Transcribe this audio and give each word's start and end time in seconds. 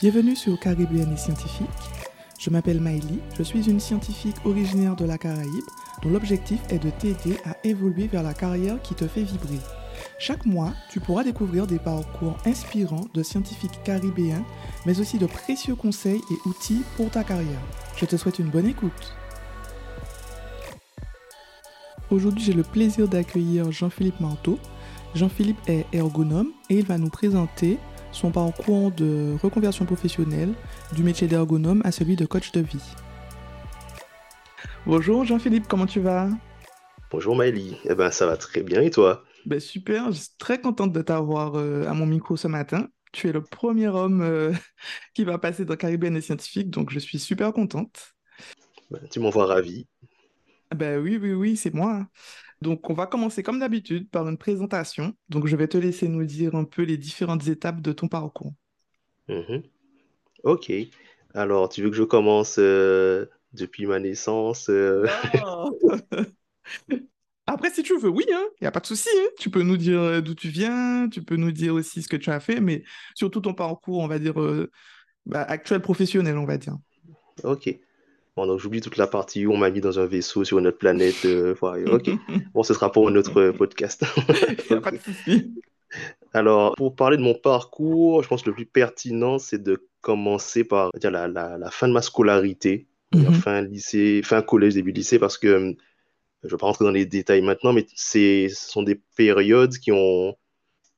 Bienvenue 0.00 0.36
sur 0.36 0.60
Caribéenne 0.60 1.12
et 1.12 1.16
Scientifique. 1.16 1.66
Je 2.38 2.50
m'appelle 2.50 2.80
Maïli, 2.80 3.18
je 3.36 3.42
suis 3.42 3.68
une 3.68 3.80
scientifique 3.80 4.36
originaire 4.44 4.94
de 4.94 5.04
la 5.04 5.18
Caraïbe 5.18 5.64
dont 6.04 6.10
l'objectif 6.10 6.60
est 6.70 6.78
de 6.78 6.90
t'aider 6.90 7.36
à 7.44 7.56
évoluer 7.64 8.06
vers 8.06 8.22
la 8.22 8.32
carrière 8.32 8.80
qui 8.80 8.94
te 8.94 9.08
fait 9.08 9.24
vibrer. 9.24 9.58
Chaque 10.20 10.46
mois, 10.46 10.72
tu 10.88 11.00
pourras 11.00 11.24
découvrir 11.24 11.66
des 11.66 11.80
parcours 11.80 12.36
inspirants 12.46 13.08
de 13.12 13.24
scientifiques 13.24 13.82
caribéens, 13.82 14.44
mais 14.86 15.00
aussi 15.00 15.18
de 15.18 15.26
précieux 15.26 15.74
conseils 15.74 16.22
et 16.30 16.48
outils 16.48 16.84
pour 16.96 17.10
ta 17.10 17.24
carrière. 17.24 17.60
Je 17.96 18.04
te 18.04 18.16
souhaite 18.16 18.38
une 18.38 18.50
bonne 18.50 18.68
écoute. 18.68 19.16
Aujourd'hui, 22.12 22.44
j'ai 22.44 22.52
le 22.52 22.62
plaisir 22.62 23.08
d'accueillir 23.08 23.72
Jean-Philippe 23.72 24.20
Marteau. 24.20 24.60
Jean-Philippe 25.16 25.58
est 25.66 25.86
ergonome 25.92 26.52
et 26.70 26.76
il 26.78 26.86
va 26.86 26.98
nous 26.98 27.10
présenter 27.10 27.80
son 28.18 28.32
parcours 28.32 28.90
de 28.90 29.36
reconversion 29.40 29.84
professionnelle 29.84 30.52
du 30.92 31.04
métier 31.04 31.28
d'ergonome 31.28 31.80
à 31.84 31.92
celui 31.92 32.16
de 32.16 32.26
coach 32.26 32.50
de 32.50 32.60
vie. 32.60 32.82
Bonjour 34.86 35.24
Jean-Philippe, 35.24 35.68
comment 35.68 35.86
tu 35.86 36.00
vas? 36.00 36.28
Bonjour 37.12 37.36
Maëlie, 37.36 37.76
eh 37.84 37.94
ben 37.94 38.10
ça 38.10 38.26
va 38.26 38.36
très 38.36 38.62
bien 38.62 38.82
et 38.82 38.90
toi? 38.90 39.22
Ben, 39.46 39.60
Super, 39.60 40.10
je 40.10 40.18
suis 40.18 40.30
très 40.36 40.60
contente 40.60 40.92
de 40.92 41.00
t'avoir 41.00 41.54
euh, 41.54 41.86
à 41.86 41.94
mon 41.94 42.06
micro 42.06 42.36
ce 42.36 42.48
matin. 42.48 42.88
Tu 43.12 43.28
es 43.28 43.32
le 43.32 43.42
premier 43.42 43.86
homme 43.86 44.20
euh, 44.20 44.52
qui 45.14 45.22
va 45.22 45.38
passer 45.38 45.64
dans 45.64 45.76
Caribéenne 45.76 46.16
et 46.16 46.20
Scientifique, 46.20 46.70
donc 46.70 46.90
je 46.90 46.98
suis 46.98 47.20
super 47.20 47.52
contente. 47.52 48.14
Ben, 48.90 49.00
tu 49.10 49.20
m'envoies 49.20 49.46
ravi. 49.46 49.86
Ben 50.74 51.00
oui, 51.00 51.18
oui, 51.22 51.32
oui, 51.32 51.56
c'est 51.56 51.72
moi. 51.72 52.06
Donc, 52.60 52.90
on 52.90 52.94
va 52.94 53.06
commencer 53.06 53.42
comme 53.42 53.60
d'habitude 53.60 54.10
par 54.10 54.28
une 54.28 54.36
présentation. 54.36 55.14
Donc, 55.28 55.46
je 55.46 55.56
vais 55.56 55.68
te 55.68 55.78
laisser 55.78 56.08
nous 56.08 56.24
dire 56.24 56.54
un 56.54 56.64
peu 56.64 56.82
les 56.82 56.96
différentes 56.96 57.46
étapes 57.46 57.80
de 57.80 57.92
ton 57.92 58.08
parcours. 58.08 58.52
Mhm. 59.28 59.62
Ok. 60.44 60.72
Alors, 61.34 61.68
tu 61.68 61.82
veux 61.82 61.90
que 61.90 61.96
je 61.96 62.02
commence 62.02 62.56
euh, 62.58 63.26
depuis 63.52 63.86
ma 63.86 64.00
naissance 64.00 64.68
euh? 64.70 65.06
Après, 67.46 67.70
si 67.70 67.82
tu 67.82 67.96
veux, 67.98 68.10
oui, 68.10 68.24
il 68.28 68.34
hein, 68.34 68.44
n'y 68.60 68.66
a 68.66 68.70
pas 68.70 68.80
de 68.80 68.86
souci. 68.86 69.08
Hein. 69.16 69.28
Tu 69.38 69.48
peux 69.50 69.62
nous 69.62 69.76
dire 69.76 70.00
euh, 70.00 70.20
d'où 70.20 70.34
tu 70.34 70.48
viens, 70.48 71.08
tu 71.08 71.22
peux 71.22 71.36
nous 71.36 71.52
dire 71.52 71.74
aussi 71.74 72.02
ce 72.02 72.08
que 72.08 72.16
tu 72.16 72.30
as 72.30 72.40
fait, 72.40 72.60
mais 72.60 72.82
surtout 73.14 73.40
ton 73.40 73.54
parcours, 73.54 74.00
on 74.00 74.08
va 74.08 74.18
dire, 74.18 74.34
bah, 75.24 75.42
actuel 75.42 75.80
professionnel, 75.80 76.36
on 76.36 76.44
va 76.44 76.58
dire. 76.58 76.76
Ok. 77.44 77.78
Bon, 78.38 78.46
donc 78.46 78.60
j'oublie 78.60 78.80
toute 78.80 78.98
la 78.98 79.08
partie 79.08 79.46
où 79.46 79.52
on 79.52 79.56
m'a 79.56 79.68
mis 79.68 79.80
dans 79.80 79.98
un 79.98 80.06
vaisseau 80.06 80.44
sur 80.44 80.60
une 80.60 80.68
autre 80.68 80.78
planète. 80.78 81.24
Euh, 81.24 81.56
ok. 81.90 82.10
Bon, 82.54 82.62
ce 82.62 82.72
sera 82.72 82.92
pour 82.92 83.08
un 83.08 83.16
autre 83.16 83.50
podcast. 83.50 84.04
pas 84.80 84.92
de 84.92 84.98
souci. 84.98 85.54
Alors, 86.32 86.76
pour 86.76 86.94
parler 86.94 87.16
de 87.16 87.22
mon 87.22 87.34
parcours, 87.34 88.22
je 88.22 88.28
pense 88.28 88.44
que 88.44 88.50
le 88.50 88.54
plus 88.54 88.64
pertinent, 88.64 89.40
c'est 89.40 89.60
de 89.60 89.88
commencer 90.02 90.62
par 90.62 90.92
dire, 91.00 91.10
la, 91.10 91.26
la, 91.26 91.70
fin 91.72 91.88
de 91.88 91.92
ma 91.92 92.00
scolarité, 92.00 92.86
mhm. 93.12 93.32
fin 93.32 93.60
lycée, 93.60 94.20
fin 94.22 94.40
collège, 94.40 94.74
début 94.74 94.92
lycée, 94.92 95.18
parce 95.18 95.36
que 95.36 95.48
je 95.48 96.46
ne 96.46 96.50
vais 96.52 96.56
pas 96.58 96.66
rentrer 96.66 96.84
dans 96.84 96.92
les 96.92 97.06
détails 97.06 97.42
maintenant, 97.42 97.72
mais 97.72 97.86
ce 97.92 98.48
sont 98.54 98.84
des 98.84 99.02
périodes 99.16 99.76
qui 99.78 99.90
ont, 99.90 100.36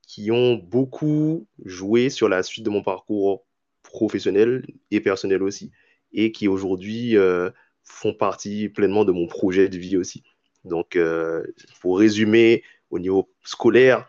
qui 0.07 0.29
ont 0.29 0.57
beaucoup 0.57 1.47
joué 1.65 2.11
sur 2.11 2.29
la 2.29 2.43
suite 2.43 2.65
de 2.65 2.69
mon 2.69 2.83
parcours 2.83 3.47
professionnel 3.81 4.63
et 4.91 5.01
personnel 5.01 5.41
aussi 5.41 5.71
et 6.13 6.31
qui 6.31 6.47
aujourd'hui 6.47 7.17
euh, 7.17 7.49
font 7.83 8.13
partie 8.13 8.69
pleinement 8.69 9.05
de 9.05 9.11
mon 9.11 9.27
projet 9.27 9.69
de 9.69 9.77
vie 9.77 9.97
aussi. 9.97 10.23
Donc, 10.65 10.95
euh, 10.95 11.43
pour 11.81 11.99
résumer, 11.99 12.63
au 12.89 12.99
niveau 12.99 13.29
scolaire, 13.43 14.07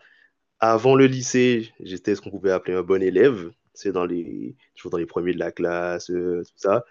avant 0.59 0.95
le 0.95 1.07
lycée, 1.07 1.71
j'étais 1.79 2.15
ce 2.15 2.21
qu'on 2.21 2.29
pouvait 2.31 2.51
appeler 2.51 2.75
un 2.75 2.83
bon 2.83 3.01
élève. 3.01 3.51
C'est 3.73 3.91
dans 3.91 4.05
les, 4.05 4.55
toujours 4.75 4.91
dans 4.91 4.97
les 4.97 5.05
premiers 5.05 5.33
de 5.33 5.39
la 5.39 5.51
classe, 5.51 6.11
euh, 6.11 6.43
tout 6.43 6.53
ça. 6.57 6.85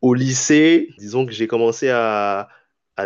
Au 0.00 0.14
lycée, 0.14 0.88
disons 0.98 1.26
que 1.26 1.32
j'ai 1.32 1.46
commencé 1.46 1.88
à, 1.90 2.48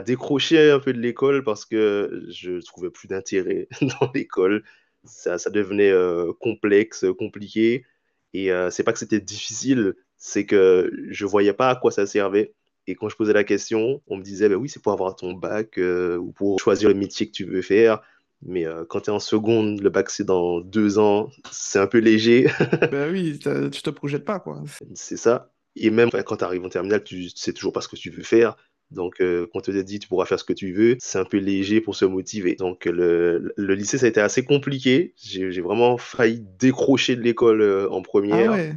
décrocher 0.05 0.71
un 0.71 0.79
peu 0.79 0.93
de 0.93 1.01
l'école 1.01 1.43
parce 1.43 1.65
que 1.65 2.27
je 2.29 2.63
trouvais 2.67 2.91
plus 2.91 3.09
d'intérêt 3.09 3.67
dans 3.81 4.11
l'école. 4.15 4.63
Ça, 5.05 5.39
devenait 5.51 5.93
complexe, 6.39 7.07
compliqué. 7.19 7.87
Et 8.35 8.51
c'est 8.71 8.83
pas 8.83 8.93
que 8.93 8.99
c'était 8.99 9.21
difficile, 9.21 9.95
c'est 10.19 10.47
que 10.47 10.93
je 11.11 11.27
voyais 11.27 11.53
pas 11.53 11.71
à 11.71 11.77
quoi 11.77 11.91
ça 11.91 12.07
servait. 12.07 12.55
Et 12.87 12.95
quand 12.95 13.09
je 13.09 13.17
posais 13.17 13.33
la 13.33 13.45
question, 13.45 14.01
on 14.07 14.17
me 14.17 14.23
disait, 14.23 14.49
ben 14.49 14.55
oui, 14.55 14.69
c'est 14.69 14.81
pour 14.83 14.93
avoir 14.93 15.17
ton 15.17 15.33
bac 15.33 15.79
euh, 15.79 16.17
ou 16.17 16.33
pour 16.33 16.61
choisir 16.61 16.89
le 16.89 16.95
métier 16.95 17.27
que 17.27 17.33
tu 17.33 17.45
veux 17.45 17.63
faire. 17.63 18.01
Mais 18.43 18.67
euh, 18.67 18.85
quand 18.89 19.01
tu 19.01 19.11
es 19.11 19.13
en 19.13 19.19
seconde, 19.19 19.81
le 19.81 19.91
bac 19.91 20.11
c'est 20.11 20.25
dans 20.25 20.61
deux 20.61 20.99
ans, 20.99 21.31
c'est 21.51 21.79
un 21.79 21.87
peu 21.87 21.99
léger. 21.99 22.49
ben 22.93 23.11
oui, 23.11 23.39
tu 23.41 23.83
te 23.83 23.91
projettes 23.91 24.25
pas, 24.25 24.39
quoi. 24.39 24.63
C'est 24.95 25.17
ça. 25.17 25.53
Et 25.75 25.91
même 25.91 26.11
quand 26.11 26.37
tu 26.37 26.45
arrives 26.45 26.65
en 26.65 26.69
terminale, 26.69 27.03
tu 27.03 27.29
sais 27.31 27.53
toujours 27.53 27.73
pas 27.73 27.81
ce 27.81 27.89
que 27.89 27.97
tu 27.97 28.11
veux 28.11 28.23
faire. 28.23 28.57
Donc, 28.93 29.21
euh, 29.21 29.49
quand 29.53 29.59
on 29.59 29.73
te 29.73 29.83
dit 29.83 29.99
tu 29.99 30.07
pourras 30.07 30.27
faire 30.27 30.39
ce 30.39 30.45
que 30.45 30.53
tu 30.53 30.73
veux, 30.73 30.97
c'est 31.01 31.19
un 31.19 31.25
peu 31.25 31.39
léger 31.39 31.81
pour 31.81 31.97
se 31.97 32.05
motiver. 32.05 32.55
Donc, 32.55 32.85
le, 32.85 33.53
le 33.57 33.75
lycée, 33.75 33.99
ça 33.99 34.07
a 34.07 34.09
été 34.09 34.21
assez 34.21 34.45
compliqué. 34.45 35.13
J'ai 35.17 35.61
vraiment 35.61 35.99
failli 35.99 36.45
décrocher 36.59 37.17
de 37.17 37.23
l'école 37.23 37.89
en 37.91 38.01
première. 38.03 38.53
Ah 38.53 38.57
ouais. 38.57 38.75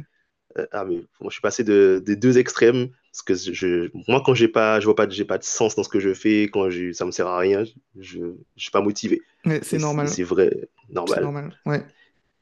Euh, 0.60 0.66
ah, 0.72 0.84
mais 0.84 0.96
moi, 1.20 1.28
je 1.28 1.32
suis 1.32 1.40
passé 1.40 1.64
de, 1.64 2.02
des 2.04 2.16
deux 2.16 2.38
extrêmes. 2.38 2.88
Parce 3.12 3.22
que 3.22 3.52
je, 3.52 3.90
moi, 4.08 4.22
quand 4.24 4.34
j'ai 4.34 4.46
pas, 4.46 4.78
je 4.78 4.84
vois 4.84 4.94
pas, 4.94 5.08
j'ai 5.08 5.24
pas 5.24 5.38
de 5.38 5.42
sens 5.42 5.74
dans 5.74 5.82
ce 5.82 5.88
que 5.88 5.98
je 5.98 6.14
fais, 6.14 6.44
quand 6.44 6.68
ça 6.92 7.04
me 7.04 7.10
sert 7.10 7.26
à 7.26 7.38
rien, 7.38 7.64
je, 7.98 8.18
je 8.56 8.62
suis 8.62 8.70
pas 8.70 8.80
motivé. 8.80 9.20
c'est 9.62 9.78
normal. 9.78 10.08
C'est 10.08 10.22
vrai, 10.22 10.68
normal. 10.88 11.16
C'est 11.16 11.24
normal, 11.24 11.60
ouais. 11.66 11.84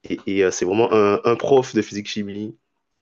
Et, 0.04 0.18
et 0.26 0.44
euh, 0.44 0.50
c'est 0.50 0.66
vraiment 0.66 0.92
un, 0.92 1.20
un, 1.24 1.36
prof 1.36 1.74
de 1.74 1.80
physique 1.80 2.08
chimie 2.08 2.54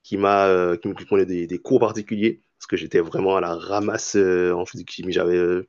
qui 0.05 0.17
m'a, 0.17 0.47
euh, 0.47 0.77
qui 0.77 0.87
me 0.87 0.95
prenait 0.95 1.27
des, 1.27 1.49
des, 1.49 1.59
cours 1.59 1.81
particuliers, 1.81 2.41
parce 2.57 2.69
que 2.69 2.77
j'étais 2.77 3.01
vraiment 3.01 3.37
à 3.37 3.41
la 3.41 3.57
ramasse 3.57 4.15
en 4.15 4.65
physique 4.65 4.93
chimie. 4.93 5.13
J'avais 5.13 5.67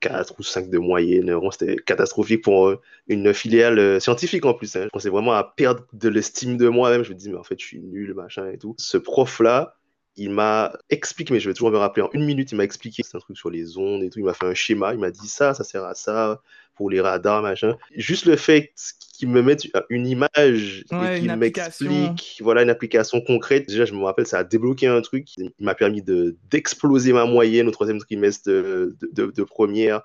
4 0.00 0.34
ou 0.38 0.42
5 0.42 0.70
de 0.70 0.78
moyenne. 0.78 1.34
C'était 1.50 1.76
catastrophique 1.76 2.42
pour 2.42 2.68
euh, 2.68 2.80
une 3.08 3.32
filiale 3.34 3.78
euh, 3.78 4.00
scientifique 4.00 4.44
en 4.44 4.54
plus. 4.54 4.74
Hein. 4.76 4.84
Je 4.84 4.88
pensais 4.88 5.10
vraiment 5.10 5.32
à 5.32 5.44
perdre 5.44 5.84
de 5.92 6.08
l'estime 6.08 6.56
de 6.56 6.68
moi-même. 6.68 7.02
Je 7.02 7.10
me 7.10 7.14
dis, 7.14 7.30
mais 7.30 7.38
en 7.38 7.44
fait, 7.44 7.58
je 7.58 7.64
suis 7.64 7.80
nul, 7.80 8.14
machin 8.14 8.48
et 8.50 8.58
tout. 8.58 8.74
Ce 8.78 8.96
prof-là, 8.96 9.76
il 10.16 10.30
m'a 10.30 10.72
expliqué, 10.90 11.32
mais 11.32 11.40
je 11.40 11.48
vais 11.48 11.54
toujours 11.54 11.70
me 11.70 11.78
rappeler 11.78 12.02
en 12.02 12.10
une 12.12 12.24
minute, 12.24 12.52
il 12.52 12.56
m'a 12.56 12.64
expliqué, 12.64 13.02
c'est 13.02 13.16
un 13.16 13.20
truc 13.20 13.36
sur 13.36 13.50
les 13.50 13.78
ondes 13.78 14.02
et 14.02 14.10
tout, 14.10 14.18
il 14.18 14.24
m'a 14.24 14.34
fait 14.34 14.46
un 14.46 14.54
schéma, 14.54 14.92
il 14.92 14.98
m'a 14.98 15.10
dit 15.10 15.28
ça, 15.28 15.54
ça 15.54 15.64
sert 15.64 15.84
à 15.84 15.94
ça, 15.94 16.42
pour 16.74 16.90
les 16.90 17.00
radars, 17.00 17.42
machin. 17.42 17.76
Juste 17.96 18.26
le 18.26 18.36
fait 18.36 18.72
qu'il 19.16 19.28
me 19.28 19.42
mette 19.42 19.66
une 19.88 20.06
image 20.06 20.84
et 20.90 21.20
qu'il 21.20 21.36
m'explique, 21.36 22.38
voilà, 22.42 22.62
une 22.62 22.70
application 22.70 23.20
concrète, 23.20 23.68
déjà, 23.68 23.84
je 23.84 23.94
me 23.94 24.04
rappelle, 24.04 24.26
ça 24.26 24.38
a 24.38 24.44
débloqué 24.44 24.86
un 24.86 25.00
truc, 25.00 25.28
il 25.36 25.50
m'a 25.60 25.74
permis 25.74 26.02
d'exploser 26.02 27.12
ma 27.12 27.24
moyenne 27.24 27.68
au 27.68 27.70
troisième 27.70 27.98
trimestre 27.98 28.48
de, 28.50 28.96
de, 29.12 29.44
première, 29.44 30.02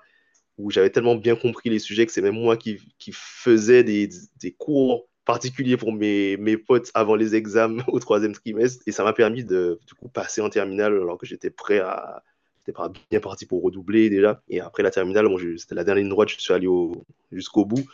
où 0.56 0.70
j'avais 0.70 0.90
tellement 0.90 1.16
bien 1.16 1.36
compris 1.36 1.68
les 1.68 1.78
sujets 1.78 2.06
que 2.06 2.12
c'est 2.12 2.22
même 2.22 2.34
moi 2.34 2.56
qui, 2.56 2.78
qui 2.98 3.10
faisais 3.12 3.84
des, 3.84 4.08
des 4.40 4.52
cours 4.52 5.07
particulier 5.28 5.76
pour 5.76 5.92
mes, 5.92 6.38
mes 6.38 6.56
potes 6.56 6.90
avant 6.94 7.14
les 7.14 7.36
examens 7.36 7.84
au 7.88 8.00
troisième 8.00 8.32
trimestre. 8.32 8.82
Et 8.86 8.92
ça 8.92 9.04
m'a 9.04 9.12
permis 9.12 9.44
de 9.44 9.78
du 9.86 9.92
coup, 9.92 10.08
passer 10.08 10.40
en 10.40 10.48
terminale 10.48 10.94
alors 10.94 11.18
que 11.18 11.26
j'étais 11.26 11.50
prêt 11.50 11.80
à. 11.80 12.22
J'étais 12.66 12.78
bien 13.10 13.20
parti 13.20 13.46
pour 13.46 13.62
redoubler 13.62 14.10
déjà. 14.10 14.42
Et 14.48 14.60
après 14.60 14.82
la 14.82 14.90
terminale, 14.90 15.26
bon, 15.26 15.38
c'était 15.56 15.74
la 15.74 15.84
dernière 15.84 16.02
ligne 16.02 16.10
droite, 16.10 16.30
je 16.30 16.38
suis 16.38 16.52
allé 16.52 16.66
jusqu'au 17.30 17.64
bout. 17.66 17.86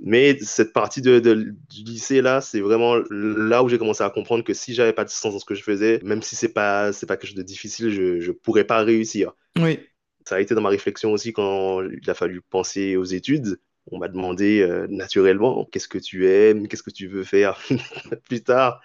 Mais 0.00 0.38
cette 0.40 0.72
partie 0.72 1.00
de, 1.00 1.18
du 1.18 1.84
lycée 1.84 2.22
là, 2.22 2.40
c'est 2.40 2.60
vraiment 2.60 2.96
là 3.10 3.62
où 3.62 3.68
j'ai 3.68 3.78
commencé 3.78 4.04
à 4.04 4.10
comprendre 4.10 4.44
que 4.44 4.54
si 4.54 4.74
j'avais 4.74 4.92
pas 4.92 5.04
de 5.04 5.10
sens 5.10 5.32
dans 5.32 5.38
ce 5.38 5.44
que 5.44 5.54
je 5.54 5.62
faisais, 5.62 6.00
même 6.04 6.22
si 6.22 6.36
c'est 6.36 6.52
pas 6.52 6.92
c'est 6.92 7.06
pas 7.06 7.16
quelque 7.16 7.30
chose 7.30 7.36
de 7.36 7.42
difficile, 7.42 7.90
je 7.90 8.20
je 8.20 8.32
pourrais 8.32 8.64
pas 8.64 8.82
réussir. 8.82 9.32
Oui. 9.58 9.80
Ça 10.24 10.36
a 10.36 10.40
été 10.40 10.54
dans 10.54 10.60
ma 10.60 10.68
réflexion 10.68 11.12
aussi 11.12 11.32
quand 11.32 11.82
il 11.82 12.10
a 12.10 12.14
fallu 12.14 12.42
penser 12.42 12.96
aux 12.96 13.04
études 13.04 13.58
on 13.92 13.98
m'a 13.98 14.08
demandé 14.08 14.60
euh, 14.60 14.86
naturellement 14.88 15.64
qu'est-ce 15.66 15.88
que 15.88 15.98
tu 15.98 16.28
aimes, 16.28 16.68
qu'est-ce 16.68 16.82
que 16.82 16.90
tu 16.90 17.06
veux 17.06 17.24
faire 17.24 17.60
plus 18.28 18.42
tard. 18.42 18.80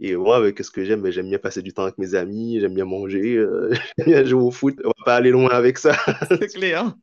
Et 0.00 0.16
moi, 0.16 0.50
qu'est-ce 0.52 0.70
que 0.70 0.84
j'aime? 0.84 1.02
Ben, 1.02 1.12
J'aime 1.12 1.28
bien 1.28 1.38
passer 1.38 1.62
du 1.62 1.72
temps 1.72 1.82
avec 1.82 1.98
mes 1.98 2.14
amis, 2.14 2.58
j'aime 2.60 2.74
bien 2.74 2.86
manger, 2.86 3.36
euh, 3.36 3.70
j'aime 3.98 4.06
bien 4.06 4.24
jouer 4.24 4.42
au 4.42 4.50
foot. 4.50 4.76
On 4.84 4.88
va 4.88 5.04
pas 5.04 5.16
aller 5.16 5.30
loin 5.30 5.50
avec 5.50 5.78
ça. 5.78 5.92
C'est 6.28 6.48
clair. 6.48 6.94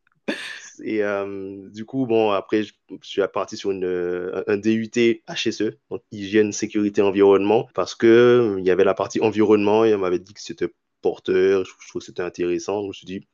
Et 0.84 1.04
euh, 1.04 1.70
du 1.70 1.86
coup, 1.86 2.06
bon, 2.06 2.32
après, 2.32 2.64
je, 2.64 2.74
suis 3.02 3.22
parti 3.34 3.58
sur 3.58 3.72
une, 3.72 4.44
un 4.48 4.58
DUT 4.58 4.92
HSE, 5.28 5.78
donc 5.90 6.04
hygiène, 6.12 6.52
sécurité, 6.52 7.02
environnement, 7.02 7.68
parce 7.74 7.96
que 7.96 8.56
il 8.60 8.66
y 8.66 8.72
avait 8.72 8.84
la 8.84 8.94
partie 8.94 9.20
environnement 9.22 9.86
et 9.86 9.96
on 9.96 10.00
m'avait 10.00 10.20
dit 10.20 10.34
que 10.34 10.42
c'était 10.42 10.68
porteur, 11.02 11.66
je, 11.66 11.72
je 11.80 11.88
trouve 11.88 12.02
que 12.02 12.06
c'était 12.06 12.24
intéressant. 12.24 12.84
Je 12.84 12.88
me 12.88 12.94
suis 12.94 13.06
dit, 13.06 13.28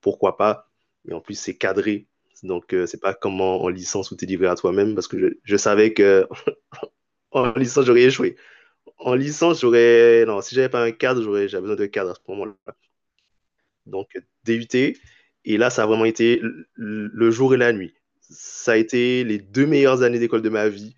pourquoi 0.00 0.36
pas? 0.36 0.70
Et 1.08 1.14
en 1.14 1.20
plus, 1.20 1.38
c'est 1.38 1.56
cadré 1.56 2.06
donc, 2.42 2.72
euh, 2.72 2.86
c'est 2.86 3.00
pas 3.00 3.14
comme 3.14 3.40
en, 3.40 3.68
licence 3.68 4.10
où 4.10 4.16
tu 4.16 4.24
es 4.24 4.28
livré 4.28 4.46
à 4.46 4.54
toi-même 4.54 4.94
parce 4.94 5.08
que 5.08 5.38
je, 5.42 5.56
savais 5.56 5.92
que 5.92 6.26
en 7.32 7.52
licence, 7.52 7.86
j'aurais 7.86 8.02
échoué. 8.02 8.36
En 8.98 9.14
licence, 9.14 9.60
j'aurais. 9.60 10.24
Non, 10.26 10.40
si 10.42 10.54
j'avais 10.54 10.68
pas 10.68 10.82
un 10.84 10.92
cadre, 10.92 11.22
j'aurais 11.22 11.46
besoin 11.46 11.76
de 11.76 11.86
cadre 11.86 12.10
à 12.10 12.14
ce 12.14 12.20
moment-là. 12.28 12.54
Donc, 13.86 14.10
DUT. 14.44 14.96
Et 15.44 15.56
là, 15.56 15.70
ça 15.70 15.84
a 15.84 15.86
vraiment 15.86 16.04
été 16.04 16.40
le 16.74 17.30
jour 17.30 17.54
et 17.54 17.56
la 17.56 17.72
nuit. 17.72 17.94
Ça 18.20 18.72
a 18.72 18.76
été 18.76 19.24
les 19.24 19.38
deux 19.38 19.66
meilleures 19.66 20.02
années 20.02 20.18
d'école 20.18 20.42
de 20.42 20.50
ma 20.50 20.68
vie. 20.68 20.96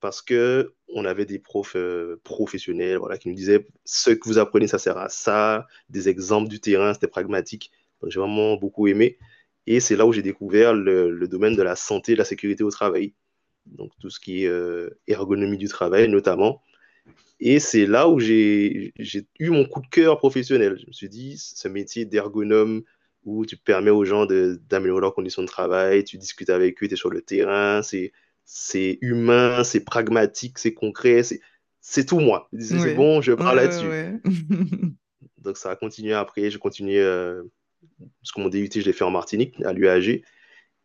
parce 0.00 0.22
que 0.22 0.74
on 0.94 1.04
avait 1.04 1.26
des 1.26 1.38
profs 1.38 1.76
euh, 1.76 2.20
professionnels 2.24 2.98
voilà, 2.98 3.18
qui 3.18 3.28
nous 3.28 3.34
disaient 3.34 3.66
ce 3.84 4.10
que 4.10 4.28
vous 4.28 4.38
apprenez, 4.38 4.68
ça 4.68 4.78
sert 4.78 4.98
à 4.98 5.08
ça, 5.08 5.66
des 5.90 6.08
exemples 6.08 6.48
du 6.48 6.60
terrain, 6.60 6.94
c'était 6.94 7.08
pragmatique. 7.08 7.72
Donc 8.00 8.10
j'ai 8.12 8.20
vraiment 8.20 8.56
beaucoup 8.56 8.86
aimé. 8.88 9.18
Et 9.66 9.80
c'est 9.80 9.96
là 9.96 10.06
où 10.06 10.12
j'ai 10.12 10.22
découvert 10.22 10.74
le, 10.74 11.26
domaine 11.28 11.56
de 11.56 11.62
la 11.62 11.76
santé 11.76 12.12
et 12.12 12.14
de 12.14 12.18
la 12.20 12.24
sécurité 12.24 12.62
au 12.62 12.70
travail. 12.70 13.14
Donc 13.66 13.90
tout 14.00 14.10
ce 14.10 14.20
qui 14.20 14.44
est 14.44 14.48
euh, 14.48 14.90
ergonomie 15.08 15.58
du 15.58 15.68
travail 15.68 16.08
notamment. 16.08 16.62
Et 17.40 17.58
c'est 17.58 17.86
là 17.86 18.08
où 18.08 18.18
j'ai 18.18 18.92
eu 19.38 19.50
mon 19.50 19.66
coup 19.66 19.80
de 19.80 19.88
cœur 19.88 20.18
professionnel. 20.18 20.78
Je 20.80 20.86
me 20.86 20.92
suis 20.92 21.08
dit, 21.08 21.36
ce 21.36 21.68
métier 21.68 22.04
d'ergonome 22.04 22.82
où 23.24 23.44
tu 23.44 23.56
permets 23.56 23.90
aux 23.90 24.04
gens 24.04 24.24
d'améliorer 24.24 25.00
leurs 25.00 25.14
conditions 25.14 25.42
de 25.42 25.48
travail, 25.48 26.04
tu 26.04 26.16
discutes 26.16 26.48
avec 26.48 26.82
eux, 26.82 26.88
tu 26.88 26.94
es 26.94 26.96
sur 26.96 27.10
le 27.10 27.20
terrain, 27.20 27.82
c'est 27.82 28.98
humain, 29.02 29.64
c'est 29.64 29.84
pragmatique, 29.84 30.58
c'est 30.58 30.72
concret, 30.72 31.22
c'est 31.80 32.06
tout 32.06 32.20
moi. 32.20 32.48
C'est 32.58 32.94
bon, 32.94 33.20
je 33.20 33.32
parle 33.32 33.56
là-dessus. 33.56 34.22
Donc 35.38 35.56
ça 35.56 35.70
a 35.70 35.76
continué 35.76 36.14
après, 36.14 36.50
j'ai 36.50 36.58
continué, 36.58 36.98
euh, 36.98 37.42
parce 38.20 38.32
que 38.32 38.40
mon 38.40 38.48
DUT, 38.48 38.70
je 38.74 38.80
l'ai 38.80 38.92
fait 38.92 39.04
en 39.04 39.10
Martinique, 39.10 39.60
à 39.64 39.72
l'UAG, 39.72 40.22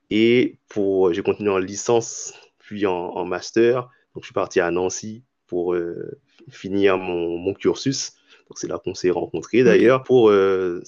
et 0.09 0.59
pour, 0.69 1.13
j'ai 1.13 1.23
continué 1.23 1.49
en 1.49 1.57
licence, 1.57 2.33
puis 2.59 2.85
en, 2.85 3.25
master. 3.25 3.89
Donc 4.13 4.23
je 4.23 4.27
suis 4.27 4.33
parti 4.33 4.59
à 4.59 4.71
Nancy 4.71 5.23
pour 5.47 5.73
euh, 5.73 6.19
finir 6.49 6.97
mon, 6.97 7.37
mon 7.37 7.53
cursus. 7.53 8.13
Donc 8.49 8.57
c'est 8.57 8.67
là 8.67 8.81
qu'on 8.83 8.93
s'est 8.93 9.11
rencontrés 9.11 9.63
d'ailleurs 9.63 10.03
pour 10.03 10.29
euh, 10.29 10.83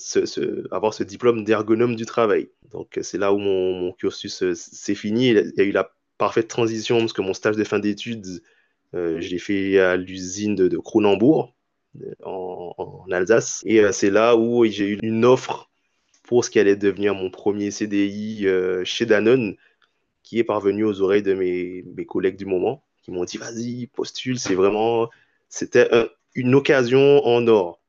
avoir 0.71 0.93
ce 0.93 1.03
diplôme 1.03 1.45
d'ergonome 1.45 1.95
du 1.95 2.05
travail. 2.05 2.49
Donc 2.71 2.99
c'est 3.01 3.17
là 3.17 3.31
où 3.31 3.37
mon, 3.37 3.73
mon 3.73 3.91
cursus 3.93 4.43
s'est 4.53 4.95
fini. 4.95 5.29
Il 5.29 5.53
y 5.55 5.61
a 5.61 5.63
eu 5.63 5.71
la 5.71 5.89
parfaite 6.17 6.47
transition 6.47 6.99
parce 6.99 7.13
que 7.13 7.21
mon 7.21 7.33
stage 7.33 7.55
de 7.55 7.63
fin 7.63 7.79
d'études, 7.79 8.41
euh, 8.95 9.19
je 9.19 9.29
l'ai 9.29 9.39
fait 9.39 9.79
à 9.79 9.95
l'usine 9.95 10.55
de, 10.55 10.77
Cronenbourg, 10.77 11.53
en, 12.23 13.05
Alsace. 13.11 13.61
Et 13.65 13.79
euh, 13.79 13.91
c'est 13.91 14.09
là 14.09 14.35
où 14.35 14.65
j'ai 14.65 14.89
eu 14.89 14.99
une 15.01 15.25
offre 15.25 15.71
pour 16.23 16.43
ce 16.43 16.49
qui 16.49 16.59
allait 16.59 16.75
devenir 16.75 17.15
mon 17.15 17.29
premier 17.29 17.71
CDI 17.71 18.47
euh, 18.47 18.83
chez 18.85 19.05
Danone, 19.05 19.55
qui 20.23 20.39
est 20.39 20.43
parvenu 20.43 20.83
aux 20.85 21.01
oreilles 21.01 21.23
de 21.23 21.33
mes, 21.33 21.83
mes 21.95 22.05
collègues 22.05 22.37
du 22.37 22.45
moment, 22.45 22.83
qui 23.03 23.11
m'ont 23.11 23.25
dit 23.25 23.37
vas-y, 23.37 23.87
postule, 23.87 24.39
c'est 24.39 24.55
vraiment. 24.55 25.09
C'était 25.49 25.89
une 26.33 26.55
occasion 26.55 27.25
en 27.25 27.47
or. 27.47 27.81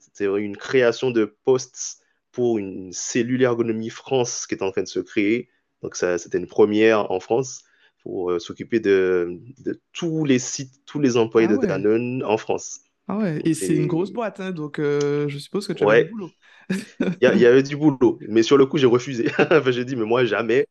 C'était 0.00 0.26
une 0.26 0.56
création 0.56 1.10
de 1.10 1.36
postes 1.44 2.02
pour 2.32 2.58
une 2.58 2.92
cellule 2.92 3.42
ergonomie 3.42 3.90
France 3.90 4.46
qui 4.46 4.54
est 4.54 4.62
en 4.62 4.72
train 4.72 4.82
de 4.82 4.88
se 4.88 5.00
créer. 5.00 5.48
Donc, 5.82 5.96
c'était 5.96 6.38
une 6.38 6.46
première 6.46 7.10
en 7.10 7.20
France 7.20 7.64
pour 8.02 8.30
euh, 8.30 8.38
s'occuper 8.38 8.80
de, 8.80 9.40
de, 9.58 9.80
tous 9.92 10.24
les 10.24 10.38
sites, 10.38 10.84
tous 10.86 10.98
les 10.98 11.16
employés 11.16 11.48
ah 11.50 11.56
de 11.56 11.66
Danone 11.66 12.24
en 12.24 12.36
France. 12.36 12.80
Ah 13.08 13.18
ouais, 13.18 13.40
et 13.44 13.54
c'est 13.54 13.74
une 13.74 13.88
grosse 13.88 14.10
boîte, 14.12 14.40
hein, 14.40 14.52
donc 14.52 14.78
euh, 14.78 15.28
je 15.28 15.38
suppose 15.38 15.66
que 15.66 15.72
tu 15.72 15.84
as 15.84 16.04
du 16.04 16.10
boulot. 16.10 16.30
Il 16.70 17.16
y, 17.20 17.38
y, 17.38 17.46
avait 17.46 17.62
du 17.62 17.76
boulot, 17.76 18.18
mais 18.28 18.42
sur 18.42 18.56
le 18.56 18.66
coup, 18.66 18.78
j'ai 18.78 18.86
refusé. 18.86 19.26
enfin, 19.38 19.70
j'ai 19.70 19.84
dit, 19.84 19.96
mais 19.96 20.04
moi, 20.04 20.24
jamais, 20.24 20.66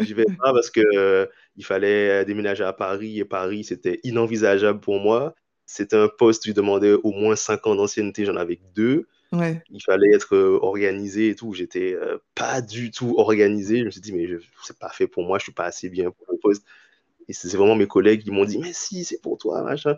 j'y 0.00 0.14
vais 0.14 0.26
pas 0.26 0.52
parce 0.52 0.70
que 0.70 0.80
euh, 0.94 1.26
il 1.56 1.64
fallait 1.64 2.24
déménager 2.24 2.64
à 2.64 2.72
Paris 2.72 3.18
et 3.18 3.24
Paris, 3.24 3.64
c'était 3.64 3.98
inenvisageable 4.04 4.80
pour 4.80 5.00
moi. 5.00 5.34
C'était 5.66 5.96
un 5.96 6.08
poste 6.08 6.44
qui 6.44 6.52
demandait 6.52 6.92
au 6.92 7.12
moins 7.12 7.36
5 7.36 7.66
ans 7.66 7.74
d'ancienneté, 7.76 8.24
j'en 8.24 8.36
avais 8.36 8.60
deux. 8.74 9.06
Ouais. 9.32 9.62
Il 9.70 9.80
fallait 9.80 10.12
être 10.12 10.36
organisé 10.36 11.28
et 11.30 11.34
tout. 11.36 11.54
J'étais 11.54 11.96
pas 12.34 12.60
du 12.60 12.90
tout 12.90 13.14
organisé. 13.18 13.78
Je 13.78 13.84
me 13.84 13.90
suis 13.90 14.00
dit, 14.00 14.12
mais 14.12 14.28
c'est 14.64 14.78
pas 14.78 14.90
fait 14.90 15.06
pour 15.06 15.22
moi, 15.22 15.38
je 15.38 15.44
suis 15.44 15.52
pas 15.52 15.64
assez 15.64 15.88
bien 15.88 16.10
pour 16.10 16.26
le 16.30 16.38
poste. 16.38 16.64
Et 17.28 17.32
c'est 17.32 17.56
vraiment 17.56 17.76
mes 17.76 17.86
collègues 17.86 18.24
qui 18.24 18.32
m'ont 18.32 18.44
dit, 18.44 18.58
mais 18.58 18.72
si, 18.72 19.04
c'est 19.04 19.20
pour 19.20 19.38
toi, 19.38 19.62
machin. 19.62 19.96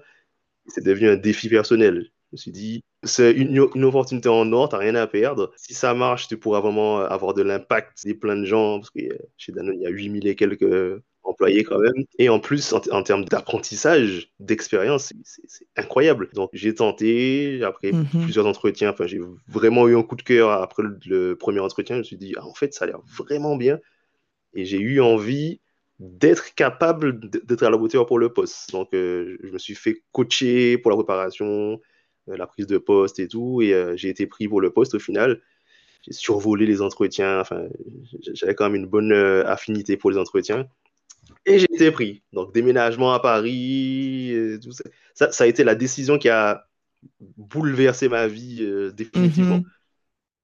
C'est 0.66 0.84
devenu 0.84 1.08
un 1.08 1.16
défi 1.16 1.48
personnel. 1.48 2.10
Je 2.30 2.36
me 2.36 2.36
suis 2.38 2.50
dit, 2.50 2.84
c'est 3.02 3.32
une, 3.32 3.68
une, 3.74 3.84
opportunité 3.84 4.28
en 4.28 4.50
or, 4.52 4.68
t'as 4.68 4.78
rien 4.78 4.94
à 4.94 5.06
perdre. 5.06 5.52
Si 5.56 5.74
ça 5.74 5.92
marche, 5.92 6.28
tu 6.28 6.38
pourras 6.38 6.60
vraiment 6.60 6.98
avoir 6.98 7.34
de 7.34 7.42
l'impact. 7.42 7.92
C'est 7.96 8.14
plein 8.14 8.36
de 8.36 8.44
gens, 8.44 8.78
parce 8.78 8.90
que 8.90 9.00
chez 9.36 9.52
Danone, 9.52 9.74
il 9.76 9.82
y 9.82 9.86
a 9.86 9.90
8000 9.90 10.26
et 10.26 10.34
quelques 10.34 11.02
employés 11.24 11.64
quand 11.64 11.78
même. 11.78 12.04
Et 12.18 12.28
en 12.28 12.40
plus, 12.40 12.72
en, 12.72 13.02
termes 13.02 13.24
d'apprentissage, 13.24 14.32
d'expérience, 14.40 15.12
c'est 15.24 15.66
incroyable. 15.76 16.30
Donc 16.34 16.50
j'ai 16.52 16.74
tenté, 16.74 17.62
après 17.62 17.92
mhm. 17.92 18.06
plusieurs 18.22 18.46
entretiens, 18.46 18.90
enfin 18.90 19.06
j'ai 19.06 19.20
vraiment 19.48 19.88
eu 19.88 19.96
un 19.96 20.02
coup 20.02 20.16
de 20.16 20.22
cœur 20.22 20.50
après 20.50 20.82
le, 20.82 21.36
premier 21.36 21.60
entretien. 21.60 21.96
Je 21.96 22.00
me 22.00 22.04
suis 22.04 22.16
dit, 22.16 22.34
ah, 22.36 22.46
en 22.46 22.54
fait, 22.54 22.74
ça 22.74 22.84
a 22.84 22.88
l'air 22.88 23.00
vraiment 23.16 23.56
bien. 23.56 23.78
Et 24.54 24.64
j'ai 24.64 24.78
eu 24.78 25.00
envie 25.00 25.60
d'être 26.02 26.54
capable 26.54 27.20
d'être 27.30 27.62
à 27.62 27.70
la 27.70 27.76
hauteur 27.76 28.06
pour 28.06 28.18
le 28.18 28.32
poste. 28.32 28.72
Donc, 28.72 28.88
euh, 28.92 29.36
je 29.42 29.50
me 29.50 29.58
suis 29.58 29.74
fait 29.74 30.02
coacher 30.10 30.76
pour 30.78 30.90
la 30.90 30.96
préparation, 30.96 31.80
euh, 32.28 32.36
la 32.36 32.46
prise 32.46 32.66
de 32.66 32.78
poste 32.78 33.20
et 33.20 33.28
tout, 33.28 33.62
et 33.62 33.72
euh, 33.72 33.96
j'ai 33.96 34.08
été 34.08 34.26
pris 34.26 34.48
pour 34.48 34.60
le 34.60 34.70
poste 34.70 34.94
au 34.94 34.98
final. 34.98 35.40
J'ai 36.04 36.12
survolé 36.12 36.66
les 36.66 36.82
entretiens, 36.82 37.40
enfin, 37.40 37.66
j'avais 38.32 38.56
quand 38.56 38.64
même 38.64 38.74
une 38.74 38.88
bonne 38.88 39.12
affinité 39.12 39.96
pour 39.96 40.10
les 40.10 40.18
entretiens. 40.18 40.66
Et 41.46 41.60
j'ai 41.60 41.72
été 41.72 41.92
pris. 41.92 42.22
Donc, 42.32 42.52
déménagement 42.52 43.12
à 43.12 43.20
Paris, 43.20 44.34
tout 44.60 44.72
ça. 44.72 45.30
ça. 45.30 45.44
a 45.44 45.46
été 45.46 45.62
la 45.62 45.76
décision 45.76 46.18
qui 46.18 46.28
a 46.28 46.66
bouleversé 47.20 48.08
ma 48.08 48.26
vie 48.26 48.68
définitivement. 48.92 49.58
Mhm. 49.58 49.64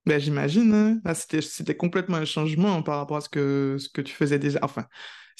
Ben, 0.07 0.21
j'imagine, 0.21 0.73
hein. 0.73 1.01
ah, 1.05 1.15
c'était 1.15 1.77
complètement 1.77 2.19
un 2.19 2.25
changement 2.25 2.81
par 2.83 2.99
rapport 2.99 3.17
à 3.17 3.21
ce 3.21 3.29
que, 3.29 3.77
ce 3.81 3.89
que 3.89 4.01
tu 4.01 4.15
faisais 4.15 4.39
déjà. 4.39 4.61
Enfin, 4.63 4.87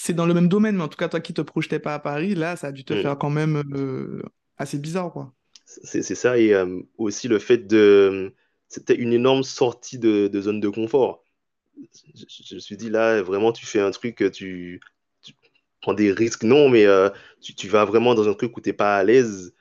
c'est 0.01 0.15
dans 0.15 0.27
le 0.27 0.33
même 0.35 0.49
domaine, 0.49 0.77
mais 0.77 0.85
en 0.85 0.89
tout 0.89 0.97
cas, 0.97 1.09
toi 1.09 1.19
qui 1.19 1.35
te 1.35 1.41
projetais 1.41 1.81
pas 1.81 1.93
à 1.93 1.99
Paris, 1.99 2.37
là, 2.37 2.55
ça 2.55 2.69
a 2.69 2.73
dû 2.73 2.85
te 2.85 2.95
mm. 2.95 3.03
faire 3.03 3.19
quand 3.19 3.31
même 3.31 3.65
euh, 3.75 4.23
assez 4.57 4.79
bizarre, 4.79 5.13
quoi. 5.13 5.35
C'est 5.65 6.03
ça, 6.03 6.39
et 6.39 6.55
euh, 6.55 6.81
aussi 6.97 7.29
le 7.29 7.39
fait 7.41 7.59
de... 7.59 8.33
C'était 8.69 8.95
une 8.95 9.13
énorme 9.13 9.43
sortie 9.43 9.99
de, 9.99 10.31
zone 10.41 10.61
de 10.61 10.69
confort. 10.69 11.25
Je, 12.15 12.55
me 12.55 12.61
suis 12.61 12.77
dit, 12.77 12.91
là, 12.91 13.23
vraiment, 13.23 13.51
tu 13.51 13.67
fais 13.67 13.81
un 13.81 13.91
truc, 13.91 14.25
tu, 14.33 14.81
tu 15.21 15.33
prends 15.83 15.95
des 15.95 16.13
risques, 16.13 16.45
non, 16.45 16.69
mais 16.69 16.87
euh, 16.87 17.11
tu, 17.41 17.67
vas 17.67 17.85
vraiment 17.85 18.15
dans 18.15 18.29
un 18.29 18.35
truc 18.35 18.57
où 18.57 18.61
tu 18.61 18.69
n'es 18.69 18.75
pas 18.75 18.97
à 18.97 19.03
l'aise, 19.03 19.53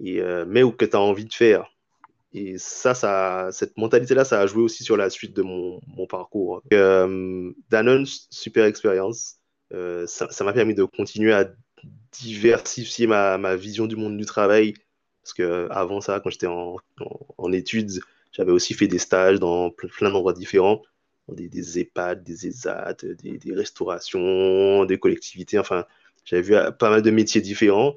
mais 0.00 0.62
où 0.62 0.72
que 0.72 0.86
tu 0.86 0.96
as 0.96 1.00
envie 1.00 1.26
de 1.26 1.34
faire. 1.34 1.70
Et 2.32 2.56
ça, 2.56 2.94
ça 2.94 3.50
cette 3.52 3.76
mentalité-là, 3.76 4.24
ça 4.24 4.40
a 4.40 4.46
joué 4.46 4.62
aussi 4.62 4.84
sur 4.84 4.96
la 4.96 5.10
suite 5.10 5.36
de 5.36 5.42
mon, 5.42 5.80
mon 5.86 6.06
parcours. 6.06 6.62
Danone, 6.70 8.06
super 8.30 8.64
expérience. 8.64 9.41
Euh, 9.72 10.06
ça 10.06 10.44
m'a 10.44 10.52
permis 10.52 10.74
de 10.74 10.84
continuer 10.84 11.32
à 11.32 11.50
diversifier 12.12 13.06
ma, 13.06 13.56
vision 13.56 13.86
du 13.86 13.96
monde 13.96 14.16
du 14.16 14.24
travail. 14.24 14.74
Parce 15.22 15.34
que 15.34 15.42
euh, 15.42 15.68
avant 15.70 16.00
ça, 16.00 16.20
quand 16.20 16.30
j'étais 16.30 16.48
en, 16.48 16.78
études, 17.52 18.00
j'avais 18.32 18.52
aussi 18.52 18.74
fait 18.74 18.88
des 18.88 18.98
stages 18.98 19.38
dans 19.38 19.70
plein, 19.70 20.10
d'endroits 20.10 20.32
différents, 20.32 20.82
des, 21.28 21.48
des, 21.48 21.78
EHPAD, 21.78 22.24
des 22.24 22.48
ESAT, 22.48 22.96
des, 23.22 23.38
des, 23.38 23.54
restaurations, 23.54 24.84
des 24.84 24.98
collectivités. 24.98 25.58
Enfin, 25.58 25.84
j'avais 26.24 26.42
vu 26.42 26.54
euh, 26.54 26.70
pas 26.70 26.90
mal 26.90 27.02
de 27.02 27.10
métiers 27.10 27.40
différents. 27.40 27.96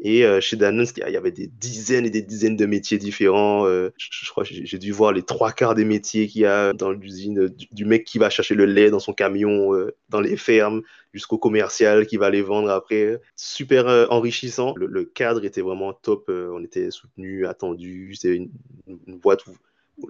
Et 0.00 0.24
euh, 0.24 0.40
chez 0.40 0.56
Danone, 0.56 0.86
il 0.96 1.12
y 1.12 1.16
avait 1.16 1.32
des 1.32 1.48
dizaines 1.48 2.06
et 2.06 2.10
des 2.10 2.22
dizaines 2.22 2.56
de 2.56 2.66
métiers 2.66 2.98
différents. 2.98 3.66
Euh, 3.66 3.90
je, 3.96 4.30
crois 4.30 4.44
que 4.44 4.50
j'ai 4.52 4.78
dû 4.78 4.92
voir 4.92 5.12
les 5.12 5.22
trois 5.22 5.50
quarts 5.50 5.74
des 5.74 5.84
métiers 5.84 6.28
qu'il 6.28 6.42
y 6.42 6.46
a 6.46 6.72
dans 6.72 6.92
l'usine, 6.92 7.48
du, 7.48 7.84
mec 7.84 8.04
qui 8.04 8.18
va 8.18 8.30
chercher 8.30 8.54
le 8.54 8.64
lait 8.64 8.90
dans 8.90 9.00
son 9.00 9.12
camion, 9.12 9.74
euh, 9.74 9.96
dans 10.08 10.20
les 10.20 10.36
fermes, 10.36 10.82
jusqu'au 11.12 11.38
commercial 11.38 12.06
qui 12.06 12.16
va 12.16 12.30
les 12.30 12.42
vendre 12.42 12.70
après. 12.70 13.20
Super 13.34 14.06
enrichissant. 14.10 14.72
Le, 14.76 15.04
cadre 15.04 15.44
était 15.44 15.62
vraiment 15.62 15.92
top. 15.92 16.28
on 16.28 16.62
était 16.62 16.92
soutenu, 16.92 17.46
attendu. 17.46 18.14
C'était 18.14 18.36
une, 18.36 18.50
une, 18.86 19.18
boîte 19.18 19.46
où 19.48 19.56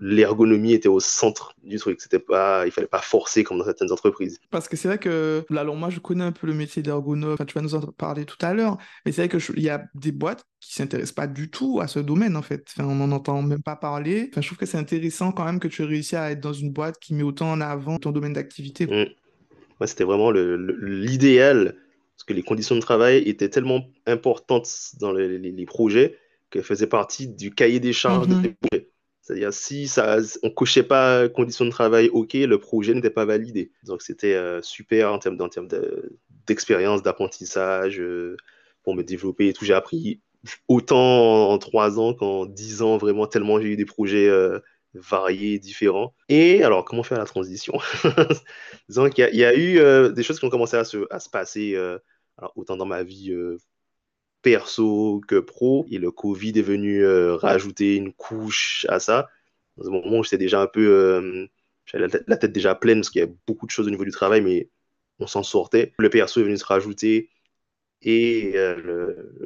l'ergonomie 0.01 0.73
était 0.73 0.89
au 0.89 1.01
centre 1.01 1.55
du 1.63 1.79
truc. 1.79 2.01
C'était 2.01 2.19
pas, 2.19 2.67
il 2.67 2.73
fallait 2.73 2.87
pas 2.87 3.01
forcer 3.01 3.45
comme 3.45 3.59
dans 3.59 3.65
certaines 3.65 3.93
entreprises. 3.93 4.39
Parce 4.51 4.69
que 4.69 4.77
c'est 4.77 4.89
vrai 4.89 4.99
que, 4.99 5.45
là, 5.51 5.63
alors 5.63 5.77
moi, 5.77 5.91
je 5.91 6.01
connais 6.01 6.25
un 6.25 6.33
peu 6.33 6.47
le 6.47 6.55
métier 6.55 6.83
d'ergonome. 6.83 7.37
tu 7.47 7.55
vas 7.55 7.61
nous 7.61 7.75
en 7.75 7.81
parler 7.81 8.25
tout 8.25 8.37
à 8.41 8.55
l'heure. 8.55 8.77
Mais 9.05 9.13
c'est 9.13 9.27
vrai 9.27 9.41
qu'il 9.41 9.63
y 9.63 9.71
a 9.71 9.85
des 9.95 10.13
boîtes 10.13 10.45
qui 10.61 10.75
s'intéressent 10.75 11.15
pas 11.15 11.27
du 11.27 11.51
tout 11.51 11.81
à 11.81 11.87
ce 11.89 11.99
domaine, 11.99 12.37
en 12.37 12.43
fait. 12.43 12.67
Enfin, 12.77 12.89
on 12.89 12.95
n'en 12.95 13.11
entend 13.13 13.41
même 13.43 13.63
pas 13.63 13.77
parler. 13.77 14.29
Enfin, 14.31 14.41
je 14.41 14.47
trouve 14.47 14.59
que 14.59 14.67
c'est 14.67 14.79
intéressant 14.79 15.33
quand 15.33 15.45
même 15.45 15.61
que 15.61 15.69
tu 15.69 15.83
aies 15.83 15.87
réussi 15.87 16.17
à 16.17 16.31
être 16.31 16.41
dans 16.41 16.53
une 16.53 16.73
boîte 16.73 16.99
qui 16.99 17.15
met 17.15 17.23
autant 17.23 17.51
en 17.51 17.61
avant 17.61 17.99
ton 17.99 18.13
domaine 18.13 18.35
d'activité. 18.35 18.87
Mmh. 18.87 19.87
c'était 19.87 20.05
vraiment 20.05 20.31
l'idéal. 20.31 21.77
Parce 22.17 22.25
que 22.25 22.33
les 22.33 22.43
conditions 22.43 22.75
de 22.75 22.81
travail 22.81 23.19
étaient 23.29 23.49
tellement 23.49 23.87
importantes 24.07 24.69
dans 25.01 25.13
les, 25.13 25.39
les, 25.39 25.67
projets 25.67 26.19
qu'elles 26.51 26.65
faisaient 26.65 26.89
partie 26.89 27.29
du 27.29 27.55
cahier 27.55 27.79
des 27.79 27.93
charges 27.93 28.27
mmh 28.27 28.43
des 28.43 28.57
projets. 28.61 28.89
C'est-à-dire, 29.29 29.53
si 29.53 29.89
ça, 29.89 30.17
on 30.43 30.49
cochait 30.49 30.83
pas 30.83 31.29
conditions 31.29 31.67
de 31.67 31.71
travail 31.71 32.09
OK, 32.09 32.33
le 32.33 32.59
projet 32.59 32.95
n'était 32.95 33.11
pas 33.11 33.27
validé. 33.27 33.73
Donc, 33.85 34.01
c'était 34.01 34.33
euh, 34.33 34.63
super 34.63 35.13
en 35.13 35.19
termes, 35.19 35.37
d'expérience, 36.47 37.03
d'apprentissage, 37.03 38.01
euh, 38.01 38.39
pour 38.83 38.95
me 38.95 39.03
développer 39.03 39.49
et 39.49 39.53
tout. 39.53 39.67
J'ai 39.67 39.75
appris 39.75 40.23
autant 40.67 41.51
en 41.51 41.59
trois 41.59 42.01
ans 42.01 42.15
qu'en 42.15 42.47
dix 42.47 42.81
ans, 42.81 42.97
vraiment, 42.97 43.27
tellement 43.27 43.61
j'ai 43.61 43.69
eu 43.69 43.77
des 43.77 43.85
projets 43.85 44.31
euh, 44.31 44.61
variés, 44.95 45.59
différents. 45.59 46.15
Et 46.31 46.63
alors, 46.63 46.87
comment 46.87 47.03
faire 47.03 47.19
la 47.19 47.27
transition? 47.27 47.75
Disons 48.89 49.11
qu'il 49.11 49.29
y, 49.35 49.45
a 49.45 49.55
eu 49.55 50.11
des 50.11 50.23
choses 50.23 50.39
qui 50.39 50.47
ont 50.47 50.51
commencé 50.51 50.79
à 50.79 50.85
se, 50.85 51.29
passer, 51.31 51.79
autant 52.57 52.79
dans 52.79 52.87
ma 52.87 53.03
vie 53.03 53.35
perso 54.43 55.21
que 55.27 55.41
pro. 55.41 55.87
Et 55.91 55.99
le 55.99 56.11
Covid 56.11 56.59
est 56.59 56.63
venu 56.63 57.05
euh, 57.05 57.37
rajouter 57.37 57.97
une 57.97 58.13
couche 58.13 58.87
à 58.89 59.01
ça. 59.01 59.29
Dans 59.77 59.89
un 59.89 59.91
moment 59.93 60.23
j'étais 60.23 60.39
déjà 60.39 60.61
un 60.61 60.67
peu. 60.67 60.89
Euh, 60.89 61.47
j'avais 61.87 62.09
la, 62.27 62.37
tête 62.37 62.53
déjà 62.53 62.75
pleine 62.75 63.01
parce 63.01 63.11
qu'il 63.11 63.21
y 63.21 63.25
a 63.25 63.29
beaucoup 63.47 63.67
de 63.67 63.71
choses 63.71 63.87
au 63.87 63.91
niveau 63.91 64.05
du 64.05 64.11
travail, 64.11 64.41
mais 64.43 64.69
on 65.21 65.27
s'en 65.27 65.43
sortait. 65.43 65.95
Le 65.99 66.11
perso 66.11 66.41
est 66.41 66.45
venu 66.45 66.57
se 66.57 66.65
rajouter 66.65 67.31
et 68.03 68.53
euh, 68.57 68.77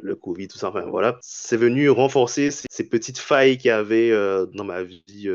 le, 0.01 0.15
Covid, 0.15 0.47
tout 0.47 0.57
ça. 0.57 0.69
Enfin, 0.69 0.81
voilà. 0.81 1.19
C'est 1.21 1.57
venu 1.57 1.89
renforcer 1.89 2.51
ces, 2.51 2.89
petites 2.89 3.19
failles 3.19 3.57
qu'il 3.57 3.69
y 3.69 3.71
avait 3.71 4.11
dans 4.53 4.63
ma 4.65 4.83
vie 4.83 5.29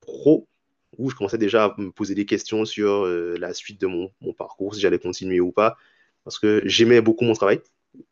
pro 0.00 0.48
où 0.96 1.10
je 1.10 1.14
commençais 1.14 1.38
déjà 1.38 1.66
à 1.66 1.74
me 1.78 1.90
poser 1.92 2.14
des 2.14 2.26
questions 2.26 2.64
sur 2.64 3.06
la 3.06 3.54
suite 3.54 3.80
de 3.80 3.86
mon 3.86 4.32
parcours, 4.36 4.74
si 4.74 4.80
j'allais 4.80 4.98
continuer 4.98 5.40
ou 5.40 5.52
pas. 5.52 5.76
Parce 6.24 6.38
que 6.38 6.62
j'aimais 6.64 7.00
beaucoup 7.00 7.24
mon 7.24 7.34
travail 7.34 7.60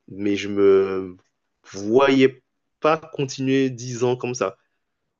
mais 0.08 0.36
je 0.36 0.48
me 0.48 1.16
voyais 1.72 2.42
pas 2.80 2.96
continuer 2.96 3.70
dix 3.70 4.04
ans 4.04 4.16
comme 4.16 4.34
ça. 4.34 4.56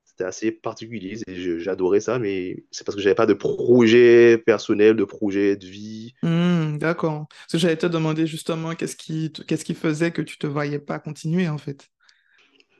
C'était 0.03 0.23
assez 0.23 0.51
particulier, 0.51 1.19
j'adorais 1.59 1.99
ça, 1.99 2.17
mais 2.17 2.63
c'est 2.71 2.83
parce 2.83 2.95
que 2.95 3.01
j'avais 3.01 3.15
pas 3.15 3.27
de 3.27 3.33
projet 3.33 4.39
personnel, 4.39 4.95
de 4.95 5.03
projet 5.03 5.55
de 5.55 5.67
vie. 5.67 6.15
Hmm, 6.23 6.77
d'accord. 6.77 7.27
Parce 7.29 7.51
que 7.51 7.57
j'allais 7.59 7.77
te 7.77 7.85
demander 7.85 8.25
justement 8.25 8.73
qu'est-ce 8.73 8.95
qui, 8.95 9.31
qu'est-ce 9.31 9.63
qui 9.63 9.75
faisait 9.75 10.11
que 10.11 10.23
tu 10.23 10.37
te 10.39 10.47
voyais 10.47 10.79
pas 10.79 10.97
continuer 10.97 11.47
en 11.47 11.59
fait. 11.59 11.89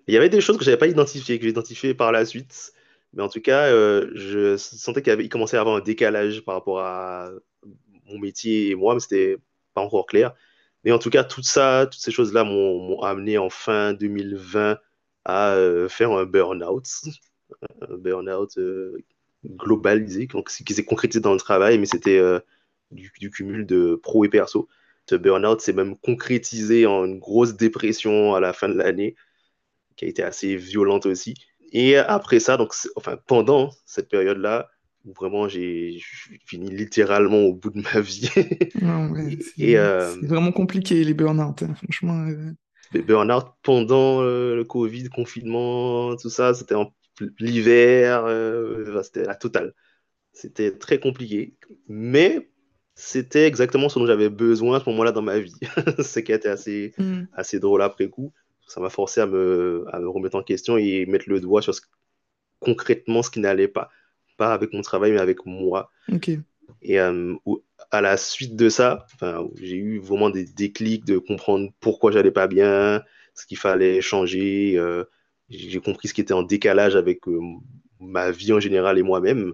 Il 0.07 0.13
y 0.13 0.17
avait 0.17 0.29
des 0.29 0.41
choses 0.41 0.57
que 0.57 0.63
j'avais 0.63 0.77
pas 0.77 0.87
identifiées, 0.87 1.37
que 1.37 1.43
j'ai 1.43 1.51
identifiées 1.51 1.93
par 1.93 2.11
la 2.11 2.25
suite. 2.25 2.71
Mais 3.13 3.23
en 3.23 3.29
tout 3.29 3.41
cas, 3.41 3.67
euh, 3.67 4.09
je 4.15 4.57
sentais 4.57 5.01
qu'il 5.01 5.29
commençait 5.29 5.57
à 5.57 5.61
avoir 5.61 5.75
un 5.75 5.81
décalage 5.81 6.41
par 6.41 6.55
rapport 6.55 6.79
à 6.79 7.29
mon 8.05 8.19
métier 8.19 8.69
et 8.69 8.75
moi, 8.75 8.93
mais 8.93 8.99
c'était 8.99 9.37
pas 9.73 9.81
encore 9.81 10.05
clair. 10.05 10.33
Mais 10.83 10.91
en 10.91 10.99
tout 10.99 11.09
cas, 11.09 11.27
ça, 11.41 11.87
toutes 11.91 12.01
ces 12.01 12.11
choses-là 12.11 12.43
m'ont 12.43 13.01
amené 13.01 13.37
en 13.37 13.49
fin 13.49 13.93
2020 13.93 14.77
à 15.25 15.53
euh, 15.55 15.89
faire 15.89 16.11
un 16.11 16.25
burn-out. 16.25 16.87
Un 17.81 17.97
burn-out 17.97 18.57
euh, 18.57 18.97
globalisé, 19.45 20.27
qui 20.65 20.73
s'est 20.73 20.85
concrétisé 20.85 21.21
dans 21.21 21.33
le 21.33 21.39
travail, 21.39 21.77
mais 21.77 21.85
c'était 21.85 22.17
euh, 22.17 22.39
du, 22.91 23.11
cumul 23.31 23.65
de 23.65 23.95
pro 23.95 24.25
et 24.25 24.29
perso. 24.29 24.67
Ce 25.09 25.15
burn-out 25.15 25.61
s'est 25.61 25.73
même 25.73 25.97
concrétisé 25.97 26.85
en 26.85 27.05
une 27.05 27.19
grosse 27.19 27.55
dépression 27.55 28.35
à 28.35 28.39
la 28.39 28.53
fin 28.53 28.69
de 28.69 28.75
l'année, 28.75 29.15
qui 29.95 30.05
a 30.05 30.07
été 30.07 30.23
assez 30.23 30.55
violente 30.55 31.05
aussi. 31.05 31.35
Et 31.71 31.97
après 31.97 32.39
ça, 32.39 32.57
donc, 32.57 32.73
enfin, 32.95 33.17
pendant 33.27 33.71
cette 33.85 34.09
période-là, 34.09 34.69
vraiment 35.15 35.47
j'ai 35.47 35.99
fini 36.45 36.69
littéralement 36.69 37.39
au 37.39 37.53
bout 37.53 37.69
de 37.69 37.81
ma 37.81 37.99
vie. 38.01 38.29
Euh, 39.59 40.15
c'est 40.21 40.27
vraiment 40.27 40.51
compliqué 40.51 41.03
les 41.03 41.13
burn-out, 41.13 41.63
hein, 41.63 41.73
franchement. 41.75 42.27
Euh. 42.27 42.51
Les 42.93 43.01
burn-out 43.01 43.47
pendant 43.63 44.21
euh, 44.21 44.55
le 44.55 44.63
Covid, 44.63 45.09
confinement, 45.09 46.15
tout 46.15 46.29
ça, 46.29 46.53
c'était 46.53 46.75
en 46.75 46.93
l'hiver, 47.39 48.25
c'était 49.03 49.25
la 49.25 49.35
totale. 49.35 49.73
C'était 50.31 50.71
très 50.77 50.99
compliqué, 50.99 51.57
mais 51.87 52.49
c'était 52.95 53.45
exactement 53.45 53.89
ce 53.89 53.99
dont 53.99 54.05
j'avais 54.05 54.29
besoin 54.29 54.77
à 54.77 54.79
ce 54.79 54.89
moment-là 54.89 55.11
dans 55.11 55.21
ma 55.21 55.39
vie. 55.39 55.55
ce 55.99 56.19
qui 56.19 56.31
a 56.31 56.35
été 56.35 56.47
assez, 56.47 56.93
mm. 56.97 57.23
assez 57.33 57.59
drôle 57.59 57.81
après 57.81 58.07
coup. 58.09 58.33
Ça 58.67 58.79
m'a 58.79 58.89
forcé 58.89 59.21
à 59.21 59.25
me, 59.25 59.85
à 59.91 59.99
me 59.99 60.07
remettre 60.07 60.35
en 60.35 60.43
question 60.43 60.77
et 60.77 61.05
mettre 61.05 61.29
le 61.29 61.39
doigt 61.39 61.61
sur 61.61 61.73
concrètement 62.59 63.23
ce 63.23 63.29
qui 63.29 63.39
n'allait 63.39 63.67
pas 63.67 63.89
pas 64.37 64.53
avec 64.53 64.73
mon 64.73 64.81
travail, 64.81 65.11
mais 65.11 65.19
avec 65.19 65.45
moi. 65.45 65.91
Et 66.81 66.99
euh, 66.99 67.35
à 67.91 68.01
la 68.01 68.17
suite 68.17 68.55
de 68.55 68.69
ça, 68.69 69.05
j'ai 69.61 69.75
eu 69.75 69.99
vraiment 69.99 70.29
des 70.29 70.45
déclics 70.45 71.05
de 71.05 71.17
comprendre 71.17 71.69
pourquoi 71.79 72.11
j'allais 72.11 72.31
pas 72.31 72.47
bien, 72.47 73.03
ce 73.33 73.45
qu'il 73.45 73.57
fallait 73.57 74.01
changer. 74.01 74.77
Euh, 74.77 75.05
j'ai 75.49 75.79
compris 75.79 76.07
ce 76.07 76.13
qui 76.13 76.21
était 76.21 76.33
en 76.33 76.43
décalage 76.43 76.95
avec 76.95 77.27
euh, 77.27 77.39
ma 77.99 78.31
vie 78.31 78.53
en 78.53 78.59
général 78.59 78.97
et 78.97 79.03
moi-même. 79.03 79.53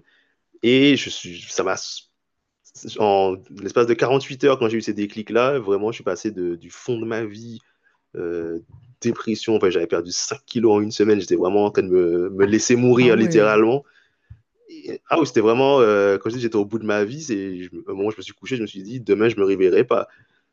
Et 0.62 0.96
je 0.96 1.10
suis, 1.10 1.40
ça 1.48 1.62
m'a, 1.62 1.76
en 2.98 3.36
l'espace 3.62 3.86
de 3.86 3.94
48 3.94 4.44
heures, 4.44 4.58
quand 4.58 4.68
j'ai 4.68 4.78
eu 4.78 4.82
ces 4.82 4.94
déclics-là, 4.94 5.58
vraiment, 5.58 5.92
je 5.92 5.96
suis 5.96 6.04
passé 6.04 6.30
de, 6.30 6.56
du 6.56 6.70
fond 6.70 6.98
de 6.98 7.04
ma 7.04 7.24
vie, 7.24 7.60
dépression, 9.00 9.56
enfin, 9.56 9.70
j'avais 9.70 9.86
perdu 9.86 10.12
5 10.12 10.38
kilos 10.46 10.72
en 10.72 10.80
une 10.80 10.92
semaine, 10.92 11.20
j'étais 11.20 11.36
vraiment 11.36 11.64
en 11.64 11.70
train 11.70 11.82
de 11.82 11.88
me, 11.88 12.30
me 12.30 12.46
laisser 12.46 12.76
mourir 12.76 13.14
ah 13.14 13.16
littéralement 13.16 13.84
ah 15.08 15.18
oui, 15.18 15.26
c'était 15.26 15.40
vraiment, 15.40 15.80
euh, 15.80 16.18
quand 16.18 16.30
je 16.30 16.36
dis 16.36 16.42
j'étais 16.42 16.56
au 16.56 16.64
bout 16.64 16.78
de 16.78 16.84
ma 16.84 17.04
vie, 17.04 17.22
c'est 17.22 17.68
au 17.86 17.94
moment 17.94 18.08
où 18.08 18.10
je 18.10 18.16
me 18.16 18.22
suis 18.22 18.32
couché, 18.32 18.56
je 18.56 18.62
me 18.62 18.66
suis 18.66 18.82
dit, 18.82 19.00
demain, 19.00 19.28
je 19.28 19.36
me 19.36 19.44
réveillerai 19.44 19.84
pas. 19.84 20.08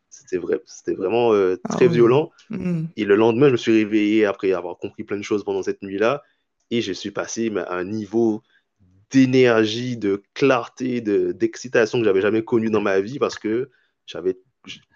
C'était 0.09 0.37
vrai, 0.37 0.61
c'était 0.65 0.93
vraiment 0.93 1.33
euh, 1.33 1.57
ah 1.63 1.69
très 1.69 1.87
violent. 1.87 2.31
Mm. 2.49 2.85
Et 2.97 3.05
le 3.05 3.15
lendemain, 3.15 3.47
je 3.47 3.53
me 3.53 3.57
suis 3.57 3.71
réveillé 3.71 4.25
après 4.25 4.51
avoir 4.51 4.77
compris 4.77 5.03
plein 5.03 5.17
de 5.17 5.23
choses 5.23 5.43
pendant 5.43 5.63
cette 5.63 5.81
nuit-là. 5.81 6.21
Et 6.69 6.81
je 6.81 6.91
suis 6.91 7.11
passé 7.11 7.51
à 7.55 7.75
un 7.75 7.83
niveau 7.85 8.41
d'énergie, 9.09 9.97
de 9.97 10.23
clarté, 10.33 11.01
d'excitation 11.01 11.99
que 11.99 12.05
j'avais 12.05 12.21
jamais 12.21 12.43
connu 12.43 12.69
dans 12.69 12.81
ma 12.81 12.99
vie 13.01 13.19
parce 13.19 13.37
que 13.37 13.69
j'avais 14.05 14.37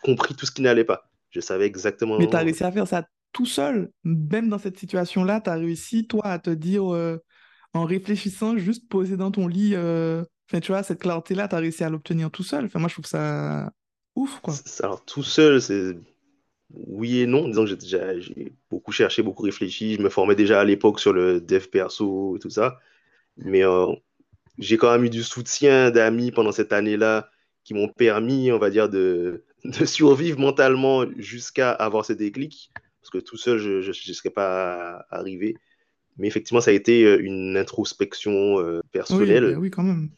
compris 0.03 0.35
tout 0.35 0.45
ce 0.45 0.51
qui 0.51 0.61
n'allait 0.61 0.85
pas. 0.85 1.09
Je 1.31 1.39
savais 1.41 1.65
exactement. 1.65 2.17
Mais 2.17 2.29
tu 2.29 2.35
as 2.35 2.39
réussi 2.39 2.63
à 2.63 2.71
faire 2.71 2.87
ça 2.87 3.05
tout 3.33 3.45
seul, 3.45 3.91
même 4.05 4.47
dans 4.47 4.57
cette 4.57 4.79
situation-là, 4.79 5.41
tu 5.41 5.49
as 5.49 5.55
réussi, 5.55 6.07
toi, 6.07 6.25
à 6.25 6.39
te 6.39 6.49
dire. 6.49 6.93
Euh, 6.93 7.21
en 7.75 7.85
réfléchissant, 7.85 8.57
juste 8.57 8.87
posé 8.87 9.17
dans 9.17 9.31
ton 9.31 9.47
lit, 9.47 9.71
euh... 9.75 10.23
enfin, 10.49 10.59
tu 10.59 10.71
vois, 10.71 10.83
cette 10.83 10.99
clarté-là, 10.99 11.47
tu 11.47 11.55
as 11.55 11.59
réussi 11.59 11.83
à 11.83 11.89
l'obtenir 11.89 12.31
tout 12.31 12.43
seul. 12.43 12.65
Enfin, 12.65 12.79
moi, 12.79 12.87
je 12.87 12.95
trouve 12.95 13.05
ça 13.05 13.71
ouf, 14.15 14.39
quoi. 14.41 14.53
Alors, 14.81 15.03
tout 15.03 15.23
seul, 15.23 15.61
c'est 15.61 15.97
oui 16.73 17.19
et 17.21 17.27
non. 17.27 17.47
Disons 17.47 17.65
que 17.65 17.75
j'ai 17.79 18.53
beaucoup 18.69 18.91
cherché, 18.91 19.21
beaucoup 19.21 19.43
réfléchi. 19.43 19.95
Je 19.95 20.01
me 20.01 20.09
formais 20.09 20.35
déjà 20.35 20.61
à 20.61 20.63
l'époque 20.63 20.99
sur 20.99 21.13
le 21.13 21.41
dev 21.41 21.67
perso 21.67 22.37
et 22.37 22.39
tout 22.39 22.49
ça. 22.49 22.79
Mais 23.37 23.63
euh, 23.65 23.87
j'ai 24.57 24.77
quand 24.77 24.91
même 24.91 25.05
eu 25.05 25.09
du 25.09 25.23
soutien 25.23 25.91
d'amis 25.91 26.31
pendant 26.31 26.51
cette 26.51 26.73
année-là 26.73 27.29
qui 27.63 27.73
m'ont 27.73 27.89
permis, 27.89 28.51
on 28.51 28.59
va 28.59 28.69
dire, 28.69 28.89
de, 28.89 29.43
de 29.65 29.85
survivre 29.85 30.39
mentalement 30.39 31.05
jusqu'à 31.17 31.71
avoir 31.71 32.05
ce 32.05 32.13
déclic. 32.13 32.71
Parce 33.01 33.11
que 33.11 33.17
tout 33.19 33.37
seul, 33.37 33.59
je 33.59 33.87
ne 33.87 34.13
serais 34.13 34.31
pas 34.31 35.05
arrivé. 35.09 35.55
Mais 36.17 36.27
effectivement, 36.27 36.61
ça 36.61 36.71
a 36.71 36.73
été 36.73 37.05
euh, 37.05 37.19
une 37.21 37.57
introspection 37.57 38.59
euh, 38.59 38.81
personnelle. 38.91 39.45
Oui, 39.45 39.53
bah 39.53 39.59
oui, 39.59 39.69
quand 39.69 39.83
même. 39.83 40.09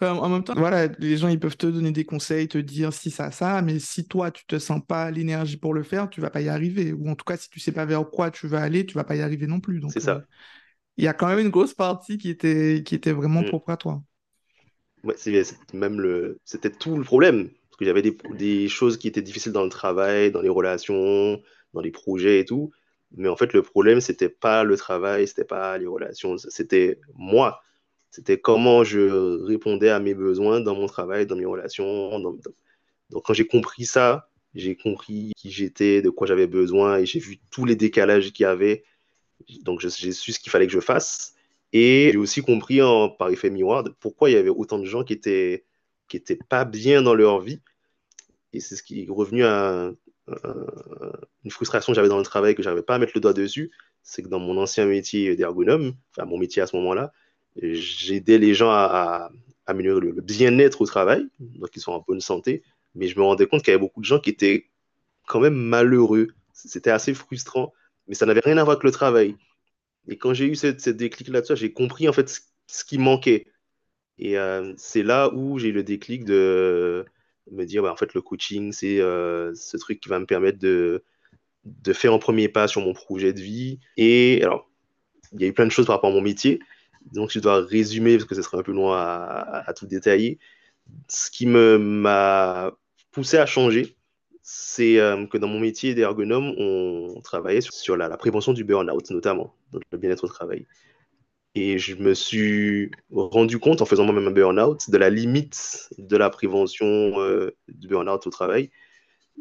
en 0.00 0.28
même 0.28 0.42
temps, 0.42 0.54
voilà, 0.56 0.88
les 0.98 1.16
gens, 1.16 1.28
ils 1.28 1.38
peuvent 1.38 1.56
te 1.56 1.66
donner 1.66 1.92
des 1.92 2.04
conseils, 2.04 2.48
te 2.48 2.58
dire 2.58 2.92
si 2.92 3.10
ça, 3.10 3.30
ça, 3.30 3.62
mais 3.62 3.78
si 3.78 4.06
toi, 4.06 4.30
tu 4.30 4.44
te 4.46 4.58
sens 4.58 4.80
pas 4.86 5.10
l'énergie 5.10 5.56
pour 5.56 5.74
le 5.74 5.82
faire, 5.82 6.10
tu 6.10 6.20
vas 6.20 6.30
pas 6.30 6.40
y 6.40 6.48
arriver. 6.48 6.92
Ou 6.92 7.08
en 7.08 7.14
tout 7.14 7.24
cas, 7.24 7.36
si 7.36 7.48
tu 7.48 7.60
sais 7.60 7.72
pas 7.72 7.84
vers 7.84 8.08
quoi 8.08 8.30
tu 8.30 8.48
vas 8.48 8.62
aller, 8.62 8.84
tu 8.84 8.94
vas 8.94 9.04
pas 9.04 9.16
y 9.16 9.22
arriver 9.22 9.46
non 9.46 9.60
plus. 9.60 9.80
C'est 9.90 10.00
ça. 10.00 10.16
Euh, 10.16 10.20
il 10.96 11.04
y 11.04 11.08
a 11.08 11.12
quand 11.12 11.26
même 11.26 11.40
une 11.40 11.50
grosse 11.50 11.74
partie 11.74 12.18
qui 12.18 12.30
était, 12.30 12.82
qui 12.84 12.94
était 12.94 13.12
vraiment 13.12 13.42
mm. 13.42 13.46
propre 13.46 13.70
à 13.70 13.76
toi. 13.76 14.02
Ouais, 15.02 15.14
c'est 15.16 15.44
même 15.72 16.00
le, 16.00 16.40
c'était 16.44 16.70
tout 16.70 16.96
le 16.96 17.04
problème. 17.04 17.48
Parce 17.68 17.78
que 17.78 17.84
j'avais 17.84 18.02
des, 18.02 18.16
des 18.36 18.68
choses 18.68 18.96
qui 18.96 19.08
étaient 19.08 19.22
difficiles 19.22 19.52
dans 19.52 19.64
le 19.64 19.68
travail, 19.68 20.30
dans 20.30 20.40
les 20.40 20.48
relations, 20.48 21.42
dans 21.72 21.80
les 21.80 21.90
projets 21.90 22.40
et 22.40 22.44
tout. 22.44 22.70
Mais 23.16 23.28
en 23.28 23.36
fait, 23.36 23.52
le 23.52 23.62
problème, 23.62 24.00
c'était 24.00 24.28
pas 24.28 24.64
le 24.64 24.76
travail, 24.76 25.28
c'était 25.28 25.44
pas 25.44 25.78
les 25.78 25.86
relations, 25.86 26.36
c'était 26.38 27.00
moi. 27.14 27.60
C'était 28.10 28.38
comment 28.38 28.84
je 28.84 29.44
répondais 29.44 29.90
à 29.90 30.00
mes 30.00 30.14
besoins 30.14 30.60
dans 30.60 30.74
mon 30.74 30.86
travail, 30.86 31.26
dans 31.26 31.36
mes 31.36 31.44
relations. 31.44 32.18
Donc, 32.20 33.24
quand 33.24 33.34
j'ai 33.34 33.46
compris 33.46 33.86
ça, 33.86 34.28
j'ai 34.54 34.76
compris 34.76 35.32
qui 35.36 35.50
j'étais, 35.50 36.00
de 36.00 36.10
quoi 36.10 36.26
j'avais 36.26 36.46
besoin, 36.46 36.98
et 36.98 37.06
j'ai 37.06 37.18
vu 37.18 37.40
tous 37.50 37.64
les 37.64 37.76
décalages 37.76 38.32
qu'il 38.32 38.44
y 38.44 38.46
avait. 38.46 38.84
Donc, 39.62 39.80
j'ai 39.80 40.12
su 40.12 40.32
ce 40.32 40.38
qu'il 40.38 40.50
fallait 40.50 40.66
que 40.66 40.72
je 40.72 40.80
fasse. 40.80 41.34
Et 41.72 42.10
j'ai 42.12 42.18
aussi 42.18 42.40
compris, 42.40 42.78
par 43.18 43.30
effet 43.30 43.50
miroir, 43.50 43.84
pourquoi 43.98 44.30
il 44.30 44.34
y 44.34 44.36
avait 44.36 44.48
autant 44.48 44.78
de 44.78 44.84
gens 44.84 45.02
qui 45.02 45.12
étaient, 45.12 45.64
qui 46.08 46.16
étaient 46.16 46.38
pas 46.48 46.64
bien 46.64 47.02
dans 47.02 47.14
leur 47.14 47.40
vie. 47.40 47.60
Et 48.52 48.60
c'est 48.60 48.76
ce 48.76 48.84
qui 48.84 49.02
est 49.02 49.06
revenu 49.10 49.44
à 49.44 49.92
une 50.26 51.50
frustration 51.50 51.92
que 51.92 51.96
j'avais 51.96 52.08
dans 52.08 52.18
le 52.18 52.24
travail 52.24 52.54
que 52.54 52.62
j'arrivais 52.62 52.82
pas 52.82 52.94
à 52.94 52.98
mettre 52.98 53.12
le 53.14 53.20
doigt 53.20 53.32
dessus, 53.32 53.70
c'est 54.02 54.22
que 54.22 54.28
dans 54.28 54.38
mon 54.38 54.56
ancien 54.58 54.86
métier 54.86 55.36
d'ergonome, 55.36 55.94
enfin 56.10 56.26
mon 56.26 56.38
métier 56.38 56.62
à 56.62 56.66
ce 56.66 56.76
moment-là, 56.76 57.12
j'aidais 57.56 58.38
les 58.38 58.54
gens 58.54 58.70
à, 58.70 59.30
améliorer 59.66 60.00
le, 60.00 60.20
bien-être 60.20 60.80
au 60.82 60.86
travail, 60.86 61.26
donc 61.40 61.70
ils 61.74 61.80
sont 61.80 61.92
en 61.92 62.04
bonne 62.06 62.20
santé, 62.20 62.62
mais 62.94 63.08
je 63.08 63.18
me 63.18 63.24
rendais 63.24 63.46
compte 63.46 63.62
qu'il 63.62 63.72
y 63.72 63.74
avait 63.74 63.80
beaucoup 63.80 64.00
de 64.00 64.06
gens 64.06 64.20
qui 64.20 64.30
étaient 64.30 64.68
quand 65.26 65.40
même 65.40 65.54
malheureux. 65.54 66.28
C'était 66.52 66.90
assez 66.90 67.14
frustrant, 67.14 67.72
mais 68.06 68.14
ça 68.14 68.26
n'avait 68.26 68.40
rien 68.40 68.58
à 68.58 68.64
voir 68.64 68.72
avec 68.72 68.84
le 68.84 68.90
travail. 68.90 69.36
Et 70.08 70.18
quand 70.18 70.34
j'ai 70.34 70.46
eu 70.46 70.54
cette, 70.54 70.88
déclic 70.88 71.28
là-dessus, 71.28 71.56
j'ai 71.56 71.72
compris 71.72 72.08
en 72.08 72.12
fait 72.12 72.42
ce, 72.66 72.84
qui 72.84 72.98
manquait. 72.98 73.46
Et 74.18 74.38
euh, 74.38 74.74
c'est 74.76 75.02
là 75.02 75.32
où 75.32 75.58
j'ai 75.58 75.68
eu 75.68 75.72
le 75.72 75.82
déclic 75.82 76.24
de 76.24 77.04
me 77.50 77.64
dire, 77.64 77.82
bah, 77.82 77.92
en 77.92 77.96
fait, 77.96 78.14
le 78.14 78.22
coaching, 78.22 78.72
c'est 78.72 79.00
euh, 79.00 79.54
ce 79.54 79.76
truc 79.76 80.00
qui 80.00 80.08
va 80.08 80.18
me 80.18 80.26
permettre 80.26 80.58
de, 80.58 81.04
de 81.64 81.92
faire 81.92 82.12
un 82.12 82.18
premier 82.18 82.48
pas 82.48 82.68
sur 82.68 82.80
mon 82.80 82.92
projet 82.92 83.32
de 83.32 83.40
vie. 83.40 83.80
Et 83.96 84.42
alors, 84.42 84.70
il 85.32 85.40
y 85.40 85.44
a 85.44 85.48
eu 85.48 85.52
plein 85.52 85.66
de 85.66 85.70
choses 85.70 85.86
par 85.86 85.96
rapport 85.96 86.10
à 86.10 86.14
mon 86.14 86.20
métier. 86.20 86.60
Donc, 87.12 87.30
je 87.30 87.38
dois 87.40 87.60
résumer 87.60 88.16
parce 88.16 88.28
que 88.28 88.34
ce 88.34 88.42
serait 88.42 88.58
un 88.58 88.62
peu 88.62 88.72
loin 88.72 88.98
à, 88.98 89.72
tout 89.74 89.86
détailler. 89.86 90.38
Ce 91.08 91.30
qui 91.30 91.46
m'a 91.46 92.72
poussé 93.10 93.36
à 93.36 93.46
changer, 93.46 93.96
c'est 94.42 94.98
euh, 94.98 95.26
que 95.26 95.38
dans 95.38 95.48
mon 95.48 95.60
métier 95.60 95.94
d'ergonome, 95.94 96.54
on 96.58 97.20
travaillait 97.22 97.62
sur, 97.62 97.96
la, 97.96 98.14
prévention 98.16 98.52
du 98.52 98.64
burn-out, 98.64 99.10
notamment, 99.10 99.54
donc 99.72 99.82
le 99.90 99.98
bien-être 99.98 100.24
au 100.24 100.28
travail. 100.28 100.66
Et 101.54 101.78
je 101.78 101.94
me 101.94 102.14
suis 102.14 102.90
rendu 103.12 103.58
compte, 103.58 103.80
en 103.80 103.84
faisant 103.84 104.04
moi-même 104.04 104.26
un 104.26 104.32
burn-out, 104.32 104.90
de 104.90 104.96
la 104.96 105.08
limite 105.08 105.88
de 105.98 106.16
la 106.16 106.28
prévention 106.28 106.86
euh, 106.86 107.56
du 107.68 107.86
burn-out 107.86 108.26
au 108.26 108.30
travail, 108.30 108.70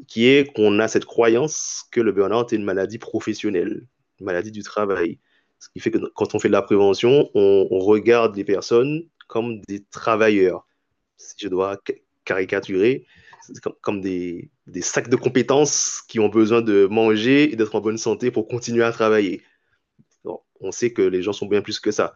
qui 0.08 0.28
est 0.28 0.52
qu'on 0.54 0.80
a 0.80 0.88
cette 0.88 1.06
croyance 1.06 1.86
que 1.92 2.02
le 2.02 2.12
burn-out 2.12 2.54
est 2.54 2.56
une 2.56 2.64
maladie 2.64 3.00
professionnelle, 3.00 3.88
une 4.20 4.26
maladie 4.26 4.52
du 4.52 4.62
travail. 4.62 5.20
Ce 5.60 5.70
qui 5.70 5.80
fait 5.80 5.92
que 5.92 5.98
quand 6.14 6.36
on 6.36 6.40
fait 6.40 6.50
de 6.50 6.54
la 6.54 6.62
prévention, 6.62 7.30
on, 7.34 7.80
regarde 7.80 8.36
les 8.36 8.44
personnes 8.44 9.04
comme 9.28 9.62
des 9.62 9.84
travailleurs. 9.86 10.68
Si 11.18 11.36
je 11.40 11.48
dois 11.48 11.80
caricaturer, 12.26 13.06
comme, 13.82 14.02
des, 14.02 14.52
sacs 14.82 15.10
de 15.10 15.16
compétences 15.16 16.02
qui 16.08 16.20
ont 16.20 16.30
besoin 16.30 16.62
de 16.62 16.86
manger 16.86 17.52
et 17.52 17.56
d'être 17.56 17.76
en 17.76 17.82
bonne 17.82 17.98
santé 17.98 18.30
pour 18.30 18.48
continuer 18.48 18.84
à 18.84 18.92
travailler. 18.92 19.42
On 20.64 20.72
sait 20.72 20.94
que 20.94 21.02
les 21.02 21.22
gens 21.22 21.34
sont 21.34 21.46
bien 21.46 21.62
plus 21.62 21.80
que 21.80 21.92
ça. 21.92 22.14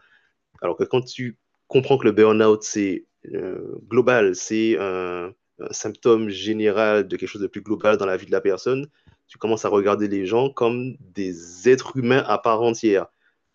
Alors 0.60 0.76
que 0.76 0.84
quand 0.84 1.02
tu 1.02 1.38
comprends 1.66 1.98
que 1.98 2.04
le 2.04 2.12
burn-out, 2.12 2.62
c'est 2.62 3.06
euh, 3.34 3.76
global, 3.88 4.34
c'est 4.34 4.76
un, 4.78 5.32
un, 5.60 5.72
symptôme 5.72 6.28
général 6.28 7.06
de 7.06 7.16
quelque 7.16 7.28
chose 7.28 7.42
de 7.42 7.46
plus 7.46 7.62
global 7.62 7.96
dans 7.96 8.06
la 8.06 8.16
vie 8.16 8.26
de 8.26 8.32
la 8.32 8.40
personne, 8.40 8.88
tu 9.26 9.38
commences 9.38 9.64
à 9.64 9.68
regarder 9.68 10.08
les 10.08 10.24
gens 10.24 10.50
comme 10.50 10.96
des 11.00 11.68
êtres 11.68 11.96
humains 11.96 12.24
à 12.26 12.38
part 12.38 12.62
entière, 12.62 13.06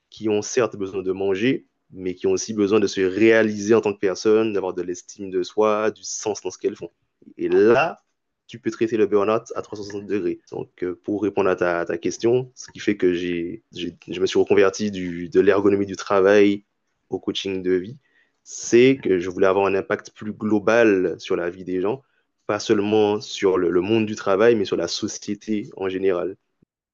qui 0.10 0.30
ont 0.30 0.44
certes 0.44 0.76
besoin 0.76 1.02
de 1.02 1.12
manger, 1.12 1.66
mais 1.92 2.14
qui 2.14 2.28
ont 2.28 2.32
aussi 2.32 2.54
besoin 2.54 2.80
de 2.80 2.88
se 2.88 3.02
réaliser 3.02 3.74
en 3.74 3.82
tant 3.82 3.94
que 3.94 4.00
personne, 4.00 4.54
d'avoir 4.54 4.74
de 4.74 4.84
l'estime 4.84 5.32
de 5.32 5.44
soi, 5.44 5.92
du 5.92 6.04
sens 6.04 6.42
dans 6.42 6.52
ce 6.52 6.58
qu'elles 6.58 6.76
font. 6.76 6.92
Et 7.38 7.50
là, 7.50 8.04
tu 8.48 8.60
peux 8.60 8.72
traiter 8.72 8.98
le 8.98 9.06
burn-out 9.06 9.52
à 9.56 9.62
360 9.62 10.06
degrés. 10.06 10.40
Donc, 10.52 10.84
euh, 10.84 11.00
pour 11.04 11.24
répondre 11.24 11.50
à 11.50 11.56
ta, 11.56 11.98
question, 11.98 12.52
ce 12.56 12.72
qui 12.72 12.80
fait 12.80 12.98
que 12.98 13.14
j'ai, 13.14 13.64
je 13.74 14.20
me 14.20 14.26
suis 14.26 14.40
reconverti 14.40 14.92
de 14.92 15.40
l'ergonomie 15.40 15.86
du 15.86 15.96
travail 15.96 16.66
au 17.10 17.20
coaching 17.20 17.62
de 17.62 17.74
vie, 17.74 17.98
c'est 18.44 18.98
que 19.02 19.20
je 19.20 19.30
voulais 19.30 19.48
avoir 19.48 19.66
un 19.66 19.76
impact 19.76 20.12
plus 20.12 20.34
global 20.34 21.16
sur 21.20 21.36
la 21.36 21.50
vie 21.50 21.64
des 21.64 21.82
gens, 21.82 22.04
pas 22.46 22.60
seulement 22.60 23.22
sur 23.22 23.58
le, 23.58 23.82
monde 23.82 24.06
du 24.06 24.16
travail, 24.16 24.56
mais 24.56 24.66
sur 24.66 24.76
la 24.76 24.88
société 24.88 25.70
en 25.78 25.88
général. 25.88 26.36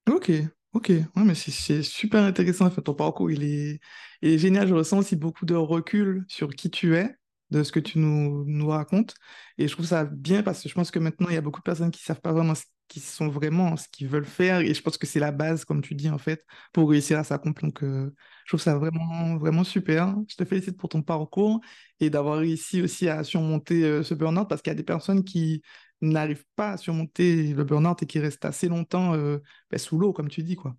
Ok, 0.08 0.32
ok, 0.74 0.90
ouais, 0.90 1.24
mais 1.26 1.36
c'est 1.36 1.82
super 1.82 2.24
intéressant. 2.24 2.70
Ton 2.70 2.94
parcours, 2.94 3.32
il 3.32 3.44
est, 3.44 3.80
il 4.22 4.34
est 4.34 4.38
génial. 4.38 4.68
Je 4.68 4.76
ressens 4.76 5.00
aussi 5.00 5.16
beaucoup 5.16 5.46
de 5.46 5.56
recul 5.56 6.26
sur 6.28 6.50
qui 6.50 6.70
tu 6.70 6.96
es 6.96 7.16
de 7.52 7.64
ce 7.64 7.72
que 7.72 7.80
tu 7.80 8.00
nous, 8.00 8.44
nous 8.46 8.68
racontes. 8.68 9.16
Et 9.58 9.68
je 9.68 9.74
trouve 9.74 9.86
ça 9.86 10.06
bien 10.06 10.44
parce 10.44 10.62
que 10.62 10.70
je 10.70 10.74
pense 10.74 10.92
que 10.92 11.00
maintenant, 11.00 11.30
il 11.30 11.36
y 11.36 11.38
a 11.38 11.42
beaucoup 11.42 11.60
de 11.60 11.64
personnes 11.64 11.92
qui 11.92 12.02
ne 12.02 12.06
savent 12.06 12.22
pas 12.22 12.32
vraiment 12.32 12.56
ce 12.56 12.64
qu'ils 12.88 13.02
sont 13.02 13.30
vraiment, 13.30 13.78
ce 13.78 13.88
qu'ils 13.92 14.08
veulent 14.08 14.26
faire. 14.26 14.60
Et 14.60 14.74
je 14.74 14.82
pense 14.82 14.98
que 14.98 15.08
c'est 15.08 15.20
la 15.20 15.32
base, 15.32 15.66
comme 15.66 15.82
tu 15.82 15.96
dis, 15.96 16.10
en 16.10 16.18
fait, 16.18 16.46
pour 16.74 16.90
réussir 16.90 17.18
à 17.18 17.24
s'accomplir. 17.24 17.68
Donc, 17.70 17.84
euh, 17.84 18.12
je 18.46 18.52
trouve 18.52 18.62
ça 18.62 18.78
vraiment, 18.78 19.38
vraiment 19.38 19.64
super. 19.64 20.16
Je 20.28 20.36
te 20.36 20.44
félicite 20.44 20.78
pour 20.78 20.90
ton 20.90 21.02
parcours 21.02 21.62
et 22.00 22.10
d'avoir 22.10 22.40
réussi 22.40 22.82
aussi 22.82 23.08
à 23.08 23.24
surmonter 23.24 23.84
euh, 23.84 24.04
ce 24.04 24.14
burn-out 24.14 24.50
parce 24.50 24.62
qu'il 24.62 24.72
y 24.72 24.76
a 24.76 24.78
des 24.78 24.84
personnes 24.84 25.24
qui 25.24 25.62
n'arrivent 26.02 26.46
pas 26.56 26.72
à 26.72 26.78
surmonter 26.78 27.54
le 27.54 27.64
burn-out 27.64 28.02
et 28.04 28.06
qui 28.06 28.20
restent 28.20 28.46
assez 28.46 28.68
longtemps 28.68 29.14
euh, 29.14 29.38
ben, 29.70 29.78
sous 29.78 29.98
l'eau, 29.98 30.14
comme 30.14 30.30
tu 30.30 30.44
dis, 30.44 30.56
quoi. 30.56 30.76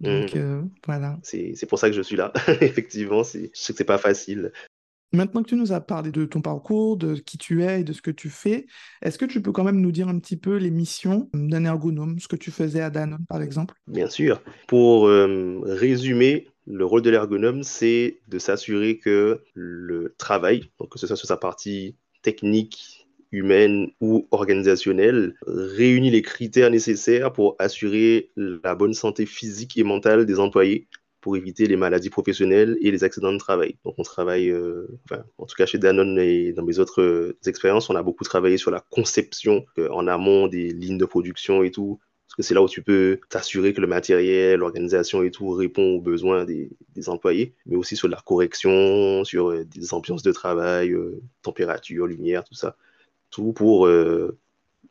Donc, 0.00 0.34
mmh. 0.34 0.70
voilà. 0.86 1.18
C'est 1.22 1.68
pour 1.68 1.78
ça 1.78 1.90
que 1.90 1.94
je 1.94 2.00
suis 2.00 2.16
là. 2.16 2.32
Effectivement, 2.62 3.22
je 3.22 3.50
sais 3.52 3.72
que 3.72 3.78
c'est 3.78 3.84
pas 3.84 3.98
facile. 3.98 4.50
Maintenant 5.12 5.42
que 5.42 5.48
tu 5.48 5.56
nous 5.56 5.72
as 5.72 5.80
parlé 5.80 6.10
de 6.10 6.24
ton 6.24 6.40
parcours, 6.40 6.96
de 6.96 7.14
qui 7.14 7.36
tu 7.36 7.64
es 7.64 7.80
et 7.80 7.84
de 7.84 7.92
ce 7.92 8.00
que 8.00 8.10
tu 8.10 8.30
fais, 8.30 8.66
est-ce 9.02 9.18
que 9.18 9.24
tu 9.24 9.42
peux 9.42 9.50
quand 9.50 9.64
même 9.64 9.80
nous 9.80 9.92
dire 9.92 10.08
un 10.08 10.18
petit 10.18 10.36
peu 10.36 10.56
les 10.56 10.70
missions 10.70 11.28
d'un 11.34 11.64
ergonome, 11.64 12.18
ce 12.20 12.28
que 12.28 12.36
tu 12.36 12.50
faisais 12.50 12.80
à 12.80 12.90
Danone 12.90 13.24
par 13.28 13.42
exemple? 13.42 13.74
Bien 13.88 14.08
sûr. 14.08 14.40
Pour 14.68 15.08
euh, 15.08 15.60
résumer, 15.64 16.46
le 16.66 16.84
rôle 16.84 17.02
de 17.02 17.10
l'ergonome, 17.10 17.64
c'est 17.64 18.20
de 18.28 18.38
s'assurer 18.38 18.98
que 18.98 19.42
le 19.54 20.14
travail, 20.18 20.70
que 20.90 20.98
ce 20.98 21.06
soit 21.06 21.16
sur 21.16 21.26
sa 21.26 21.36
partie 21.36 21.96
technique, 22.22 23.08
humaine 23.32 23.88
ou 24.00 24.26
organisationnelle, 24.30 25.34
réunit 25.46 26.10
les 26.10 26.22
critères 26.22 26.70
nécessaires 26.70 27.32
pour 27.32 27.56
assurer 27.58 28.30
la 28.36 28.74
bonne 28.74 28.94
santé 28.94 29.26
physique 29.26 29.76
et 29.78 29.84
mentale 29.84 30.26
des 30.26 30.40
employés 30.40 30.88
pour 31.20 31.36
éviter 31.36 31.66
les 31.66 31.76
maladies 31.76 32.10
professionnelles 32.10 32.76
et 32.80 32.90
les 32.90 33.04
accidents 33.04 33.32
de 33.32 33.38
travail. 33.38 33.76
Donc 33.84 33.94
on 33.98 34.02
travaille, 34.02 34.50
euh, 34.50 34.86
enfin, 35.04 35.22
en 35.38 35.46
tout 35.46 35.54
cas 35.54 35.66
chez 35.66 35.78
Danone 35.78 36.18
et 36.18 36.52
dans 36.52 36.64
mes 36.64 36.78
autres 36.78 37.02
euh, 37.02 37.38
expériences, 37.46 37.90
on 37.90 37.96
a 37.96 38.02
beaucoup 38.02 38.24
travaillé 38.24 38.56
sur 38.56 38.70
la 38.70 38.80
conception 38.90 39.64
euh, 39.78 39.88
en 39.90 40.06
amont 40.06 40.48
des 40.48 40.70
lignes 40.70 40.98
de 40.98 41.04
production 41.04 41.62
et 41.62 41.70
tout, 41.70 42.00
parce 42.26 42.36
que 42.36 42.42
c'est 42.42 42.54
là 42.54 42.62
où 42.62 42.68
tu 42.68 42.82
peux 42.82 43.20
t'assurer 43.28 43.72
que 43.72 43.80
le 43.80 43.86
matériel, 43.86 44.60
l'organisation 44.60 45.22
et 45.22 45.30
tout 45.30 45.50
répond 45.50 45.96
aux 45.96 46.00
besoins 46.00 46.44
des, 46.44 46.70
employés, 47.08 47.54
mais 47.66 47.76
aussi 47.76 47.96
sur 47.96 48.08
la 48.08 48.20
correction, 48.24 49.24
sur 49.24 49.64
des 49.64 49.94
ambiances 49.94 50.22
de 50.22 50.32
travail, 50.32 50.94
température, 51.42 52.06
lumière, 52.06 52.44
tout 52.44 52.54
ça. 52.54 52.76
Tout 53.30 53.54
pour 53.54 53.86
le 53.86 54.36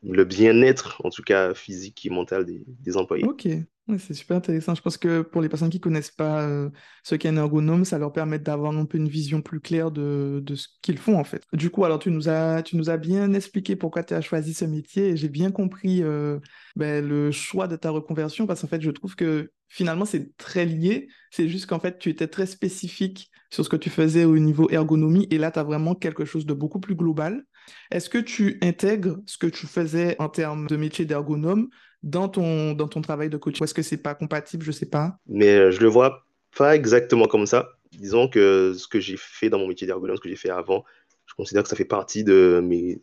bien-être, 0.02 1.00
en 1.04 1.12
tout 1.12 1.22
cas 1.22 1.54
physique 1.54 2.04
et 2.06 2.10
mental 2.10 2.46
des, 2.46 2.63
des 2.65 2.98
employés. 2.98 3.26
Ok, 3.26 3.48
c'est 3.97 4.13
super 4.13 4.38
intéressant. 4.38 4.75
Je 4.75 4.82
pense 4.82 4.97
que 4.97 5.21
pour 5.21 5.41
les 5.41 5.49
personnes 5.49 5.69
qui 5.69 5.78
ne 5.78 5.82
connaissent 5.82 6.12
pas 6.12 6.43
euh, 6.43 6.69
ce 7.04 7.15
qu'est 7.15 7.30
un 7.30 7.38
ergonome, 7.38 7.86
ça 7.86 7.97
leur 7.97 8.12
permet 8.12 8.39
d'avoir 8.39 8.75
un 8.75 8.86
peu 8.86 8.97
une 8.97 9.08
vision 9.08 9.41
plus 9.41 9.60
claire 9.60 9.91
de, 9.91 10.43
ce 10.54 10.67
qu'ils 10.82 10.97
font 10.97 11.17
en 11.17 11.23
fait. 11.23 11.43
Du 11.54 11.69
coup, 11.69 11.86
alors 11.86 11.99
tu 11.99 12.12
nous 12.12 12.30
as, 12.30 12.62
tu 12.63 12.78
nous 12.78 12.89
as 12.89 12.97
bien 12.97 13.34
expliqué 13.34 13.75
pourquoi 13.75 14.04
tu 14.04 14.13
as 14.13 14.21
choisi 14.21 14.54
ce 14.54 14.65
métier 14.65 15.10
et 15.10 15.17
j'ai 15.17 15.30
bien 15.30 15.52
compris 15.52 16.04
euh, 16.04 16.39
ben, 16.75 17.06
le 17.06 17.32
choix 17.32 17.67
de 17.67 17.75
ta 17.75 17.89
reconversion 17.89 18.45
parce 18.45 18.62
qu'en 18.62 18.67
fait, 18.67 18.82
je 18.82 18.91
trouve 18.91 19.15
que 19.15 19.52
finalement, 19.67 20.06
c'est 20.06 20.36
très 20.38 20.65
lié. 20.65 21.08
C'est 21.32 21.47
juste 21.47 21.67
qu'en 21.67 21.80
fait, 21.80 21.99
tu 21.99 22.10
étais 22.10 22.28
très 22.28 22.45
spécifique 22.45 23.32
sur 23.52 23.63
ce 23.63 23.69
que 23.69 23.75
tu 23.75 23.89
faisais 23.89 24.25
au 24.25 24.38
niveau 24.38 24.69
ergonomie 24.69 25.28
et 25.32 25.38
là, 25.38 25.52
tu 25.52 25.60
as 25.60 25.63
vraiment 25.63 25.95
quelque 25.95 26.25
chose 26.25 26.45
de 26.45 26.54
beaucoup 26.54 26.80
plus 26.80 26.95
global. 26.95 27.43
Est-ce 27.91 28.10
que 28.10 28.17
tu 28.17 28.58
intègres 28.62 29.17
ce 29.25 29.38
que 29.38 29.47
tu 29.47 29.67
faisais 29.67 30.15
en 30.19 30.30
termes 30.30 30.67
de 30.67 30.75
métier 30.75 31.06
d'ergonome 31.06 31.69
dans 32.03 32.29
ton, 32.29 32.73
dans 32.73 32.88
ton 32.88 33.01
travail 33.01 33.29
de 33.29 33.38
coach? 33.38 33.59
Ou 33.59 33.63
est-ce 33.63 33.73
que 33.73 33.81
c'est 33.81 33.97
pas 33.97 34.15
compatible? 34.15 34.63
Je 34.63 34.71
sais 34.71 34.85
pas. 34.85 35.17
Mais 35.27 35.49
euh, 35.49 35.71
je 35.71 35.81
le 35.81 35.88
vois 35.88 36.25
pas 36.57 36.75
exactement 36.75 37.27
comme 37.27 37.45
ça. 37.45 37.69
Disons 37.91 38.27
que 38.27 38.73
ce 38.77 38.88
que 38.88 38.99
j'ai 38.99 39.17
fait 39.17 39.49
dans 39.49 39.59
mon 39.59 39.67
métier 39.67 39.88
d'ergonome, 39.88 40.15
ce 40.15 40.21
que 40.21 40.29
j'ai 40.29 40.35
fait 40.35 40.49
avant, 40.49 40.83
je 41.25 41.33
considère 41.33 41.63
que 41.63 41.69
ça 41.69 41.75
fait 41.75 41.85
partie 41.85 42.23
de 42.23 42.62
mes, 42.63 42.99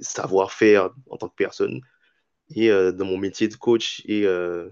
savoir-faire 0.00 0.90
en 1.08 1.16
tant 1.16 1.28
que 1.28 1.34
personne. 1.36 1.80
Et 2.54 2.70
euh, 2.70 2.92
dans 2.92 3.04
mon 3.04 3.18
métier 3.18 3.48
de 3.48 3.54
coach 3.54 4.02
et 4.06 4.26
euh, 4.26 4.68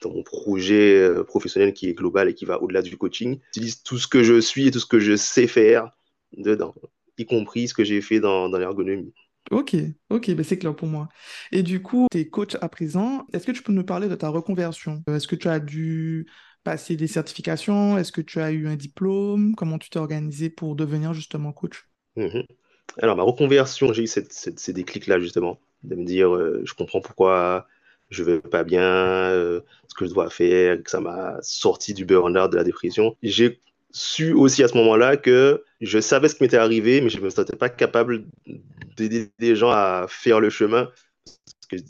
dans 0.00 0.10
mon 0.10 0.22
projet 0.22 1.10
professionnel 1.26 1.72
qui 1.72 1.88
est 1.88 1.94
global 1.94 2.28
et 2.28 2.34
qui 2.34 2.44
va 2.44 2.62
au-delà 2.62 2.82
du 2.82 2.96
coaching, 2.96 3.40
j'utilise 3.46 3.82
tout 3.82 3.98
ce 3.98 4.06
que 4.06 4.22
je 4.22 4.40
suis 4.40 4.68
et 4.68 4.70
tout 4.70 4.80
ce 4.80 4.86
que 4.86 5.00
je 5.00 5.16
sais 5.16 5.46
faire 5.46 5.90
dedans, 6.36 6.74
y 7.16 7.26
compris 7.26 7.68
ce 7.68 7.74
que 7.74 7.84
j'ai 7.84 8.00
fait 8.00 8.20
dans, 8.20 8.48
dans 8.48 8.58
l'ergonomie. 8.58 9.12
Ok, 9.50 9.74
ok, 10.10 10.30
ben 10.34 10.44
c'est 10.44 10.58
clair 10.58 10.76
pour 10.76 10.88
moi. 10.88 11.08
Et 11.52 11.62
du 11.62 11.80
coup, 11.80 12.06
tu 12.10 12.18
es 12.18 12.28
coach 12.28 12.56
à 12.60 12.68
présent. 12.68 13.26
Est-ce 13.32 13.46
que 13.46 13.52
tu 13.52 13.62
peux 13.62 13.72
nous 13.72 13.84
parler 13.84 14.08
de 14.08 14.14
ta 14.14 14.28
reconversion? 14.28 15.02
Est-ce 15.08 15.26
que 15.26 15.36
tu 15.36 15.48
as 15.48 15.58
dû 15.58 16.26
passer 16.64 16.96
des 16.96 17.06
certifications? 17.06 17.96
Est-ce 17.96 18.12
que 18.12 18.20
tu 18.20 18.40
as 18.40 18.52
eu 18.52 18.68
un 18.68 18.76
diplôme? 18.76 19.54
Comment 19.54 19.78
tu 19.78 19.88
t'es 19.88 19.98
organisé 19.98 20.50
pour 20.50 20.76
devenir 20.76 21.14
justement 21.14 21.52
coach? 21.52 21.88
Mhm. 22.16 22.44
Alors, 23.02 23.16
ma 23.16 23.22
reconversion, 23.22 23.92
j'ai 23.92 24.04
eu 24.04 24.06
ces 24.06 24.72
déclics-là 24.72 25.20
justement, 25.20 25.60
de 25.84 25.96
me 25.96 26.04
dire, 26.04 26.34
euh, 26.34 26.62
je 26.64 26.74
comprends 26.74 27.00
pourquoi 27.00 27.66
je 28.10 28.24
vais 28.24 28.40
pas 28.40 28.64
bien, 28.64 28.82
euh, 28.82 29.60
ce 29.88 29.94
que 29.94 30.06
je 30.06 30.12
dois 30.14 30.30
faire, 30.30 30.82
que 30.82 30.90
ça 30.90 31.00
m'a 31.00 31.36
sorti 31.42 31.94
du 31.94 32.04
burn-out, 32.06 32.50
de 32.50 32.56
la 32.56 32.64
dépression. 32.64 33.16
J'ai 33.22 33.60
su 33.92 34.32
aussi 34.32 34.62
à 34.64 34.68
ce 34.68 34.76
moment-là 34.78 35.16
que 35.16 35.64
je 35.80 36.00
savais 36.00 36.28
ce 36.28 36.34
qui 36.34 36.42
m'était 36.42 36.56
arrivé, 36.56 37.00
mais 37.00 37.08
je 37.08 37.18
ne 37.18 37.24
me 37.24 37.30
sentais 37.30 37.56
pas 37.56 37.68
capable 37.68 38.24
d'aider 38.96 39.30
des 39.38 39.56
gens 39.56 39.70
à 39.70 40.06
faire 40.08 40.40
le 40.40 40.50
chemin. 40.50 40.90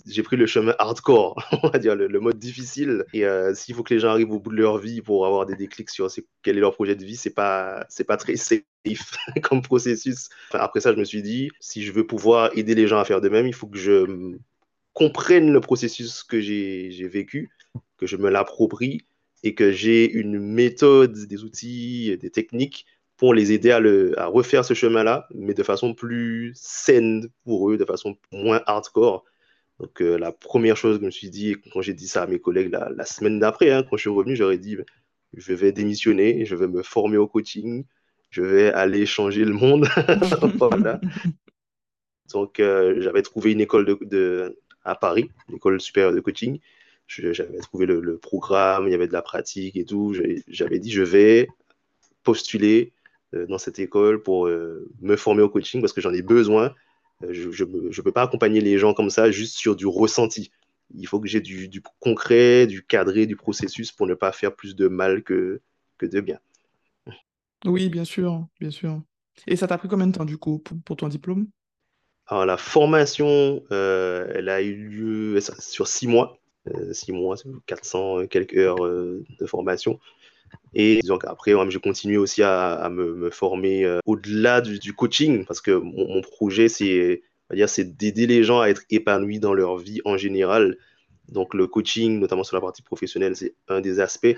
J'ai 0.07 0.25
pris 0.25 0.37
le 0.37 0.47
chemin 0.47 0.75
hardcore, 0.79 1.41
on 1.63 1.69
va 1.69 1.79
dire, 1.79 1.95
le, 1.95 2.21
mode 2.21 2.39
difficile. 2.39 3.05
Et 3.15 3.25
euh, 3.25 3.55
s'il 3.55 3.75
faut 3.75 3.83
que 3.83 3.95
les 3.95 4.01
gens 4.01 4.09
arrivent 4.09 4.33
au 4.33 4.41
bout 4.41 4.51
de 4.51 4.57
leur 4.57 4.79
vie 4.79 5.01
pour 5.01 5.25
avoir 5.25 5.47
des 5.47 5.55
déclics 5.55 5.91
sur 5.91 6.09
quel 6.43 6.59
est 6.59 6.61
leur 6.61 6.75
projet 6.75 6.97
de 6.97 7.05
vie, 7.05 7.17
c'est 7.17 7.35
pas, 7.35 7.87
pas 8.07 8.17
très 8.17 8.37
safe 8.37 8.63
comme 9.43 9.63
processus. 9.63 10.29
après 10.53 10.81
ça, 10.81 10.93
je 10.93 10.99
me 10.99 11.05
suis 11.05 11.23
dit, 11.23 11.51
si 11.61 11.83
je 11.83 11.93
veux 11.93 12.07
pouvoir 12.07 12.51
aider 12.59 12.75
les 12.75 12.89
gens 12.89 12.99
à 12.99 13.05
faire 13.05 13.21
de 13.21 13.29
même, 13.29 13.47
il 13.47 13.55
faut 13.55 13.69
que 13.69 13.79
je 13.79 14.35
comprenne 14.93 15.53
le 15.53 15.61
processus 15.61 16.25
que 16.25 16.41
j'ai 16.41 17.09
vécu, 17.09 17.51
que 17.97 18.07
je 18.07 18.17
me 18.17 18.29
l'approprie 18.29 19.07
et 19.45 19.55
que 19.55 19.71
j'ai 19.71 20.11
une 20.11 20.41
méthode, 20.41 21.27
des 21.27 21.45
outils, 21.45 22.19
des 22.19 22.31
techniques 22.31 22.85
pour 23.19 23.35
les 23.35 23.53
aider 23.53 23.73
à, 23.73 23.81
le, 23.81 24.19
à 24.19 24.27
refaire 24.27 24.65
ce 24.65 24.75
chemin-là, 24.75 25.27
mais 25.35 25.53
de 25.53 25.65
façon 25.65 25.93
plus 25.93 26.53
saine 26.55 27.29
pour 27.45 27.71
eux, 27.71 27.77
de 27.77 27.85
façon 27.85 28.17
moins 28.33 28.63
hardcore. 28.65 29.25
Donc 29.81 30.01
euh, 30.01 30.17
la 30.17 30.33
première 30.33 30.77
chose 30.77 30.97
que 30.97 31.03
je 31.03 31.07
me 31.07 31.11
suis 31.11 31.29
dit, 31.29 31.57
quand 31.73 31.83
j'ai 31.83 31.95
dit 31.95 32.09
ça 32.09 32.23
à 32.23 32.27
mes 32.27 32.39
collègues 32.39 32.71
la, 32.71 33.05
semaine 33.05 33.41
d'après, 33.41 33.71
hein, 33.71 33.83
quand 33.83 33.97
je 33.97 34.03
suis 34.03 34.11
revenu, 34.11 34.37
j'aurais 34.37 34.59
dit, 34.59 34.77
je 35.35 35.53
vais 35.53 35.73
démissionner, 35.73 36.47
je 36.47 36.55
vais 36.55 36.69
me 36.69 36.83
former 36.83 37.17
au 37.17 37.27
coaching, 37.27 37.85
je 38.31 38.43
vais 38.43 38.73
aller 38.73 39.05
changer 39.05 39.45
le 39.45 39.53
monde. 39.53 39.89
Donc, 42.33 42.57
j'avais 42.59 43.23
trouvé 43.23 43.53
une 43.53 43.61
école 43.61 43.99
de, 44.03 44.59
à 44.85 44.95
Paris, 44.95 45.31
une 45.49 45.57
école 45.57 45.81
supérieure 45.81 46.13
de 46.13 46.21
coaching. 46.21 46.61
J'avais 47.07 47.59
trouvé 47.59 47.87
le, 47.87 48.19
programme, 48.19 48.87
il 48.87 48.93
y 48.93 48.95
avait 48.95 49.09
de 49.09 49.13
la 49.13 49.23
pratique 49.23 49.77
et 49.77 49.85
tout. 49.85 50.15
J'avais 50.47 50.79
dit, 50.79 50.91
je 50.91 51.03
vais 51.03 51.49
postuler 52.23 52.93
dans 53.33 53.59
cette 53.59 53.79
école 53.79 54.23
pour 54.23 54.47
me 54.47 55.17
former 55.17 55.43
au 55.43 55.49
coaching 55.49 55.81
parce 55.81 55.93
que 55.93 56.01
j'en 56.01 56.13
ai 56.13 56.23
besoin. 56.23 56.75
Je 57.29 57.49
ne 57.49 58.03
peux 58.03 58.13
pas 58.13 58.23
accompagner 58.23 58.61
les 58.61 58.79
gens 58.79 58.95
comme 58.95 59.11
ça 59.11 59.31
juste 59.31 59.57
sur 59.57 59.77
du 59.77 59.87
ressenti. 59.87 60.51
Il 60.95 61.07
faut 61.07 61.21
que 61.21 61.29
j'ai 61.29 61.41
du, 61.41 61.69
du, 61.69 61.83
concret, 62.01 62.67
du 62.67 62.85
cadré, 62.85 63.27
du 63.27 63.37
processus 63.37 63.93
pour 63.93 64.07
ne 64.07 64.15
pas 64.15 64.33
faire 64.33 64.55
plus 64.55 64.75
de 64.75 64.89
mal 64.89 65.23
que, 65.23 65.61
que 65.99 66.07
de 66.07 66.21
bien. 66.21 66.39
Oui, 67.65 67.89
bien 67.89 68.05
sûr, 68.05 68.47
bien 68.61 68.71
sûr. 68.71 69.03
Et 69.47 69.57
ça 69.57 69.67
t'a 69.67 69.79
pris 69.79 69.89
combien 69.89 70.07
de 70.07 70.13
temps 70.13 70.25
du 70.25 70.39
coup 70.39 70.59
pour, 70.59 70.97
ton 70.97 71.09
diplôme? 71.09 71.49
Alors 72.27 72.47
la 72.47 72.57
formation, 72.57 73.63
euh, 73.71 74.31
elle 74.35 74.49
a 74.49 74.63
eu 74.63 74.75
lieu 74.75 75.41
sur 75.41 75.87
six 75.87 76.07
mois. 76.07 76.39
Euh, 76.69 76.93
six 76.93 77.13
mois, 77.13 77.37
400 77.67 78.27
quelques 78.27 78.57
heures 78.57 78.85
euh, 78.85 79.25
de 79.41 79.47
formation. 79.47 79.99
Et 80.75 81.01
donc 81.05 81.25
après, 81.25 81.53
j'ai 81.71 81.81
continué 81.81 82.17
aussi 82.17 82.43
à, 82.43 82.89
me, 82.91 83.31
former 83.31 83.99
au-delà 84.07 84.61
du, 84.61 84.93
coaching, 84.93 85.45
parce 85.45 85.61
que 85.61 85.71
mon 85.71 86.21
projet, 86.21 86.69
c'est 86.69 87.23
d'aider 87.97 88.27
les 88.27 88.45
gens 88.45 88.61
à 88.61 88.69
être 88.69 88.83
épanouis 88.91 89.41
dans 89.41 89.55
leur 89.55 89.77
vie 89.77 90.01
en 90.05 90.17
général. 90.17 90.77
Donc 91.29 91.55
le 91.55 91.67
coaching, 91.67 92.19
notamment 92.19 92.45
sur 92.45 92.57
la 92.57 92.61
partie 92.61 92.83
professionnelle, 92.83 93.37
c'est 93.37 93.55
un 93.69 93.81
des 93.81 94.01
aspects, 94.01 94.37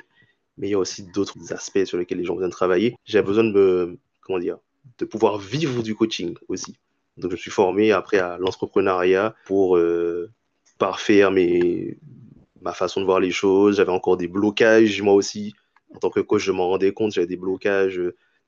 mais 0.58 0.68
il 0.68 0.70
y 0.70 0.74
a 0.74 0.78
aussi 0.78 1.04
d'autres 1.04 1.52
aspects 1.52 1.84
sur 1.84 1.98
lesquels 1.98 2.18
les 2.18 2.24
gens 2.24 2.32
ont 2.32 2.36
besoin 2.36 2.48
de 2.48 2.54
travailler. 2.54 2.96
J'ai 3.04 3.22
besoin 3.22 3.44
de 3.44 3.52
me, 3.52 3.98
comment 4.20 4.38
dire, 4.38 4.58
de 4.98 5.04
pouvoir 5.04 5.38
vivre 5.38 5.82
du 5.82 5.94
coaching 5.94 6.34
aussi. 6.48 6.76
Donc 7.16 7.30
je 7.30 7.36
suis 7.36 7.50
formé 7.50 7.92
après 7.92 8.18
à 8.18 8.38
l'entrepreneuriat 8.38 9.34
pour 9.44 9.76
euh, 9.76 10.30
parfaire 10.78 11.30
ma 11.30 12.72
façon 12.72 13.00
de 13.00 13.06
voir 13.06 13.20
les 13.20 13.30
choses. 13.30 13.76
J'avais 13.76 13.92
encore 13.92 14.16
des 14.16 14.28
blocages, 14.28 15.00
moi 15.02 15.14
aussi. 15.14 15.54
En 15.94 15.98
tant 15.98 16.10
que 16.10 16.20
coach, 16.20 16.42
je 16.42 16.52
m'en 16.52 16.68
rendais 16.68 16.92
compte, 16.92 17.12
j'avais 17.12 17.26
des 17.26 17.36
blocages 17.36 18.00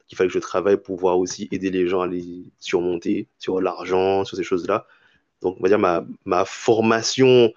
qu'il 0.06 0.16
fallait 0.16 0.28
que 0.28 0.34
je 0.34 0.38
travaille 0.38 0.76
pour 0.76 0.96
pouvoir 0.96 1.18
aussi 1.18 1.48
aider 1.52 1.70
les 1.70 1.88
gens 1.88 2.02
à 2.02 2.06
les 2.06 2.44
surmonter 2.58 3.28
sur 3.38 3.60
l'argent, 3.60 4.24
sur 4.24 4.36
ces 4.36 4.44
choses-là. 4.44 4.86
Donc, 5.40 5.56
on 5.58 5.62
va 5.62 5.68
dire 5.68 5.78
ma, 5.78 6.06
ma 6.24 6.44
formation 6.44 7.52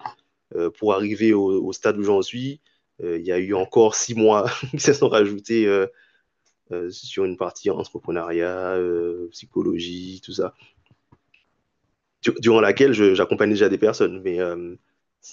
euh, 0.54 0.70
pour 0.70 0.94
arriver 0.94 1.32
au, 1.32 1.72
stade 1.72 1.98
où 1.98 2.02
j'en 2.02 2.22
suis, 2.22 2.60
euh, 3.02 3.18
il 3.18 3.26
y 3.26 3.32
a 3.32 3.38
eu 3.38 3.52
encore 3.54 3.94
six 3.94 4.14
mois 4.14 4.46
qui 4.70 4.80
se 4.80 4.92
sont 4.92 5.08
rajoutés 5.08 5.66
euh, 5.66 5.86
sur 6.90 7.24
une 7.24 7.36
partie 7.36 7.70
entrepreneuriat, 7.70 8.78
psychologie, 9.30 10.20
tout 10.24 10.32
ça, 10.32 10.54
durant 12.40 12.60
laquelle 12.60 12.92
j'accompagne 12.92 13.50
déjà 13.50 13.68
des 13.68 13.78
personnes, 13.78 14.20
mais 14.22 14.38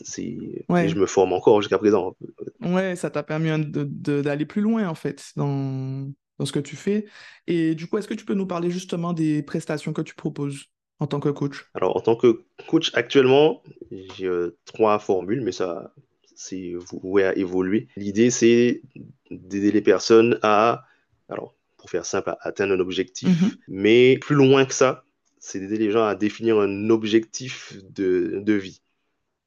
c'est, 0.04 0.66
je 0.70 0.96
me 0.96 1.06
forme 1.06 1.34
encore 1.34 1.62
jusqu'à 1.62 1.78
présent. 1.78 2.16
Ouais, 2.62 2.96
ça 2.96 3.12
t'a 3.12 3.22
permis 3.22 3.50
d'aller 3.60 4.46
plus 4.46 4.62
loin 4.62 4.88
en 4.88 4.96
fait 4.96 5.32
dans, 5.36 6.12
dans 6.40 6.46
ce 6.46 6.52
que 6.52 6.60
tu 6.60 6.76
fais. 6.76 7.06
Et 7.46 7.76
du 7.76 7.86
coup, 7.86 8.00
est-ce 8.00 8.08
que 8.08 8.16
tu 8.16 8.26
peux 8.26 8.34
nous 8.34 8.48
parler 8.48 8.72
justement 8.72 9.14
des 9.14 9.44
prestations 9.44 9.94
que 9.94 10.02
tu 10.02 10.16
proposes 10.16 10.66
en 11.00 11.06
tant 11.06 11.20
que 11.20 11.30
coach? 11.30 11.70
Alors, 11.76 11.96
en 11.96 12.02
tant 12.02 12.16
que 12.16 12.44
coach, 12.68 12.90
actuellement, 12.96 13.62
j'ai 13.92 14.26
euh, 14.26 14.58
trois 14.66 14.98
formules, 14.98 15.42
mais 15.42 15.52
ça, 15.52 15.94
c'est 16.36 16.74
voué 17.04 17.24
à 17.24 17.38
évoluer. 17.38 17.88
L'idée, 17.96 18.32
c'est 18.32 18.82
d'aider 19.30 19.72
les 19.72 19.82
personnes 19.82 20.40
à, 20.42 20.86
alors, 21.30 21.54
pour 21.78 21.92
faire 21.92 22.06
simple, 22.06 22.30
à 22.30 22.38
atteindre 22.42 22.74
un 22.74 22.80
objectif. 22.80 23.30
Mhm. 23.30 23.52
Mais 23.68 24.18
plus 24.18 24.36
loin 24.36 24.66
que 24.66 24.74
ça, 24.74 25.04
c'est 25.38 25.60
d'aider 25.60 25.78
les 25.78 25.92
gens 25.92 26.06
à 26.06 26.16
définir 26.16 26.58
un 26.58 26.90
objectif 26.90 27.78
de, 27.92 28.42
de 28.44 28.54
vie. 28.54 28.82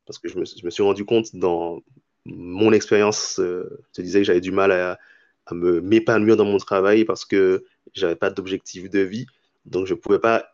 Parce 0.07 0.19
que 0.19 0.29
je 0.29 0.39
me, 0.39 0.45
je 0.45 0.65
me, 0.65 0.71
suis 0.71 0.83
rendu 0.83 1.05
compte 1.05 1.35
dans 1.35 1.83
mon 2.25 2.73
expérience, 2.73 3.39
euh, 3.41 3.69
je 3.89 3.93
te 3.93 4.03
disais 4.03 4.21
que 4.21 4.25
j'avais 4.25 4.41
du 4.41 4.53
mal 4.53 4.73
à, 4.73 4.99
à 5.47 5.55
me 5.55 5.81
m'épanouir 5.81 6.37
dans 6.37 6.45
mon 6.45 6.59
travail 6.59 7.05
parce 7.05 7.25
que 7.25 7.65
j'avais 7.95 8.17
pas 8.17 8.31
d'objectif 8.31 8.91
de 8.91 9.01
vie. 9.01 9.27
Donc, 9.65 9.87
je 9.87 9.95
pouvais 9.95 10.19
pas 10.19 10.53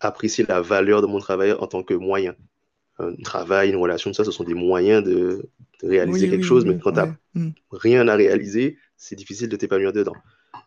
apprécier 0.00 0.44
la 0.48 0.60
valeur 0.60 1.02
de 1.02 1.06
mon 1.06 1.18
travail 1.18 1.52
en 1.52 1.66
tant 1.66 1.82
que 1.82 1.94
moyen. 1.94 2.34
Un 2.98 3.14
travail, 3.16 3.70
une 3.70 3.76
relation, 3.76 4.10
tout 4.10 4.14
ça, 4.14 4.24
ce 4.24 4.30
sont 4.30 4.44
des 4.44 4.54
moyens 4.54 5.02
de, 5.02 5.48
réaliser 5.82 6.30
quelque 6.30 6.44
chose, 6.44 6.64
mais 6.64 6.78
quand 6.78 6.92
tu 6.92 6.98
n'as 6.98 7.14
hmm. 7.34 7.50
rien 7.72 8.08
à 8.08 8.14
réaliser, 8.14 8.78
c'est 8.96 9.16
difficile 9.16 9.48
de 9.48 9.56
t'épanouir 9.56 9.92
dedans. 9.92 10.14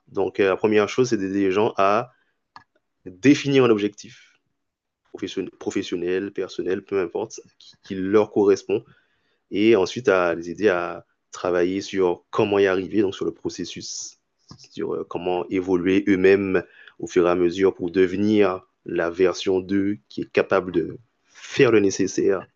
Donc, 0.09 0.39
euh, 0.39 0.49
la 0.49 0.57
première 0.57 0.89
chose, 0.89 1.09
c'est 1.09 1.17
d'aider 1.17 1.41
les 1.41 1.51
gens 1.51 1.73
à 1.77 2.11
définir 3.05 3.63
un 3.63 3.69
objectif 3.69 4.26
professionnel, 5.59 6.31
personnel, 6.31 6.83
peu 6.83 6.99
importe, 6.99 7.41
qui 7.83 7.95
leur 7.95 8.31
correspond, 8.31 8.83
et 9.51 9.75
ensuite 9.75 10.09
à 10.09 10.35
les 10.35 10.49
aider 10.49 10.69
à 10.69 11.05
travailler 11.31 11.81
sur 11.81 12.25
comment 12.29 12.59
y 12.59 12.67
arriver, 12.67 13.01
donc 13.01 13.15
sur 13.15 13.25
le 13.25 13.33
processus, 13.33 14.19
sur 14.71 14.93
euh, 14.93 15.05
comment 15.07 15.47
évoluer 15.49 16.03
eux-mêmes 16.07 16.63
au 16.99 17.07
fur 17.07 17.27
et 17.27 17.29
à 17.29 17.35
mesure 17.35 17.75
pour 17.75 17.91
devenir 17.91 18.61
la 18.85 19.09
version 19.09 19.59
d'eux 19.59 19.97
qui 20.09 20.21
est 20.21 20.31
capable 20.31 20.71
de 20.71 20.97
faire 21.27 21.71
le 21.71 21.79
nécessaire 21.79 22.47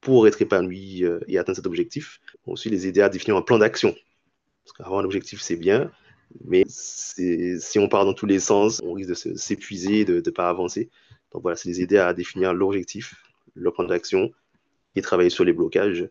pour 0.00 0.26
être 0.28 0.42
épanoui 0.42 1.04
euh, 1.04 1.20
et 1.28 1.38
atteindre 1.38 1.56
cet 1.56 1.66
objectif. 1.66 2.20
Aussi 2.46 2.68
les 2.68 2.86
aider 2.86 3.00
à 3.00 3.08
définir 3.08 3.36
un 3.36 3.42
plan 3.42 3.58
d'action. 3.58 3.94
Parce 4.64 4.76
qu'avoir 4.76 5.00
un 5.00 5.04
objectif, 5.04 5.40
c'est 5.40 5.56
bien, 5.56 5.90
mais 6.44 6.64
si 6.68 7.78
on 7.78 7.88
part 7.88 8.04
dans 8.04 8.14
tous 8.14 8.26
les 8.26 8.40
sens, 8.40 8.80
on 8.84 8.92
risque 8.92 9.10
de 9.10 9.36
s'épuiser, 9.36 10.04
de 10.04 10.22
ne 10.24 10.30
pas 10.30 10.48
avancer. 10.48 10.90
Donc 11.32 11.42
voilà, 11.42 11.56
c'est 11.56 11.68
les 11.68 11.80
aider 11.80 11.98
à 11.98 12.14
définir 12.14 12.54
l'objectif, 12.54 13.14
leur 13.54 13.72
plan 13.72 13.84
d'action 13.84 14.32
et 14.94 15.02
travailler 15.02 15.30
sur 15.30 15.44
les 15.44 15.52
blocages. 15.52 16.08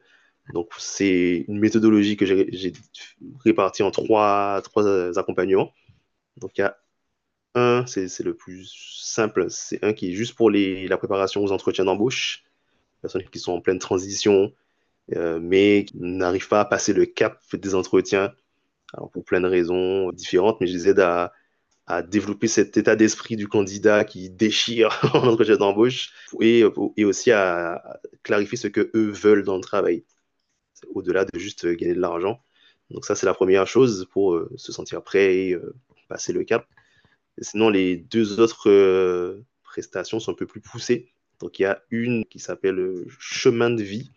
Donc, 0.54 0.70
c'est 0.78 1.46
une 1.48 1.60
méthodologie 1.60 2.18
que 2.18 2.26
j'ai 2.26 2.74
répartie 3.44 3.82
en 3.82 3.90
trois, 3.90 4.62
accompagnements. 5.16 5.74
Donc, 6.38 6.52
il 6.58 6.62
y 6.62 6.64
a 6.64 6.78
un, 7.56 7.86
c'est 7.88 8.24
le 8.24 8.36
plus 8.36 8.72
simple, 9.02 9.48
c'est 9.50 9.84
un 9.84 9.94
qui 9.94 10.12
est 10.12 10.14
juste 10.14 10.36
pour 10.36 10.52
les, 10.52 10.88
la 10.88 10.98
préparation 10.98 11.44
aux 11.44 11.52
entretiens 11.52 11.86
d'embauche. 11.86 12.44
Personnes 13.02 13.24
qui 13.24 13.40
sont 13.40 13.54
en 13.54 13.62
pleine 13.62 13.80
transition, 13.80 14.54
euh, 15.16 15.40
mais 15.42 15.86
qui 15.86 15.98
n'arrivent 15.98 16.48
pas 16.48 16.62
à 16.62 16.66
passer 16.66 16.94
le 16.94 17.06
cap 17.06 17.42
des 17.54 17.74
entretiens, 17.74 18.34
pour 19.12 19.26
plein 19.26 19.42
de 19.42 19.48
raisons 19.48 20.12
différentes, 20.12 20.62
mais 20.62 20.68
je 20.68 20.74
les 20.74 20.90
aide 20.90 21.00
à, 21.00 21.34
à 21.88 22.02
développer 22.02 22.48
cet 22.48 22.78
état 22.78 22.96
d'esprit 22.96 23.36
du 23.36 23.48
candidat 23.48 24.04
qui 24.04 24.30
déchire 24.30 25.00
en 25.14 25.28
entretien 25.28 25.58
d'embauche 25.58 26.12
et, 26.42 26.64
aussi 26.64 27.32
à 27.32 28.00
clarifier 28.24 28.58
ce 28.58 28.68
que 28.68 28.90
eux 28.96 29.12
veulent 29.12 29.44
dans 29.44 29.56
le 29.56 29.62
travail 29.62 30.04
au-delà 30.94 31.26
de 31.26 31.40
juste 31.40 31.66
gagner 31.66 31.94
de 31.94 32.02
l'argent. 32.02 32.42
Donc 32.92 33.06
ça, 33.06 33.16
c'est 33.16 33.26
la 33.26 33.34
première 33.34 33.68
chose 33.68 34.08
pour 34.12 34.36
euh, 34.36 34.50
se 34.58 34.72
sentir 34.72 35.02
prêt 35.02 35.36
et 35.36 35.54
euh, 35.54 35.76
passer 36.08 36.34
le 36.34 36.44
cap. 36.44 36.68
sinon, 37.40 37.70
les 37.70 37.98
deux 37.98 38.40
autres 38.40 38.70
euh, 38.70 39.44
prestations 39.64 40.20
sont 40.20 40.32
un 40.32 40.36
peu 40.36 40.46
plus 40.46 40.62
poussées. 40.62 41.10
Donc 41.40 41.60
il 41.60 41.64
y 41.64 41.66
a 41.66 41.82
une 41.90 42.26
qui 42.26 42.40
s'appelle 42.40 43.06
chemin 43.20 43.70
de 43.70 43.84
vie. 43.84 44.12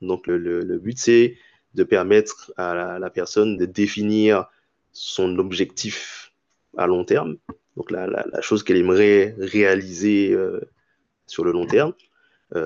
Donc 0.00 0.26
le, 0.26 0.78
but, 0.78 0.98
c'est 0.98 1.36
de 1.74 1.84
permettre 1.84 2.52
à 2.56 2.98
la, 2.98 3.10
personne 3.10 3.56
de 3.56 3.66
définir 3.66 4.48
son 4.92 5.38
objectif 5.38 6.23
à 6.76 6.86
long 6.86 7.04
terme. 7.04 7.36
Donc 7.76 7.90
la, 7.90 8.06
la 8.06 8.40
chose 8.40 8.62
qu'elle 8.62 8.76
aimerait 8.76 9.34
réaliser 9.38 10.36
sur 11.26 11.44
le 11.44 11.52
long 11.52 11.66
terme. 11.66 11.92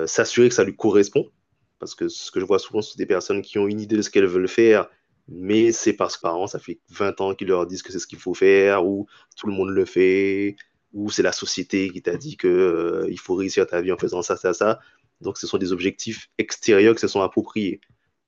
S'assurer 0.05 0.49
que 0.49 0.55
ça 0.55 0.63
lui 0.63 0.75
correspond 0.75 1.31
parce 1.79 1.95
que 1.95 2.09
ce 2.09 2.29
que 2.29 2.39
je 2.39 2.45
vois 2.45 2.59
souvent, 2.59 2.81
c'est 2.81 2.97
des 2.97 3.05
personnes 3.05 3.41
qui 3.41 3.57
ont 3.57 3.67
une 3.67 3.79
idée 3.79 3.95
de 3.95 4.01
ce 4.01 4.09
qu'elles 4.09 4.25
veulent 4.25 4.49
faire, 4.49 4.89
mais 5.27 5.71
c'est 5.71 5.93
parce 5.93 6.17
que 6.17 6.21
parents, 6.21 6.47
ça 6.47 6.59
fait 6.59 6.79
20 6.89 7.21
ans 7.21 7.33
qu'ils 7.33 7.47
leur 7.47 7.65
disent 7.65 7.81
que 7.81 7.91
c'est 7.91 7.99
ce 7.99 8.07
qu'il 8.07 8.19
faut 8.19 8.33
faire, 8.33 8.85
ou 8.85 9.07
tout 9.37 9.47
le 9.47 9.53
monde 9.53 9.69
le 9.69 9.85
fait, 9.85 10.55
ou 10.93 11.09
c'est 11.09 11.23
la 11.23 11.31
société 11.31 11.89
qui 11.89 12.01
t'a 12.01 12.17
dit 12.17 12.37
qu'il 12.37 12.49
euh, 12.49 13.15
faut 13.17 13.35
réussir 13.35 13.65
ta 13.65 13.81
vie 13.81 13.91
en 13.91 13.97
faisant 13.97 14.21
ça, 14.21 14.35
ça, 14.35 14.53
ça. 14.53 14.79
Donc 15.21 15.37
ce 15.37 15.47
sont 15.47 15.57
des 15.57 15.71
objectifs 15.71 16.29
extérieurs 16.37 16.95
qui 16.95 17.01
se 17.01 17.07
sont 17.07 17.21
appropriés. 17.21 17.79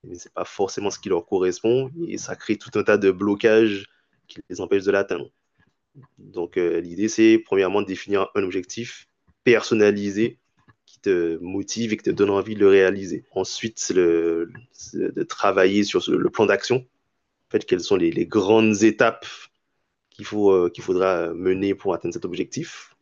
Mais 0.03 0.15
ce 0.15 0.27
n'est 0.27 0.33
pas 0.33 0.45
forcément 0.45 0.89
ce 0.89 0.99
qui 0.99 1.09
leur 1.09 1.25
correspond, 1.25 1.91
et 2.07 2.17
ça 2.17 2.35
crée 2.35 2.57
tout 2.57 2.71
un 2.75 2.83
tas 2.83 2.97
de 2.97 3.11
blocages 3.11 3.87
qui 4.27 4.39
les 4.49 4.61
empêchent 4.61 4.85
de 4.85 4.91
l'atteindre. 4.91 5.29
Donc 6.17 6.57
euh, 6.57 6.79
l'idée, 6.79 7.09
c'est 7.09 7.37
premièrement 7.39 7.81
de 7.81 7.87
définir 7.87 8.29
un 8.35 8.43
objectif 8.43 9.07
personnalisé 9.43 10.39
te 11.01 11.37
motive 11.41 11.93
et 11.93 11.97
qui 11.97 12.03
te 12.03 12.09
donne 12.09 12.29
envie 12.29 12.55
de 12.55 12.59
le 12.59 12.69
réaliser. 12.69 13.23
Ensuite, 13.31 13.79
c'est 13.79 13.93
de 13.93 15.23
travailler 15.27 15.83
sur 15.83 16.01
le 16.09 16.29
plan 16.29 16.45
d'action. 16.45 16.77
En 16.77 17.51
fait, 17.51 17.65
quelles 17.65 17.81
sont 17.81 17.97
les, 17.97 18.25
grandes 18.25 18.83
étapes 18.83 19.25
euh, 20.33 20.69
qu'il 20.69 20.83
faudra 20.83 21.33
mener 21.33 21.73
pour 21.73 21.93
atteindre 21.93 22.13
cet 22.13 22.25
objectif. 22.25 22.95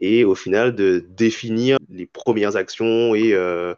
Et 0.00 0.24
au 0.24 0.36
final, 0.36 0.74
de 0.74 1.04
définir 1.08 1.78
les 1.88 2.06
premières 2.06 2.56
actions 2.56 3.14
et 3.14 3.32
euh, 3.34 3.74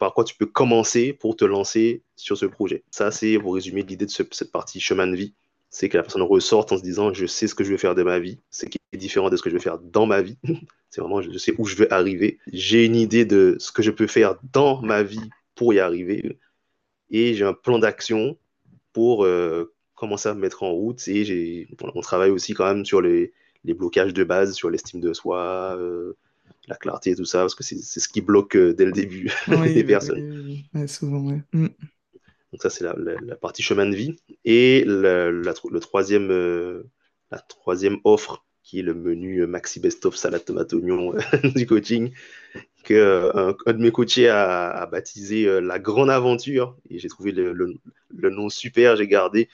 par 0.00 0.12
quoi 0.12 0.24
tu 0.24 0.34
peux 0.34 0.46
commencer 0.46 1.12
pour 1.12 1.36
te 1.36 1.44
lancer 1.44 2.02
sur 2.16 2.36
ce 2.36 2.46
projet. 2.46 2.82
Ça, 2.90 3.12
c'est 3.12 3.38
pour 3.38 3.54
résumer 3.54 3.82
l'idée 3.82 4.06
de 4.06 4.10
cette 4.10 4.50
partie 4.50 4.80
chemin 4.80 5.06
de 5.06 5.14
vie 5.14 5.34
c'est 5.70 5.88
que 5.88 5.96
la 5.96 6.02
personne 6.02 6.22
ressorte 6.22 6.72
en 6.72 6.78
se 6.78 6.82
disant 6.82 7.12
je 7.14 7.26
sais 7.26 7.46
ce 7.46 7.54
que 7.54 7.64
je 7.64 7.70
vais 7.70 7.78
faire 7.78 7.94
de 7.94 8.02
ma 8.02 8.18
vie, 8.18 8.38
c'est 8.50 8.68
qui 8.68 8.78
est 8.92 8.96
différent 8.96 9.30
de 9.30 9.36
ce 9.36 9.42
que 9.42 9.50
je 9.50 9.54
vais 9.54 9.62
faire 9.62 9.78
dans 9.78 10.06
ma 10.06 10.20
vie. 10.20 10.36
c'est 10.90 11.00
vraiment 11.00 11.22
je 11.22 11.36
sais 11.38 11.54
où 11.58 11.66
je 11.66 11.76
veux 11.76 11.92
arriver. 11.92 12.38
J'ai 12.52 12.84
une 12.84 12.96
idée 12.96 13.24
de 13.24 13.56
ce 13.58 13.72
que 13.72 13.82
je 13.82 13.90
peux 13.90 14.06
faire 14.06 14.36
dans 14.52 14.82
ma 14.82 15.02
vie 15.02 15.30
pour 15.54 15.72
y 15.72 15.78
arriver 15.78 16.38
et 17.10 17.34
j'ai 17.34 17.44
un 17.44 17.54
plan 17.54 17.78
d'action 17.78 18.36
pour 18.92 19.24
euh, 19.24 19.72
commencer 19.94 20.28
à 20.28 20.34
me 20.34 20.40
mettre 20.40 20.62
en 20.62 20.72
route. 20.72 21.06
Et 21.08 21.24
j'ai, 21.24 21.68
on 21.80 22.00
travaille 22.00 22.30
aussi 22.30 22.54
quand 22.54 22.66
même 22.66 22.84
sur 22.84 23.00
les, 23.00 23.32
les 23.64 23.74
blocages 23.74 24.14
de 24.14 24.24
base, 24.24 24.54
sur 24.54 24.70
l'estime 24.70 25.00
de 25.00 25.12
soi, 25.12 25.76
euh, 25.78 26.14
la 26.68 26.76
clarté, 26.76 27.14
tout 27.14 27.24
ça, 27.24 27.40
parce 27.40 27.54
que 27.54 27.64
c'est 27.64 28.00
ce 28.00 28.08
qui 28.08 28.20
bloque 28.20 28.56
euh, 28.56 28.72
dès 28.72 28.84
le 28.84 28.92
début 28.92 29.30
les 29.48 29.84
personnes. 29.84 30.62
souvent, 30.86 31.36
mm. 31.52 31.68
Donc 32.52 32.62
ça, 32.62 32.70
c'est 32.70 32.84
la, 32.84 33.36
partie 33.36 33.62
chemin 33.62 33.86
de 33.86 33.94
vie. 33.94 34.16
Et 34.44 34.84
la, 34.86 35.30
le 35.30 35.78
troisième, 35.78 36.30
euh, 36.30 36.82
la 37.30 37.38
troisième 37.38 37.98
offre, 38.04 38.44
qui 38.62 38.80
est 38.80 38.82
le 38.82 38.94
menu 38.94 39.46
Maxi 39.46 39.80
Best 39.80 40.04
of 40.06 40.16
Salade 40.16 40.44
Tomate 40.44 40.72
Oignon 40.72 41.14
du 41.56 41.66
coaching, 41.66 42.12
que 42.84 43.30
un, 43.34 43.72
de 43.72 43.78
mes 43.78 43.90
coachés 43.90 44.28
a, 44.28 44.86
baptisé 44.86 45.60
La 45.60 45.78
Grande 45.78 46.10
Aventure. 46.10 46.76
Et 46.88 46.98
j'ai 46.98 47.08
trouvé 47.08 47.32
le, 47.32 47.52
le, 47.52 48.30
nom 48.30 48.48
super, 48.48 48.96
j'ai 48.96 49.06
gardé. 49.06 49.48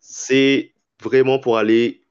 C'est 0.00 0.72
vraiment 1.02 1.38
pour 1.38 1.58
aller 1.58 2.02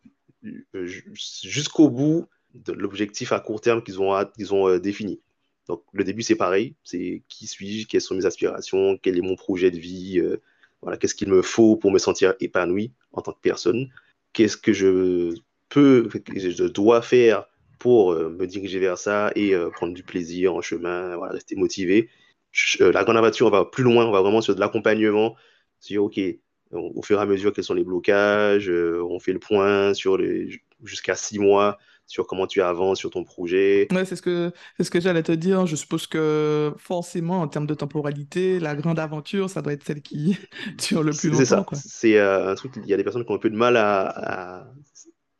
jusqu'au 1.13 1.89
bout 1.89 2.27
de 2.53 2.73
l'objectif 2.73 3.31
à 3.31 3.39
court 3.39 3.61
terme 3.61 3.83
qu'ils 3.83 4.01
ont, 4.01 4.25
qu'ils 4.35 4.53
ont 4.53 4.67
euh, 4.67 4.79
défini. 4.79 5.21
Donc 5.69 5.83
le 5.93 6.03
début 6.03 6.23
c'est 6.23 6.35
pareil, 6.35 6.75
c'est 6.83 7.21
qui 7.29 7.45
suis-je, 7.45 7.87
quelles 7.87 8.01
sont 8.01 8.15
mes 8.15 8.25
aspirations, 8.25 8.97
quel 8.97 9.17
est 9.17 9.21
mon 9.21 9.35
projet 9.35 9.69
de 9.69 9.77
vie, 9.77 10.19
euh, 10.19 10.41
voilà, 10.81 10.97
qu'est-ce 10.97 11.13
qu'il 11.13 11.29
me 11.29 11.43
faut 11.43 11.77
pour 11.77 11.91
me 11.91 11.99
sentir 11.99 12.33
épanoui 12.39 12.91
en 13.13 13.21
tant 13.21 13.33
que 13.33 13.39
personne, 13.39 13.87
qu'est-ce 14.33 14.57
que 14.57 14.73
je 14.73 15.35
peux, 15.69 16.09
je 16.35 16.63
dois 16.63 17.03
faire 17.03 17.45
pour 17.77 18.13
euh, 18.13 18.29
me 18.29 18.47
diriger 18.47 18.79
vers 18.79 18.97
ça 18.97 19.31
et 19.35 19.53
prendre 19.73 19.93
du 19.93 20.01
plaisir 20.01 20.55
en 20.55 20.61
chemin, 20.61 21.15
voilà, 21.15 21.33
rester 21.33 21.55
motivé? 21.55 22.09
la 22.79 23.03
grande 23.03 23.17
aventure, 23.17 23.45
on 23.45 23.51
va 23.51 23.63
plus 23.63 23.83
loin, 23.83 24.07
on 24.07 24.11
va 24.11 24.21
vraiment 24.21 24.41
sur 24.41 24.55
de 24.55 24.59
l'accompagnement, 24.59 25.35
sur 25.79 26.05
ok, 26.05 26.19
au 26.71 27.01
fur 27.03 27.19
et 27.19 27.21
à 27.21 27.27
mesure 27.27 27.53
quels 27.53 27.63
sont 27.63 27.75
les 27.75 27.83
blocages, 27.83 28.69
on 28.71 29.19
fait 29.19 29.33
le 29.33 29.39
point 29.39 29.93
sur 29.93 30.17
les 30.17 30.49
jusqu'à 30.83 31.15
six 31.15 31.37
mois 31.37 31.77
sur 32.09 32.25
comment 32.25 32.47
tu 32.47 32.61
avances 32.61 32.97
sur 32.97 33.11
ton 33.11 33.23
projet. 33.23 33.87
Ouais, 33.91 34.03
c'est 34.03 34.15
ce 34.15 34.23
que, 34.23 34.51
c'est 34.77 34.83
ce 34.83 34.89
que 34.89 34.99
j'allais 34.99 35.21
te 35.21 35.31
dire. 35.31 35.67
Je 35.67 35.75
suppose 35.75 36.07
que 36.07 36.73
forcément, 36.77 37.39
en 37.39 37.47
termes 37.47 37.67
de 37.67 37.75
temporalité, 37.75 38.59
la 38.59 38.75
grande 38.75 38.97
aventure, 38.97 39.47
ça 39.47 39.61
doit 39.61 39.73
être 39.73 39.83
celle 39.83 40.01
qui 40.01 40.35
dure 40.89 41.03
le 41.03 41.11
plus 41.11 41.29
longtemps. 41.29 41.39
C'est 41.39 41.45
ça. 41.45 41.65
C'est 41.75 42.17
euh, 42.17 42.51
un 42.51 42.55
truc, 42.55 42.73
il 42.77 42.89
y 42.89 42.93
a 42.95 42.97
des 42.97 43.03
personnes 43.03 43.23
qui 43.23 43.31
ont 43.31 43.35
un 43.35 43.39
peu 43.39 43.51
de 43.51 43.55
mal 43.55 43.77
à, 43.77 44.67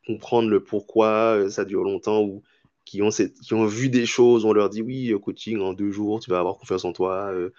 comprendre 0.05 0.49
le 0.49 0.63
pourquoi 0.63 1.35
euh, 1.35 1.49
ça 1.49 1.65
dure 1.65 1.83
longtemps 1.83 2.21
ou 2.21 2.43
qui 2.85 3.01
ont, 3.01 3.11
cette, 3.11 3.39
qui 3.39 3.55
ont 3.55 3.65
vu 3.65 3.89
des 3.89 4.05
choses, 4.05 4.45
on 4.45 4.53
leur 4.53 4.69
dit 4.69 4.83
oui, 4.83 5.13
coaching 5.23 5.59
en 5.61 5.73
deux 5.73 5.91
jours, 5.91 6.19
tu 6.19 6.29
vas 6.29 6.39
avoir 6.39 6.57
confiance 6.57 6.85
en 6.85 6.93
toi, 6.93 7.31
euh, 7.31 7.49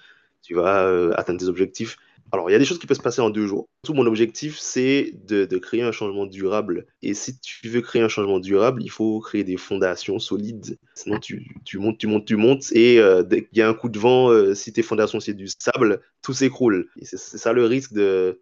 tu 0.43 0.55
vas 0.55 0.89
atteindre 1.17 1.41
tes 1.41 1.47
objectifs. 1.47 1.97
Alors, 2.33 2.49
il 2.49 2.53
y 2.53 2.57
a 2.57 2.59
des 2.59 2.65
choses 2.65 2.79
qui 2.79 2.87
peuvent 2.87 2.97
se 2.97 3.03
passer 3.03 3.21
en 3.21 3.31
deux 3.31 3.47
jours. 3.47 3.69
Tout 3.85 3.95
mon 3.95 4.07
objectif, 4.07 4.59
c'est 4.59 5.13
de, 5.27 5.47
créer 5.59 5.83
un 5.83 5.93
changement 5.93 6.27
durable. 6.27 6.87
Et 7.03 7.15
si 7.15 7.39
tu 7.41 7.69
veux 7.69 7.81
créer 7.81 8.03
un 8.03 8.09
changement 8.09 8.39
durable, 8.39 8.83
il 8.83 8.91
faut 8.91 9.21
créer 9.21 9.45
des 9.45 9.57
fondations 9.57 10.19
solides. 10.19 10.79
Sinon, 10.95 11.19
tu, 11.19 11.45
montes, 11.79 11.99
tu 11.99 12.07
montes, 12.07 12.27
tu 12.27 12.37
montes. 12.37 12.73
Et 12.73 13.01
euh, 13.01 13.23
dès 13.23 13.45
qu'il 13.45 13.59
y 13.59 13.63
a 13.63 13.69
un 13.69 13.75
coup 13.75 13.89
de 13.89 13.99
vent, 13.99 14.31
euh, 14.31 14.55
si 14.55 14.73
tes 14.73 14.83
fondations, 14.83 15.19
c'est 15.21 15.35
du 15.35 15.49
sable, 15.49 16.03
tout 16.23 16.33
s'écroule. 16.33 16.89
Et 17.01 17.05
c'est 17.05 17.19
ça 17.19 17.53
le 17.53 17.65
risque 17.67 17.93
de, 17.93 18.41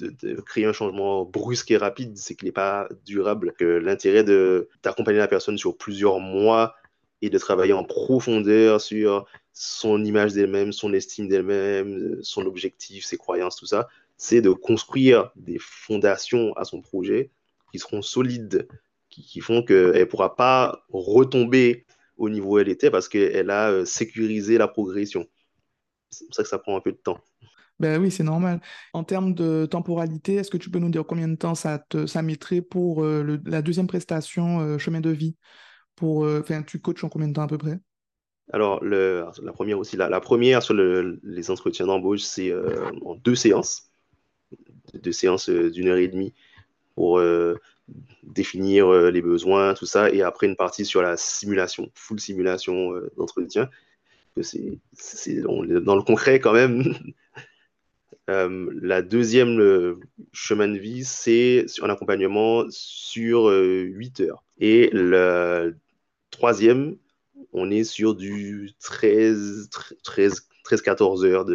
de, 0.00 0.40
créer 0.40 0.64
un 0.64 0.72
changement 0.72 1.24
brusque 1.24 1.70
et 1.70 1.76
rapide, 1.76 2.16
c'est 2.16 2.34
qu'il 2.34 2.46
n'est 2.46 2.52
pas 2.52 2.88
durable. 3.04 3.54
L'intérêt 3.60 4.24
d'accompagner 4.82 5.18
la 5.18 5.28
personne 5.28 5.58
sur 5.58 5.76
plusieurs 5.76 6.20
mois 6.20 6.74
et 7.20 7.30
de 7.30 7.38
travailler 7.38 7.72
en 7.72 7.84
profondeur 7.84 8.80
sur 8.80 9.26
son 9.60 10.04
image 10.04 10.34
d'elle-même, 10.34 10.70
son 10.70 10.92
estime 10.92 11.26
d'elle-même, 11.26 12.22
son 12.22 12.46
objectif, 12.46 13.04
ses 13.04 13.16
croyances, 13.16 13.56
tout 13.56 13.66
ça, 13.66 13.88
c'est 14.16 14.40
de 14.40 14.50
construire 14.50 15.32
des 15.34 15.58
fondations 15.58 16.52
à 16.54 16.64
son 16.64 16.80
projet 16.80 17.32
qui 17.72 17.80
seront 17.80 18.00
solides, 18.00 18.68
qui, 19.10 19.40
font 19.40 19.64
qu'elle 19.64 19.98
ne 19.98 20.04
pourra 20.04 20.36
pas 20.36 20.84
retomber 20.92 21.86
au 22.18 22.30
niveau 22.30 22.50
où 22.50 22.58
elle 22.60 22.68
était 22.68 22.92
parce 22.92 23.08
qu'elle 23.08 23.50
a 23.50 23.70
euh, 23.70 23.84
sécurisé 23.84 24.58
la 24.58 24.68
progression. 24.68 25.26
C'est 26.10 26.26
pour 26.26 26.36
ça 26.36 26.44
que 26.44 26.48
ça 26.48 26.60
prend 26.60 26.76
un 26.76 26.80
peu 26.80 26.92
de 26.92 26.96
temps. 26.96 27.18
Ben 27.80 28.00
oui, 28.00 28.12
c'est 28.12 28.22
normal. 28.22 28.60
En 28.92 29.02
termes 29.02 29.34
de 29.34 29.66
temporalité, 29.66 30.36
est-ce 30.36 30.50
que 30.52 30.56
tu 30.56 30.70
peux 30.70 30.78
nous 30.78 30.90
dire 30.90 31.04
combien 31.04 31.26
de 31.26 31.34
temps 31.34 31.56
ça, 31.56 31.80
te, 31.80 32.06
ça 32.06 32.22
mettrait 32.22 32.62
pour 32.62 33.02
euh, 33.02 33.40
la 33.44 33.60
deuxième 33.60 33.88
prestation 33.88 34.60
euh, 34.60 34.78
chemin 34.78 35.00
de 35.00 35.10
vie? 35.10 35.36
Pour, 35.96 36.24
enfin, 36.26 36.62
tu 36.62 36.80
coaches 36.80 37.02
en 37.02 37.08
combien 37.08 37.26
de 37.26 37.32
temps 37.32 37.42
à 37.42 37.48
peu 37.48 37.58
près? 37.58 37.80
Alors, 38.52 38.82
le, 38.82 39.26
la 39.42 39.52
première 39.52 39.78
aussi, 39.78 39.96
la, 39.96 40.08
la 40.08 40.20
première 40.20 40.62
sur 40.62 40.74
le, 40.74 41.20
les 41.22 41.50
entretiens 41.50 41.86
d'embauche, 41.86 42.20
c'est 42.20 42.50
euh, 42.50 42.90
en 43.04 43.14
deux 43.14 43.34
séances, 43.34 43.90
deux 44.94 45.12
séances 45.12 45.50
euh, 45.50 45.70
d'une 45.70 45.88
heure 45.88 45.98
et 45.98 46.08
demie 46.08 46.32
pour 46.94 47.18
euh, 47.18 47.56
définir 48.22 48.90
les 48.92 49.22
besoins, 49.22 49.74
tout 49.74 49.86
ça, 49.86 50.10
et 50.10 50.22
après 50.22 50.46
une 50.46 50.56
partie 50.56 50.84
sur 50.84 51.02
la 51.02 51.16
simulation, 51.16 51.90
full 51.94 52.20
simulation 52.20 52.92
d'entretien. 53.16 53.70
C'est 54.40 55.40
dans 55.42 55.62
le 55.96 56.02
concret 56.02 56.38
quand 56.38 56.52
même. 56.52 56.94
la 58.28 59.00
deuxième 59.00 59.96
chemin 60.32 60.68
de 60.68 60.76
vie, 60.76 61.04
c'est 61.04 61.64
un 61.80 61.88
accompagnement 61.88 62.64
sur 62.68 63.48
8 63.48 64.20
heures. 64.20 64.44
Et 64.58 64.90
le 64.92 65.76
troisième, 66.30 66.96
on 67.52 67.70
est 67.70 67.84
sur 67.84 68.14
du 68.14 68.70
13, 68.80 69.70
13, 70.02 70.48
13 70.64 70.82
14 70.82 71.24
heures 71.24 71.46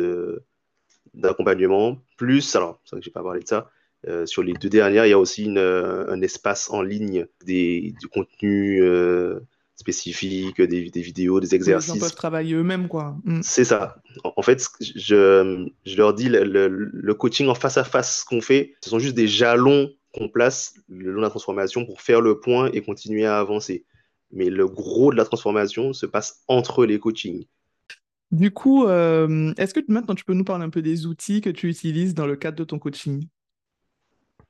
d'accompagnement, 1.14 1.98
plus, 2.18 2.56
alors, 2.56 2.82
c'est 2.84 2.96
vrai 2.96 3.02
que 3.02 3.06
je 3.06 3.10
n'ai 3.10 3.14
pas 3.14 3.24
parlé 3.24 3.42
de 3.42 3.48
ça, 3.48 3.70
euh, 4.08 4.26
sur 4.26 4.44
les 4.44 4.54
deux 4.54 4.70
dernières, 4.70 5.06
il 5.06 5.10
y 5.10 5.14
a 5.14 5.20
aussi 5.20 5.46
une, 5.46 5.60
un 5.60 6.22
espace 6.22 6.70
en 6.70 6.82
ligne 6.82 7.26
des, 7.46 7.94
du 8.02 8.08
contenu 8.08 8.82
euh, 8.82 9.40
spécifique, 9.76 10.62
des, 10.62 10.90
des, 10.90 11.02
vidéos, 11.02 11.40
des 11.40 11.56
exercices. 11.56 11.96
Ils 11.96 12.00
peuvent 12.00 12.16
travailler 12.16 12.56
eux-mêmes, 12.56 12.88
quoi. 12.88 13.16
Mm. 13.24 13.42
C'est 13.44 13.64
ça. 13.64 14.02
En, 14.24 14.42
fait, 14.42 14.68
je, 14.82 15.68
je, 15.86 15.98
leur 15.98 16.14
dis, 16.14 16.28
le, 16.28 16.68
le, 16.68 17.14
coaching 17.14 17.48
en 17.48 17.56
face 17.56 17.78
à 17.78 17.84
face 17.84 18.24
qu'on 18.24 18.42
fait, 18.42 18.76
ce 18.82 18.90
sont 18.90 19.00
juste 19.00 19.16
des 19.16 19.28
jalons 19.28 19.90
qu'on 20.14 20.28
place 20.28 20.76
le 20.90 21.12
long 21.12 21.22
de 21.22 21.26
la 21.26 21.30
transformation 21.30 21.86
pour 21.86 22.02
faire 22.02 22.22
le 22.22 22.40
point 22.40 22.70
et 22.74 22.82
continuer 22.82 23.26
à 23.26 23.40
avancer 23.40 23.86
mais 24.34 24.50
le 24.50 24.68
gros 24.68 25.12
de 25.12 25.18
la 25.18 25.26
transformation 25.26 25.94
se 25.94 26.06
passe 26.06 26.44
entre 26.48 26.86
les 26.86 27.00
coachings. 27.00 27.46
Du 28.32 28.52
coup, 28.52 28.86
euh, 28.88 29.54
est-ce 29.58 29.74
que 29.74 29.80
maintenant 29.88 30.16
tu 30.16 30.26
peux 30.26 30.34
nous 30.34 30.44
parler 30.44 30.66
un 30.66 30.70
peu 30.70 30.82
des 30.82 31.06
outils 31.06 31.40
que 31.40 31.52
tu 31.52 31.70
utilises 31.70 32.16
dans 32.16 32.26
le 32.26 32.36
cadre 32.36 32.58
de 32.58 32.64
ton 32.64 32.80
coaching? 32.80 33.28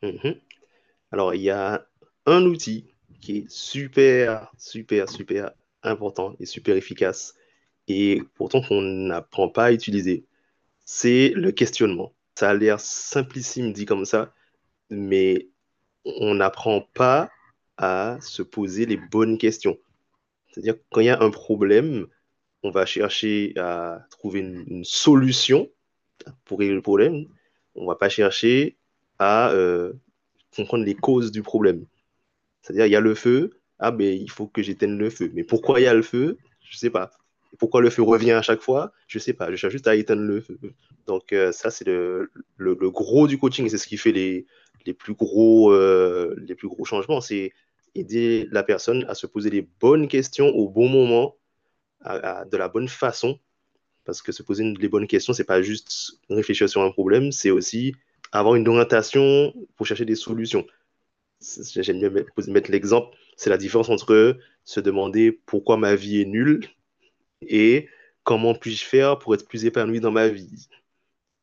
Mhm. 0.02 0.36
Alors, 1.12 1.34
il 1.36 1.42
y 1.42 1.50
a 1.50 1.86
un 2.26 2.46
outil 2.46 2.94
qui 3.22 3.38
est 3.40 3.50
super, 3.50 4.52
super, 4.58 5.10
super 5.10 5.52
important 5.84 6.36
et 6.40 6.46
super 6.46 6.78
efficace, 6.78 7.36
et 7.88 8.22
pourtant 8.36 8.62
qu'on 8.62 8.82
n'apprend 8.82 9.50
pas 9.50 9.66
à 9.66 9.72
utiliser, 9.74 10.26
c'est 10.86 11.34
le 11.36 11.52
questionnement. 11.52 12.14
Ça 12.36 12.50
a 12.50 12.54
l'air 12.54 12.80
simplissime 12.80 13.74
dit 13.74 13.86
comme 13.86 14.06
ça, 14.06 14.34
mais 14.90 15.50
on 16.06 16.36
n'apprend 16.36 16.82
pas 16.94 17.30
à 17.78 18.18
se 18.22 18.42
poser 18.42 18.86
les 18.86 18.98
bonnes 18.98 19.38
questions. 19.38 19.78
C'est-à-dire 20.52 20.76
quand 20.92 21.02
il 21.02 21.08
y 21.08 21.10
a 21.10 21.22
un 21.22 21.32
problème, 21.32 22.08
on 22.62 22.72
va 22.72 22.86
chercher 22.86 23.54
à 23.58 24.06
trouver 24.10 24.40
une, 24.40 24.84
solution 24.84 25.70
pour 26.46 26.60
régler 26.60 26.76
le 26.76 26.82
problème. 26.82 27.26
On 27.76 27.84
ne 27.84 27.88
va 27.88 27.96
pas 27.96 28.10
chercher 28.10 28.78
à 29.20 29.50
euh, 29.52 29.94
comprendre 30.56 30.86
les 30.86 30.96
causes 30.96 31.32
du 31.32 31.42
problème. 31.42 31.86
C'est-à-dire, 32.62 32.86
il 32.86 32.92
y 32.92 32.96
a 32.96 33.02
le 33.02 33.16
feu, 33.16 33.52
ah 33.80 33.92
ben 33.92 34.14
il 34.14 34.30
faut 34.30 34.48
que 34.48 34.62
j'éteigne 34.62 34.98
le 34.98 35.10
feu. 35.10 35.32
Mais 35.34 35.44
pourquoi 35.44 35.80
il 35.80 35.84
y 35.84 35.88
a 35.88 35.94
le 35.94 36.02
feu? 36.02 36.38
Je 36.62 36.76
ne 36.76 36.80
sais 36.80 36.90
pas. 36.90 37.12
pourquoi 37.60 37.82
le 37.82 37.90
feu 37.90 38.02
revient 38.02 38.32
à 38.32 38.42
chaque 38.42 38.62
fois? 38.62 38.94
Je 39.08 39.18
ne 39.18 39.22
sais 39.22 39.34
pas. 39.34 39.52
Je 39.52 39.56
cherche 39.58 39.74
juste 39.74 39.88
à 39.88 39.96
éteindre 39.96 40.22
le 40.22 40.40
feu. 40.40 40.58
Donc 41.08 41.34
euh, 41.34 41.52
ça, 41.52 41.72
c'est 41.72 41.86
le, 41.86 42.30
gros 42.58 43.28
du 43.28 43.38
coaching. 43.38 43.68
C'est 43.68 43.78
ce 43.78 43.88
qui 43.88 43.98
fait 43.98 44.12
les, 44.12 44.46
les 44.86 44.94
plus 44.94 45.14
gros, 45.14 45.72
euh, 45.72 46.36
les 46.38 46.56
plus 46.56 46.68
gros 46.68 46.86
changements, 46.86 47.22
c'est 47.22 47.52
aider 47.96 48.48
la 48.52 48.64
personne 48.64 49.06
à 49.08 49.16
se 49.16 49.28
poser 49.28 49.50
les 49.50 49.62
bonnes 49.80 50.08
questions 50.08 50.50
au 50.50 50.70
bon 50.70 50.90
moment, 50.90 51.36
de 52.06 52.58
la 52.58 52.68
bonne 52.68 52.88
façon. 52.88 53.40
Parce 54.06 54.22
que 54.22 54.34
se 54.34 54.44
poser 54.44 54.66
les 54.66 54.90
bonnes 54.90 55.08
questions, 55.08 55.32
c'est 55.32 55.46
pas 55.46 55.62
juste 55.62 56.20
réfléchir 56.30 56.68
sur 56.68 56.82
un 56.82 56.92
problème, 56.92 57.32
c'est 57.32 57.52
aussi 57.52 57.96
avoir 58.34 58.56
une 58.56 58.68
orientation 58.68 59.54
pour 59.78 59.86
chercher 59.86 60.06
des 60.06 60.16
solutions. 60.16 60.66
J'aime 61.76 62.00
bien 62.00 62.10
mettre 62.48 62.72
l'exemple, 62.72 63.16
c'est 63.38 63.50
la 63.50 63.58
différence 63.58 63.90
entre 63.90 64.38
se 64.66 64.80
demander 64.80 65.32
pourquoi 65.32 65.78
ma 65.78 65.96
vie 65.96 66.22
est 66.22 66.26
nulle 66.26 66.68
et 67.42 67.88
comment 68.24 68.56
puis-je 68.56 68.86
faire 68.86 69.20
pour 69.20 69.36
être 69.36 69.48
plus 69.48 69.66
épanoui 69.66 70.00
dans 70.00 70.12
ma 70.12 70.28
vie. 70.28 70.68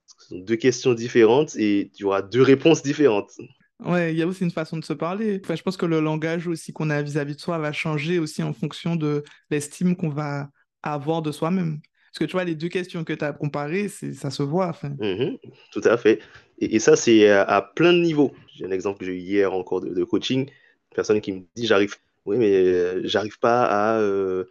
Ce 0.06 0.28
sont 0.28 0.38
deux 0.38 0.56
questions 0.56 0.94
différentes 0.94 1.56
et 1.56 1.90
tu 1.94 2.04
auras 2.04 2.22
deux 2.22 2.42
réponses 2.42 2.82
différentes. 2.82 3.38
Ouais, 3.84 4.12
il 4.12 4.18
y 4.18 4.22
a 4.22 4.26
aussi 4.26 4.44
une 4.44 4.50
façon 4.50 4.76
de 4.76 4.84
se 4.84 4.92
parler. 4.92 5.40
Enfin, 5.42 5.54
je 5.54 5.62
pense 5.62 5.76
que 5.76 5.86
le 5.86 6.00
langage 6.00 6.46
aussi 6.46 6.72
qu'on 6.72 6.90
a 6.90 7.00
vis-à-vis 7.02 7.34
de 7.34 7.40
soi 7.40 7.58
va 7.58 7.72
changer 7.72 8.18
aussi 8.18 8.42
en 8.42 8.52
fonction 8.52 8.96
de 8.96 9.24
l'estime 9.50 9.96
qu'on 9.96 10.10
va 10.10 10.50
avoir 10.82 11.22
de 11.22 11.32
soi-même. 11.32 11.80
Parce 12.10 12.18
que 12.18 12.24
tu 12.24 12.32
vois, 12.32 12.44
les 12.44 12.56
deux 12.56 12.68
questions 12.68 13.04
que 13.04 13.12
tu 13.12 13.24
as 13.24 13.32
comparées, 13.32 13.88
ça 13.88 14.30
se 14.30 14.42
voit. 14.42 14.68
Enfin. 14.68 14.90
Mhm, 14.98 15.38
tout 15.72 15.82
à 15.84 15.96
fait. 15.96 16.20
Et, 16.58 16.78
ça, 16.78 16.96
c'est 16.96 17.30
à, 17.30 17.62
plein 17.62 17.92
de 17.92 18.00
niveaux. 18.00 18.32
J'ai 18.54 18.66
un 18.66 18.70
exemple 18.70 18.98
que 18.98 19.06
j'ai 19.06 19.12
eu 19.12 19.18
hier 19.18 19.54
encore 19.54 19.80
de, 19.80 20.04
coaching. 20.04 20.40
Une 20.40 20.94
personne 20.94 21.20
qui 21.20 21.32
me 21.32 21.40
dit, 21.54 21.66
j'arrive, 21.66 21.94
oui, 22.26 22.36
mais 22.36 22.50
euh, 22.50 23.00
j'arrive 23.04 23.38
pas 23.38 23.64
à, 23.64 23.98
euh, 23.98 24.44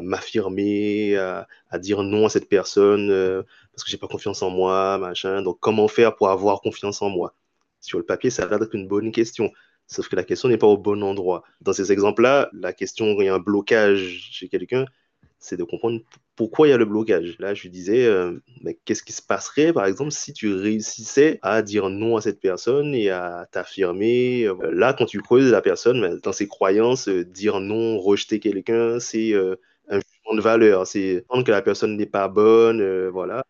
m'affirmer, 0.00 1.16
à, 1.16 1.46
à, 1.68 1.78
dire 1.78 2.02
non 2.02 2.26
à 2.26 2.28
cette 2.30 2.48
personne 2.48 3.10
euh, 3.10 3.42
parce 3.72 3.84
que 3.84 3.90
j'ai 3.90 3.98
pas 3.98 4.08
confiance 4.08 4.42
en 4.42 4.50
moi, 4.50 4.96
machin. 4.98 5.42
Donc, 5.42 5.58
comment 5.60 5.88
faire 5.88 6.14
pour 6.14 6.30
avoir 6.30 6.60
confiance 6.60 7.02
en 7.02 7.10
moi? 7.10 7.34
Sur 7.80 7.98
le 7.98 8.04
papier, 8.04 8.30
ça 8.30 8.44
a 8.44 8.48
l'air 8.48 8.58
d'être 8.58 8.74
une 8.74 8.88
bonne 8.88 9.12
question. 9.12 9.50
Sauf 9.86 10.08
que 10.08 10.16
la 10.16 10.24
question 10.24 10.48
n'est 10.48 10.58
pas 10.58 10.68
au 10.68 10.78
bon 10.78 11.02
endroit. 11.02 11.42
Dans 11.60 11.72
ces 11.72 11.90
exemples-là, 11.92 12.48
la 12.52 12.72
question, 12.72 13.20
il 13.20 13.24
y 13.24 13.28
a 13.28 13.34
un 13.34 13.40
blocage 13.40 14.28
chez 14.30 14.48
quelqu'un, 14.48 14.84
c'est 15.40 15.56
de 15.56 15.64
comprendre 15.64 16.00
pourquoi 16.36 16.68
il 16.68 16.70
y 16.70 16.72
a 16.72 16.76
le 16.76 16.84
blocage. 16.84 17.36
Là, 17.38 17.54
je 17.54 17.68
disais, 17.68 18.06
euh, 18.06 18.38
mais 18.62 18.78
qu'est-ce 18.84 19.02
qui 19.02 19.12
se 19.12 19.22
passerait, 19.22 19.72
par 19.72 19.86
exemple, 19.86 20.12
si 20.12 20.32
tu 20.32 20.54
réussissais 20.54 21.38
à 21.42 21.62
dire 21.62 21.88
non 21.90 22.16
à 22.16 22.20
cette 22.20 22.40
personne 22.40 22.94
et 22.94 23.10
à 23.10 23.48
t'affirmer 23.50 24.44
euh, 24.44 24.70
Là, 24.70 24.92
quand 24.92 25.06
tu 25.06 25.20
creuses 25.22 25.50
la 25.50 25.62
personne, 25.62 26.20
dans 26.22 26.32
ses 26.32 26.46
croyances, 26.46 27.08
euh, 27.08 27.24
dire 27.24 27.60
non, 27.60 27.98
rejeter 27.98 28.38
quelqu'un, 28.38 29.00
c'est 29.00 29.34
un 29.34 30.00
jugement 30.00 30.36
de 30.36 30.40
valeur. 30.40 30.86
C'est 30.86 31.24
prendre 31.28 31.44
que 31.44 31.50
la 31.50 31.62
personne 31.62 31.96
n'est 31.96 32.06
pas 32.06 32.28
bonne, 32.28 33.08
voilà. 33.08 33.44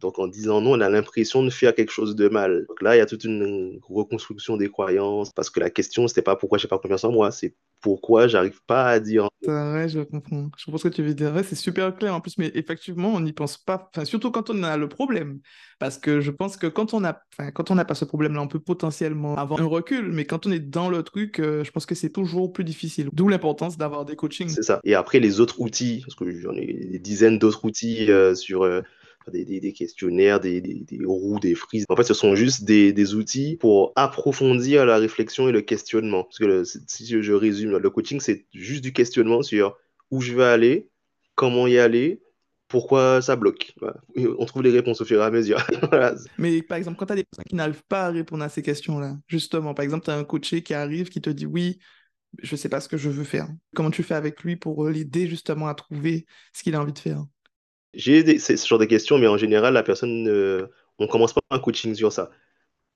Donc 0.00 0.18
en 0.18 0.26
disant 0.26 0.60
non, 0.60 0.72
on 0.72 0.80
a 0.80 0.88
l'impression 0.88 1.42
de 1.42 1.50
faire 1.50 1.74
quelque 1.74 1.92
chose 1.92 2.16
de 2.16 2.28
mal. 2.28 2.66
Donc 2.68 2.82
là, 2.82 2.96
il 2.96 2.98
y 2.98 3.02
a 3.02 3.06
toute 3.06 3.24
une 3.24 3.78
reconstruction 3.88 4.56
des 4.56 4.68
croyances 4.68 5.30
parce 5.32 5.50
que 5.50 5.60
la 5.60 5.70
question, 5.70 6.08
c'était 6.08 6.22
pas 6.22 6.36
pourquoi 6.36 6.58
j'ai 6.58 6.68
pas 6.68 6.78
confiance 6.78 7.04
en 7.04 7.12
moi, 7.12 7.30
c'est 7.30 7.54
pourquoi 7.80 8.28
j'arrive 8.28 8.60
pas 8.66 8.86
à 8.86 9.00
dire. 9.00 9.28
Ouais, 9.46 9.88
je 9.88 10.00
comprends. 10.00 10.50
Je 10.56 10.70
pense 10.70 10.82
que 10.82 10.88
tu 10.88 11.02
veux 11.02 11.14
dire. 11.14 11.32
c'est 11.44 11.54
super 11.54 11.94
clair 11.96 12.14
en 12.14 12.20
plus, 12.20 12.36
mais 12.38 12.50
effectivement, 12.54 13.08
on 13.08 13.20
n'y 13.20 13.32
pense 13.32 13.56
pas. 13.56 13.90
Enfin, 13.94 14.04
surtout 14.04 14.30
quand 14.30 14.50
on 14.50 14.62
a 14.62 14.76
le 14.76 14.88
problème, 14.88 15.40
parce 15.78 15.98
que 15.98 16.20
je 16.20 16.30
pense 16.30 16.56
que 16.56 16.66
quand 16.66 16.92
on 16.92 17.04
a, 17.04 17.20
enfin, 17.32 17.50
quand 17.50 17.70
on 17.70 17.74
n'a 17.74 17.84
pas 17.84 17.94
ce 17.94 18.04
problème-là, 18.04 18.42
on 18.42 18.48
peut 18.48 18.60
potentiellement 18.60 19.36
avoir 19.36 19.60
un 19.60 19.66
recul, 19.66 20.12
mais 20.12 20.26
quand 20.26 20.46
on 20.46 20.52
est 20.52 20.60
dans 20.60 20.90
le 20.90 21.02
truc, 21.02 21.40
euh, 21.40 21.64
je 21.64 21.70
pense 21.70 21.86
que 21.86 21.94
c'est 21.94 22.10
toujours 22.10 22.52
plus 22.52 22.64
difficile. 22.64 23.08
D'où 23.12 23.28
l'importance 23.28 23.78
d'avoir 23.78 24.04
des 24.04 24.16
coachings. 24.16 24.48
C'est 24.48 24.62
ça. 24.62 24.80
Et 24.84 24.94
après 24.94 25.20
les 25.20 25.40
autres 25.40 25.60
outils, 25.60 26.02
parce 26.04 26.14
que 26.14 26.30
j'en 26.38 26.52
ai 26.52 26.66
des 26.66 26.98
dizaines 26.98 27.38
d'autres 27.38 27.64
outils 27.64 28.10
euh, 28.10 28.34
sur 28.34 28.62
euh, 28.62 28.82
des, 29.28 29.72
questionnaires, 29.72 30.40
des, 30.40 30.62
roues, 31.04 31.38
des 31.40 31.54
frises. 31.54 31.84
En 31.88 31.96
fait, 31.96 32.04
ce 32.04 32.14
sont 32.14 32.34
juste 32.34 32.64
des, 32.64 33.14
outils 33.14 33.56
pour 33.56 33.92
approfondir 33.96 34.86
la 34.86 34.98
réflexion 34.98 35.48
et 35.48 35.52
le 35.52 35.62
questionnement. 35.62 36.24
Parce 36.24 36.38
que 36.38 36.64
si 36.86 37.06
je, 37.06 37.32
résume, 37.32 37.76
le 37.76 37.90
coaching, 37.90 38.20
c'est 38.20 38.46
juste 38.52 38.82
du 38.82 38.92
questionnement 38.92 39.42
sur 39.42 39.76
où 40.10 40.20
je 40.20 40.34
vais 40.34 40.44
aller, 40.44 40.88
comment 41.34 41.66
y 41.66 41.78
aller, 41.78 42.22
pourquoi 42.68 43.20
ça 43.20 43.36
bloque. 43.36 43.74
On 44.16 44.44
trouve 44.44 44.62
les 44.62 44.70
réponses 44.70 45.00
au 45.00 45.04
fur 45.04 45.20
et 45.20 45.24
à 45.24 45.30
mesure. 45.30 45.58
Mais 46.38 46.62
par 46.62 46.78
exemple, 46.78 46.96
quand 46.98 47.06
tu 47.06 47.12
as 47.12 47.16
des 47.16 47.24
personnes 47.24 47.44
qui 47.48 47.56
n'arrivent 47.56 47.84
pas 47.88 48.06
à 48.06 48.10
répondre 48.10 48.44
à 48.44 48.48
ces 48.48 48.62
questions-là, 48.62 49.16
justement, 49.26 49.74
par 49.74 49.82
exemple, 49.82 50.04
tu 50.04 50.10
as 50.10 50.16
un 50.16 50.24
coaché 50.24 50.62
qui 50.62 50.74
arrive, 50.74 51.08
qui 51.08 51.20
te 51.20 51.30
dit 51.30 51.46
oui, 51.46 51.78
je 52.42 52.54
ne 52.54 52.56
sais 52.56 52.68
pas 52.68 52.80
ce 52.80 52.88
que 52.88 52.96
je 52.96 53.10
veux 53.10 53.24
faire. 53.24 53.48
Comment 53.74 53.90
tu 53.90 54.02
fais 54.02 54.14
avec 54.14 54.42
lui 54.42 54.56
pour 54.56 54.88
l'aider 54.88 55.26
justement 55.26 55.66
à 55.66 55.74
trouver 55.74 56.26
ce 56.52 56.62
qu'il 56.62 56.74
a 56.74 56.80
envie 56.80 56.92
de 56.92 56.98
faire? 56.98 57.24
J'ai 57.94 58.38
ce 58.38 58.66
genre 58.66 58.78
de 58.78 58.84
questions, 58.84 59.18
mais 59.18 59.26
en 59.26 59.36
général, 59.36 59.74
la 59.74 59.82
personne, 59.82 60.28
euh, 60.28 60.66
on 60.98 61.06
commence 61.06 61.32
pas 61.32 61.40
un 61.50 61.58
coaching 61.58 61.94
sur 61.94 62.12
ça. 62.12 62.30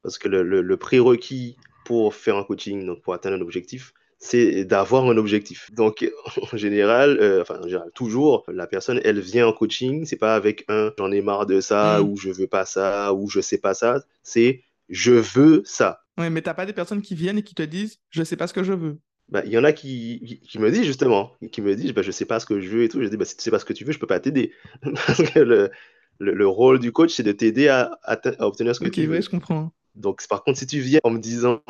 Parce 0.03 0.19
que 0.19 0.29
le, 0.29 0.77
prérequis 0.77 1.57
pour 1.85 2.15
faire 2.15 2.37
un 2.37 2.45
coaching, 2.45 2.85
donc 2.85 3.03
pour 3.03 3.15
atteindre 3.15 3.37
un 3.37 3.41
objectif, 3.41 3.93
c'est 4.19 4.65
d'avoir 4.65 5.05
un 5.07 5.17
objectif. 5.17 5.71
Donc, 5.73 6.11
en 6.53 6.57
général, 6.57 7.19
euh, 7.21 7.43
enfin, 7.43 7.59
en 7.61 7.69
général, 7.69 7.91
toujours, 7.95 8.45
la 8.49 8.67
personne, 8.67 9.01
elle 9.05 9.21
vient 9.21 9.47
en 9.47 9.53
coaching, 9.53 10.05
c'est 10.05 10.17
pas 10.17 10.35
avec 10.35 10.65
un 10.69 10.93
j'en 10.99 11.11
ai 11.11 11.21
marre 11.21 11.47
de 11.47 11.61
ça, 11.61 12.01
mm. 12.01 12.09
ou 12.09 12.17
je 12.17 12.31
veux 12.31 12.47
pas 12.47 12.65
ça, 12.65 13.13
ou 13.15 13.29
je 13.29 13.41
sais 13.41 13.59
pas 13.59 13.75
ça, 13.75 14.03
c'est 14.23 14.63
je 14.89 15.13
veux 15.13 15.63
ça. 15.65 16.01
Oui, 16.19 16.31
mais 16.31 16.43
t'as 16.43 16.55
pas 16.55 16.67
des 16.67 16.73
personnes 16.73 17.03
qui 17.03 17.15
viennent 17.15 17.39
et 17.39 17.43
qui 17.43 17.55
te 17.55 17.63
disent 17.63 17.99
je 18.11 18.23
sais 18.23 18.37
pas 18.37 18.47
ce 18.47 18.55
que 18.55 18.63
je 18.63 18.73
veux. 18.73 18.99
Bah, 19.29 19.43
il 19.45 19.53
y 19.53 19.59
en 19.59 19.65
a 19.65 19.73
qui, 19.73 20.41
qui, 20.47 20.59
me 20.59 20.71
disent 20.71 20.85
justement, 20.85 21.33
qui 21.51 21.63
me 21.63 21.75
disent, 21.75 21.93
bah, 21.93 22.03
je 22.03 22.11
sais 22.11 22.27
pas 22.27 22.41
ce 22.41 22.47
que 22.47 22.61
je 22.61 22.69
veux 22.69 22.83
et 22.83 22.89
tout. 22.89 23.03
Je 23.03 23.09
dis, 23.09 23.17
bah, 23.17 23.25
si 23.25 23.37
tu 23.37 23.43
sais 23.43 23.51
pas 23.51 23.59
ce 23.59 23.65
que 23.65 23.73
tu 23.73 23.85
veux, 23.85 23.93
je 23.93 23.99
peux 23.99 24.07
pas 24.07 24.21
t'aider. 24.21 24.53
Parce 25.07 25.23
que 25.23 25.39
le, 25.39 25.71
le, 26.19 26.47
rôle 26.47 26.79
du 26.79 26.93
coach, 26.93 27.15
c'est 27.15 27.23
de 27.23 27.33
t'aider 27.33 27.69
à, 27.69 27.99
à, 28.03 28.19
obtenir 28.47 28.75
ce 28.75 28.81
que 28.81 28.89
tu 28.89 29.07
veux. 29.07 29.21
je 29.21 29.31
comprends. 29.31 29.73
Donc, 29.95 30.27
par 30.29 30.45
contre, 30.45 30.59
si 30.59 30.67
tu 30.67 30.81
viens 30.81 31.01
en 31.05 31.11
me 31.11 31.19
disant, 31.19 31.63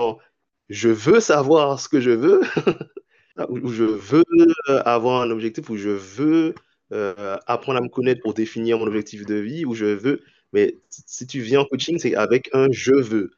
je 0.69 0.89
veux 0.89 1.21
savoir 1.21 1.79
ce 1.79 1.89
que 1.89 2.01
je 2.01 2.11
veux, 2.11 2.41
ou 3.49 3.69
je 3.69 3.85
veux 3.85 4.25
avoir 4.69 5.23
un 5.23 5.31
objectif, 5.31 5.71
ou 5.71 5.77
je 5.77 5.91
veux 5.91 6.55
euh, 6.93 7.37
apprendre 7.47 7.79
à 7.79 7.83
me 7.83 7.89
connaître 7.89 8.23
pour 8.23 8.35
définir 8.35 8.79
mon 8.79 8.87
objectif 8.87 9.27
de 9.27 9.35
vie, 9.35 9.65
ou 9.65 9.75
je 9.75 9.87
veux. 9.87 10.23
Mais 10.53 10.79
si 10.91 11.27
tu 11.27 11.41
viens 11.41 11.61
en 11.61 11.65
coaching, 11.65 11.99
c'est 11.99 12.15
avec 12.15 12.51
un 12.53 12.69
je 12.71 12.95
veux. 12.95 13.31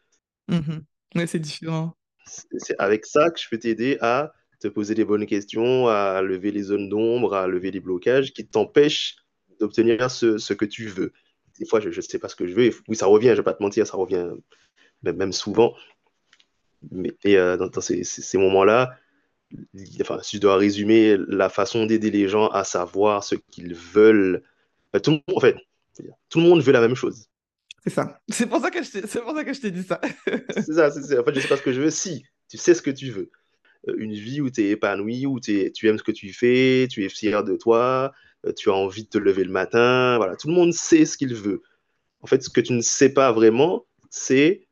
Mmh 0.49 0.81
mais 1.15 1.27
c'est 1.27 1.39
différent 1.39 1.97
c'est 2.27 2.79
avec 2.79 3.07
ça 3.07 3.31
que 3.31 3.41
je 3.41 3.49
peux 3.49 3.59
t'aider 3.59 3.99
à 4.01 4.33
te 4.61 4.69
poser 4.69 4.95
les 4.95 5.05
bonnes 5.05 5.27
questions, 5.27 5.89
à 5.89 6.23
lever 6.23 6.51
les 6.51 6.63
zones 6.63 6.89
d'ombre, 6.89 7.35
à 7.35 7.47
lever 7.47 7.71
les 7.71 7.81
blocages 7.81 8.33
qui 8.33 8.47
t'empêchent 8.47 9.17
d'obtenir 9.61 10.11
ce, 10.11 10.53
que 10.53 10.65
tu 10.65 10.87
veux. 10.87 11.13
Des 11.59 11.67
fois, 11.67 11.81
je 11.81 11.89
ne 11.89 12.01
sais 12.01 12.19
pas 12.19 12.29
ce 12.29 12.37
que 12.37 12.47
je 12.47 12.55
veux. 12.55 12.65
Et 12.65 12.75
oui, 12.89 12.97
ça 12.97 13.07
revient, 13.07 13.29
je 13.29 13.33
ne 13.33 13.37
vais 13.37 13.43
pas 13.43 13.55
te 13.55 13.63
mentir, 13.63 13.87
ça 13.87 13.97
revient 13.97 14.29
même, 15.03 15.33
souvent. 15.33 15.75
Mais 16.91 17.15
euh, 17.27 17.57
dans, 17.57 17.81
ces, 17.81 18.39
moments-là, 18.39 18.97
enfin, 20.01 20.19
si 20.23 20.37
je 20.37 20.43
dois 20.43 20.57
résumer 20.57 21.17
la 21.29 21.49
façon 21.49 21.87
d'aider 21.87 22.11
les 22.11 22.29
gens 22.29 22.49
à 22.49 22.65
savoir 22.65 23.25
ce 23.25 23.35
qu'ils 23.35 23.75
veulent, 23.75 24.43
bah, 24.93 25.01
tout, 25.01 25.21
en 25.35 25.41
fait, 25.41 25.57
tout 26.29 26.41
le 26.41 26.49
monde 26.49 26.63
veut 26.63 26.73
la 26.73 26.81
même 26.81 26.95
chose. 26.95 27.29
C'est 27.87 27.93
ça. 27.93 28.21
C'est 28.29 28.47
pour 28.47 28.61
ça 28.61 28.71
que 28.71 28.83
je 28.83 29.61
t'ai 29.61 29.71
dit 29.71 29.83
ça. 29.85 30.01
c'est 30.51 30.73
ça, 30.73 30.91
c'est 30.91 31.19
En 31.19 31.25
fait, 31.25 31.35
je 31.35 31.41
sais 31.41 31.49
pas 31.49 31.57
ce 31.57 31.63
que 31.63 31.73
je 31.73 31.81
veux. 31.81 31.91
Si, 31.91 32.25
tu 32.49 32.59
sais 32.59 32.75
ce 32.75 32.83
que 32.83 32.91
tu 32.91 33.11
veux. 33.11 33.31
Euh, 33.89 33.95
une 33.99 34.13
vie 34.13 34.41
où 34.41 34.51
tu 34.51 34.63
es 34.63 34.71
épanoui, 34.71 35.27
où 35.27 35.39
es, 35.47 35.71
tu 35.71 35.89
aimes 35.89 35.99
ce 35.99 36.03
que 36.03 36.13
tu 36.13 36.33
fais, 36.33 36.89
tu 36.91 37.05
es 37.05 37.09
fier 37.09 37.45
de 37.45 37.57
toi, 37.57 38.13
euh, 38.45 38.53
tu 38.53 38.71
as 38.71 38.75
envie 38.75 39.05
de 39.05 39.09
te 39.09 39.19
lever 39.19 39.45
le 39.45 39.53
matin. 39.53 40.17
Voilà, 40.17 40.35
tout 40.35 40.49
le 40.49 40.55
monde 40.55 40.73
sait 40.73 41.05
ce 41.05 41.17
qu'il 41.17 41.35
veut. 41.35 41.63
En 42.23 42.27
fait, 42.27 42.43
ce 42.43 42.51
que 42.51 42.61
tu 42.61 42.73
ne 42.73 42.81
sais 42.81 43.11
pas 43.13 43.31
vraiment, 43.31 43.87
c'est 44.11 44.67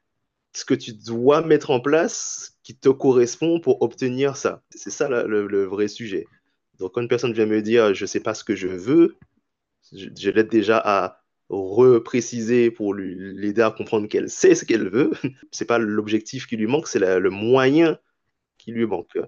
ce 0.52 0.64
que 0.64 0.74
tu 0.74 0.92
dois 0.92 1.42
mettre 1.42 1.70
en 1.70 1.80
place 1.80 2.58
qui 2.64 2.76
te 2.76 2.88
correspond 2.88 3.60
pour 3.60 3.80
obtenir 3.82 4.36
ça. 4.36 4.62
C'est 4.70 4.90
ça 4.90 5.08
le, 5.08 5.64
vrai 5.64 5.86
sujet. 5.86 6.26
Donc, 6.80 6.94
quand 6.94 7.02
une 7.02 7.08
personne 7.08 7.32
vient 7.32 7.46
me 7.46 7.62
dire 7.62 7.94
je 7.94 8.04
ne 8.04 8.06
sais 8.06 8.20
pas 8.20 8.34
ce 8.34 8.42
que 8.42 8.56
je 8.56 8.68
veux, 8.68 9.16
je 9.92 10.30
l'aide 10.30 10.48
déjà 10.48 10.80
à 10.84 11.23
repréciser 11.54 12.70
pour 12.70 12.94
l'aider 12.94 13.62
à 13.62 13.70
comprendre 13.70 14.08
qu'elle 14.08 14.30
sait 14.30 14.54
ce 14.54 14.64
qu'elle 14.64 14.88
veut. 14.88 15.12
c'est 15.50 15.64
pas 15.64 15.78
l'objectif 15.78 16.46
qui 16.46 16.56
lui 16.56 16.66
manque, 16.66 16.88
c'est 16.88 16.98
le 16.98 17.30
moyen 17.30 17.98
qui 18.58 18.72
lui 18.72 18.86
manque. 18.86 19.18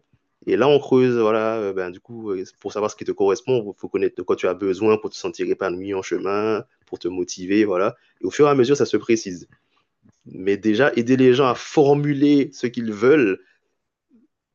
Et 0.47 0.57
là, 0.57 0.69
on 0.69 0.79
creuse, 0.79 1.19
voilà, 1.19 1.57
euh, 1.57 1.73
ben, 1.73 1.91
du 1.91 1.99
coup, 1.99 2.31
euh, 2.31 2.45
pour 2.61 2.73
savoir 2.73 2.91
ce 2.91 2.97
qui 2.97 3.05
te 3.05 3.11
correspond, 3.11 3.75
il 3.77 3.81
faut 3.81 3.89
connaître 3.89 4.17
de 4.17 4.23
quoi 4.23 4.37
tu 4.37 4.47
as 4.47 4.55
besoin 4.55 4.97
pour 4.97 5.11
te 5.11 5.17
sentir 5.17 5.49
épanoui 5.51 5.93
en 5.93 6.03
chemin, 6.03 6.65
pour 6.87 7.01
te 7.01 7.09
motiver, 7.09 7.65
voilà. 7.65 7.97
Et 8.21 8.27
au 8.27 8.31
fur 8.31 8.47
et 8.47 8.51
à 8.51 8.55
mesure, 8.55 8.77
ça 8.77 8.87
se 8.87 8.97
précise. 8.97 9.49
Mais 10.25 10.57
déjà, 10.57 10.93
aider 10.95 11.17
les 11.17 11.35
gens 11.35 11.49
à 11.49 11.55
formuler 11.57 12.51
ce 12.53 12.69
qu'ils 12.69 12.93
veulent, 12.93 13.41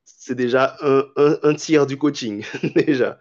c'est 0.06 0.36
déjà 0.36 0.78
un, 0.82 1.06
un 1.44 1.54
tiers 1.56 1.86
du 1.86 1.98
coaching, 1.98 2.46
déjà. 2.76 3.20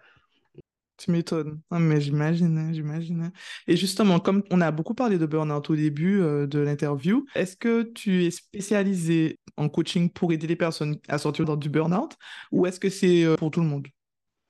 Tu 1.03 1.09
m'étonnes. 1.09 1.59
Ah, 1.71 1.79
mais 1.79 1.99
j'imagine, 1.99 2.55
hein, 2.59 2.71
j'imagine. 2.71 3.23
Hein. 3.23 3.31
Et 3.65 3.75
justement, 3.75 4.19
comme 4.19 4.43
on 4.51 4.61
a 4.61 4.69
beaucoup 4.69 4.93
parlé 4.93 5.17
de 5.17 5.25
burn-out 5.25 5.67
au 5.71 5.75
début 5.75 6.21
euh, 6.21 6.45
de 6.45 6.59
l'interview, 6.59 7.25
est-ce 7.33 7.55
que 7.55 7.81
tu 7.81 8.23
es 8.23 8.29
spécialisé 8.29 9.39
en 9.57 9.67
coaching 9.67 10.11
pour 10.11 10.31
aider 10.31 10.45
les 10.45 10.55
personnes 10.55 10.97
à 11.07 11.17
sortir 11.17 11.57
du 11.57 11.69
burn-out 11.69 12.11
ou 12.51 12.67
est-ce 12.67 12.79
que 12.79 12.89
c'est 12.91 13.23
euh, 13.23 13.35
pour 13.35 13.49
tout 13.49 13.61
le 13.61 13.65
monde? 13.65 13.87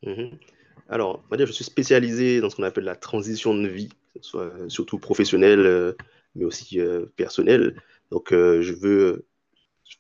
Mm-hmm. 0.06 0.32
Alors, 0.90 1.24
on 1.32 1.38
je 1.38 1.52
suis 1.54 1.64
spécialisé 1.64 2.42
dans 2.42 2.50
ce 2.50 2.58
qu'on 2.58 2.64
appelle 2.64 2.84
la 2.84 2.98
transition 2.98 3.56
de 3.56 3.70
vie, 3.70 3.88
soit, 4.20 4.54
euh, 4.54 4.68
surtout 4.68 5.00
professionnelle, 5.00 5.96
mais 6.36 6.44
aussi 6.44 6.80
personnelle. 7.16 7.82
Donc, 8.10 8.32
je 8.32 8.74
veux 8.74 9.26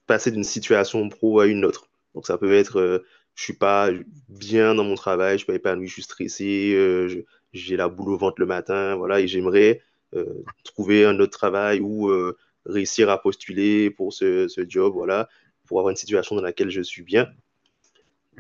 passer 0.05 0.31
d'une 0.31 0.43
situation 0.43 1.07
pro 1.07 1.39
à 1.39 1.47
une 1.47 1.63
autre. 1.63 1.87
Donc, 2.13 2.27
ça 2.27 2.37
peut 2.37 2.51
être 2.51 3.01
je 3.35 3.43
suis 3.43 3.53
pas 3.53 3.89
bien 4.29 4.75
dans 4.75 4.83
mon 4.83 4.95
travail, 4.95 5.33
je 5.33 5.37
suis 5.37 5.47
pas 5.47 5.55
épanoui, 5.55 5.87
je 5.87 5.93
suis 5.93 6.01
stressé, 6.03 6.73
euh, 6.75 7.25
j'ai 7.53 7.75
la 7.77 7.89
boule 7.89 8.13
au 8.13 8.17
ventre 8.17 8.39
le 8.39 8.45
matin, 8.45 8.95
voilà, 8.95 9.19
et 9.19 9.27
j'aimerais 9.27 9.81
euh, 10.15 10.43
trouver 10.63 11.05
un 11.05 11.19
autre 11.19 11.37
travail 11.37 11.79
ou 11.79 12.09
euh, 12.09 12.37
réussir 12.65 13.09
à 13.09 13.21
postuler 13.21 13.89
pour 13.89 14.13
ce, 14.13 14.47
job, 14.67 14.93
voilà, 14.93 15.29
pour 15.65 15.79
avoir 15.79 15.91
une 15.91 15.97
situation 15.97 16.35
dans 16.35 16.41
laquelle 16.41 16.69
je 16.69 16.81
suis 16.81 17.03
bien. 17.03 17.29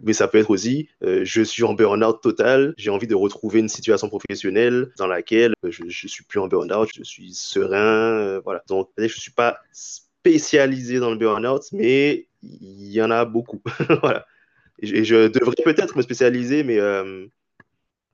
Mais 0.03 0.13
ça 0.13 0.27
peut 0.27 0.37
être 0.37 0.49
aussi, 0.49 0.89
je 1.01 1.41
suis 1.43 1.63
en 1.63 1.73
burn-out 1.73 2.21
total, 2.21 2.73
j'ai 2.77 2.89
envie 2.89 3.07
de 3.07 3.13
retrouver 3.13 3.59
une 3.59 3.67
situation 3.67 4.07
professionnelle 4.07 4.91
dans 4.97 5.05
laquelle 5.05 5.53
je, 5.67 5.83
ne 5.83 5.89
suis 5.89 6.23
plus 6.23 6.39
en 6.39 6.47
burn-out, 6.47 6.89
je 6.95 7.03
suis 7.03 7.33
serein, 7.33 8.39
voilà. 8.39 8.63
Donc, 8.67 8.89
je 8.97 9.07
suis 9.07 9.31
pas 9.31 9.59
spécialisé 9.73 10.99
dans 10.99 11.11
le 11.11 11.17
burn-out, 11.17 11.63
mais 11.73 12.27
il 12.41 12.91
y 12.91 13.01
en 13.01 13.11
a 13.11 13.25
beaucoup. 13.25 13.61
Et 14.81 15.03
je, 15.03 15.27
devrais 15.27 15.55
peut-être 15.63 15.95
me 15.95 16.01
spécialiser, 16.01 16.63
mais 16.63 16.79
euh, 16.79 17.27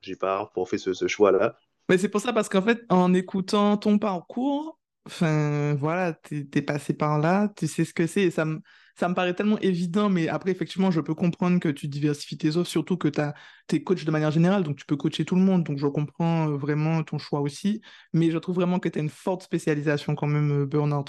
j'ai 0.02 0.16
pas 0.16 0.50
pour 0.54 0.68
faire 0.68 0.78
ce, 0.78 0.92
ce 0.92 1.08
choix-là. 1.08 1.56
Mais 1.88 1.96
c'est 1.96 2.08
pour 2.08 2.20
ça, 2.20 2.32
parce 2.32 2.48
qu'en 2.48 2.62
fait, 2.62 2.82
en 2.90 3.14
écoutant 3.14 3.76
ton 3.78 3.98
parcours, 3.98 4.78
enfin, 5.06 5.74
voilà, 5.74 6.12
t'es 6.12 6.46
es 6.54 6.62
passé 6.62 6.92
par 6.92 7.18
là, 7.18 7.48
tu 7.56 7.66
sais 7.66 7.84
ce 7.84 7.94
que 7.94 8.06
c'est, 8.06 8.24
et 8.24 8.30
ça 8.30 8.44
me, 8.44 8.60
ça 8.98 9.08
me 9.08 9.14
paraît 9.14 9.32
tellement 9.32 9.58
évident, 9.60 10.10
mais 10.10 10.28
après, 10.28 10.50
effectivement, 10.50 10.90
je 10.90 11.00
peux 11.00 11.14
comprendre 11.14 11.58
que 11.60 11.68
tu 11.70 11.88
diversifies 11.88 12.36
tes 12.36 12.56
offres, 12.56 12.68
surtout 12.68 12.98
que 12.98 13.08
tu 13.08 13.76
es 13.76 13.82
coach 13.82 14.04
de 14.04 14.10
manière 14.10 14.30
générale, 14.30 14.64
donc 14.64 14.76
tu 14.76 14.84
peux 14.84 14.96
coacher 14.96 15.24
tout 15.24 15.36
le 15.36 15.40
monde, 15.40 15.64
donc 15.64 15.78
je 15.78 15.86
comprends 15.86 16.50
euh, 16.50 16.56
vraiment 16.56 17.02
ton 17.02 17.16
choix 17.16 17.40
aussi, 17.40 17.80
mais 18.12 18.30
je 18.30 18.38
trouve 18.38 18.56
vraiment 18.56 18.78
que 18.78 18.88
tu 18.90 18.98
as 18.98 19.02
une 19.02 19.08
forte 19.08 19.42
spécialisation 19.42 20.14
quand 20.14 20.26
même, 20.26 20.62
euh, 20.62 20.66
burn-out, 20.66 21.08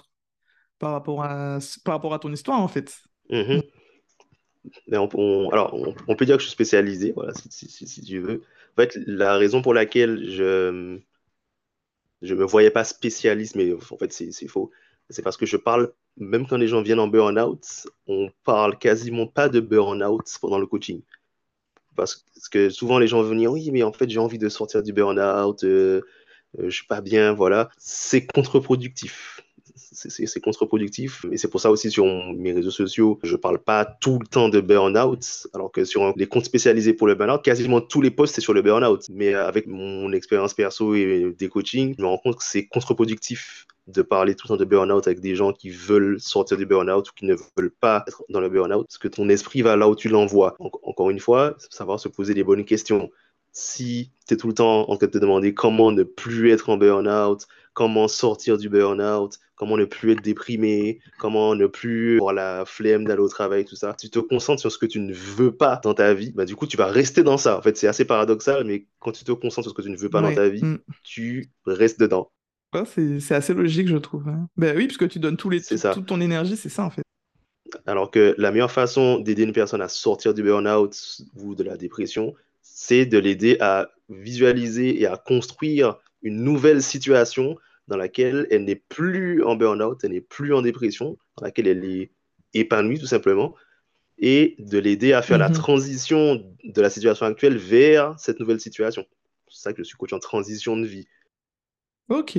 par 0.77 0.93
rapport 0.93 1.23
à, 1.23 1.59
par 1.83 1.95
rapport 1.95 2.13
à 2.13 2.19
ton 2.19 2.31
histoire, 2.31 2.61
en 2.61 2.69
fait. 2.69 2.95
Mm-hmm. 3.29 3.63
On, 4.91 5.49
alors, 5.51 5.73
on, 6.07 6.15
peut 6.15 6.25
dire 6.25 6.35
que 6.35 6.41
je 6.41 6.47
suis 6.47 6.53
spécialisé, 6.53 7.11
voilà, 7.11 7.33
si, 7.33 8.01
tu 8.03 8.19
veux. 8.19 8.43
En 8.73 8.81
fait, 8.81 8.97
la 9.07 9.37
raison 9.37 9.61
pour 9.61 9.73
laquelle 9.73 10.29
je 10.29 10.99
je 12.21 12.35
me 12.35 12.43
voyais 12.43 12.69
pas 12.71 12.83
spécialiste, 12.83 13.55
mais 13.55 13.73
en 13.73 13.97
fait, 13.97 14.11
c'est 14.11 14.47
faux. 14.47 14.71
C'est 15.09 15.21
parce 15.21 15.37
que 15.37 15.45
je 15.45 15.57
parle, 15.57 15.93
même 16.17 16.47
quand 16.47 16.57
les 16.57 16.67
gens 16.67 16.81
viennent 16.81 16.99
en 16.99 17.07
burn-out, 17.07 17.87
on 18.07 18.29
parle 18.43 18.77
quasiment 18.77 19.25
pas 19.25 19.49
de 19.49 19.59
burn-out 19.59 20.37
pendant 20.41 20.59
le 20.59 20.67
coaching. 20.67 21.01
Parce 21.95 22.25
que 22.51 22.69
souvent, 22.69 22.99
les 22.99 23.07
gens 23.07 23.21
vont 23.21 23.29
venir, 23.29 23.51
oui, 23.51 23.71
mais 23.71 23.83
en 23.83 23.93
fait, 23.93 24.09
j'ai 24.09 24.19
envie 24.19 24.37
de 24.37 24.49
sortir 24.49 24.83
du 24.83 24.93
burn-out, 24.93 25.63
euh, 25.63 26.01
euh, 26.59 26.69
je 26.69 26.75
suis 26.75 26.87
pas 26.87 27.01
bien, 27.01 27.33
voilà. 27.33 27.69
C'est 27.77 28.25
contre-productif 28.25 29.41
c'est 29.91 30.39
contre-productif. 30.39 31.25
Et 31.31 31.37
c'est 31.37 31.49
pour 31.49 31.61
ça 31.61 31.71
aussi 31.71 31.91
sur 31.91 32.05
mes 32.05 32.51
réseaux 32.51 32.71
sociaux, 32.71 33.19
je 33.23 33.35
parle 33.35 33.59
pas 33.59 33.85
tout 33.85 34.19
le 34.19 34.27
temps 34.27 34.49
de 34.49 34.59
burn-out, 34.59 35.47
alors 35.53 35.71
que 35.71 35.85
sur 35.85 36.13
les 36.15 36.27
comptes 36.27 36.45
spécialisés 36.45 36.93
pour 36.93 37.07
le 37.07 37.15
burn-out, 37.15 37.43
quasiment 37.43 37.81
tous 37.81 38.01
les 38.01 38.11
posts 38.11 38.35
c'est 38.35 38.41
sur 38.41 38.53
le 38.53 38.61
burn-out. 38.61 39.05
Mais 39.09 39.33
avec 39.33 39.67
mon 39.67 40.11
expérience 40.13 40.53
perso 40.53 40.95
et 40.95 41.35
des 41.37 41.49
coachings, 41.49 41.95
je 41.97 42.01
me 42.01 42.07
rends 42.07 42.17
compte 42.17 42.37
que 42.37 42.43
c'est 42.43 42.67
contre-productif 42.67 43.65
de 43.89 44.01
parler 44.01 44.35
tout 44.35 44.47
le 44.47 44.49
temps 44.49 44.59
de 44.59 44.65
burn-out 44.65 45.07
avec 45.07 45.19
des 45.19 45.35
gens 45.35 45.51
qui 45.51 45.69
veulent 45.69 46.19
sortir 46.19 46.57
du 46.57 46.65
burn-out 46.65 47.09
ou 47.09 47.13
qui 47.13 47.25
ne 47.25 47.35
veulent 47.57 47.73
pas 47.79 48.03
être 48.07 48.23
dans 48.29 48.39
le 48.39 48.49
burn-out, 48.49 48.85
parce 48.87 48.97
que 48.97 49.07
ton 49.07 49.29
esprit 49.29 49.61
va 49.61 49.75
là 49.75 49.89
où 49.89 49.95
tu 49.95 50.09
l'envoies. 50.09 50.55
encore 50.59 51.09
une 51.09 51.19
fois, 51.19 51.55
savoir 51.69 51.99
se 51.99 52.07
poser 52.07 52.33
les 52.33 52.43
bonnes 52.43 52.65
questions. 52.65 53.09
Si 53.51 54.11
tu 54.27 54.35
es 54.35 54.37
tout 54.37 54.47
le 54.47 54.53
temps 54.53 54.89
en 54.89 54.95
train 54.95 55.07
de 55.07 55.11
te 55.11 55.17
demander 55.17 55.53
comment 55.53 55.91
ne 55.91 56.03
plus 56.03 56.51
être 56.51 56.69
en 56.69 56.77
burn-out, 56.77 57.47
comment 57.79 58.09
sortir 58.09 58.57
du 58.57 58.67
burn-out, 58.67 59.39
comment 59.55 59.77
ne 59.77 59.85
plus 59.85 60.11
être 60.11 60.21
déprimé, 60.21 60.99
comment 61.17 61.55
ne 61.55 61.65
plus 61.65 62.17
avoir 62.17 62.33
la 62.33 62.65
flemme 62.65 63.05
d'aller 63.05 63.21
au 63.21 63.29
travail, 63.29 63.63
tout 63.63 63.77
ça. 63.77 63.95
Tu 63.97 64.09
te 64.09 64.19
concentres 64.19 64.59
sur 64.59 64.69
ce 64.69 64.77
que 64.77 64.85
tu 64.85 64.99
ne 64.99 65.13
veux 65.13 65.55
pas 65.55 65.79
dans 65.81 65.93
ta 65.93 66.13
vie, 66.13 66.33
bah, 66.35 66.43
du 66.43 66.57
coup, 66.57 66.67
tu 66.67 66.75
vas 66.75 66.87
rester 66.87 67.23
dans 67.23 67.37
ça. 67.37 67.57
En 67.57 67.61
fait, 67.61 67.77
c'est 67.77 67.87
assez 67.87 68.03
paradoxal, 68.03 68.65
mais 68.65 68.85
quand 68.99 69.13
tu 69.13 69.23
te 69.23 69.31
concentres 69.31 69.69
sur 69.69 69.71
ce 69.71 69.81
que 69.81 69.81
tu 69.81 69.89
ne 69.89 69.95
veux 69.95 70.09
pas 70.09 70.21
dans 70.21 70.35
ta 70.35 70.49
vie, 70.49 70.61
mm. 70.61 70.79
tu 71.03 71.51
restes 71.65 72.01
dedans. 72.01 72.33
c'est 72.85 73.31
assez 73.31 73.53
logique, 73.53 73.87
je 73.87 73.95
trouve. 73.95 74.27
Hein. 74.27 74.49
Ben 74.57 74.75
oui, 74.75 74.87
puisque 74.87 75.07
tu 75.07 75.19
donnes 75.19 75.37
tous 75.37 75.49
les, 75.49 75.61
toute 75.61 76.05
ton 76.05 76.19
énergie, 76.19 76.57
c'est 76.57 76.67
ça, 76.67 76.83
en 76.83 76.89
fait. 76.89 77.03
Alors 77.85 78.11
que 78.11 78.35
la 78.37 78.51
meilleure 78.51 78.73
façon 78.73 79.19
d'aider 79.19 79.43
une 79.43 79.53
personne 79.53 79.81
à 79.81 79.87
sortir 79.87 80.33
du 80.33 80.43
burn-out 80.43 81.21
ou 81.37 81.55
de 81.55 81.63
la 81.63 81.77
dépression, 81.77 82.33
c'est 82.61 83.05
de 83.05 83.17
l'aider 83.17 83.55
à 83.61 83.87
visualiser 84.09 84.99
et 84.99 85.05
à 85.05 85.15
construire 85.15 85.97
une 86.21 86.43
nouvelle 86.43 86.83
situation 86.83 87.55
dans 87.89 87.97
laquelle 87.97 88.47
elle 88.51 88.63
n'est 88.65 88.75
plus 88.75 89.43
en 89.43 89.55
burn-out, 89.55 89.99
elle 90.03 90.11
n'est 90.11 90.21
plus 90.21 90.53
en 90.53 90.61
dépression, 90.61 91.17
dans 91.37 91.45
laquelle 91.45 91.67
elle 91.67 91.83
est 91.83 92.11
épanouie 92.53 92.99
tout 92.99 93.07
simplement, 93.07 93.55
et 94.19 94.55
de 94.59 94.77
l'aider 94.77 95.11
à 95.13 95.21
faire 95.21 95.39
la 95.39 95.49
mhm. 95.49 95.55
transition 95.55 96.55
de 96.63 96.81
la 96.81 96.89
situation 96.89 97.25
actuelle 97.25 97.57
vers 97.57 98.17
cette 98.19 98.39
nouvelle 98.39 98.59
situation. 98.59 99.05
C'est 99.49 99.63
ça 99.63 99.73
que 99.73 99.79
je 99.79 99.87
suis 99.87 99.97
coach 99.97 100.13
en 100.13 100.19
transition 100.19 100.77
de 100.77 100.85
vie. 100.85 101.07
Ok, 102.09 102.37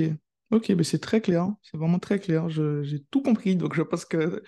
ok, 0.51 0.69
mais 0.69 0.83
c'est 0.83 0.99
très 0.99 1.19
clair, 1.19 1.49
c'est 1.61 1.77
vraiment 1.77 1.99
très 1.99 2.19
clair, 2.19 2.49
j'ai 2.49 2.99
tout 3.11 3.21
compris, 3.21 3.57
donc 3.57 3.75
je 3.75 3.81
pense 3.81 4.05
que 4.05 4.41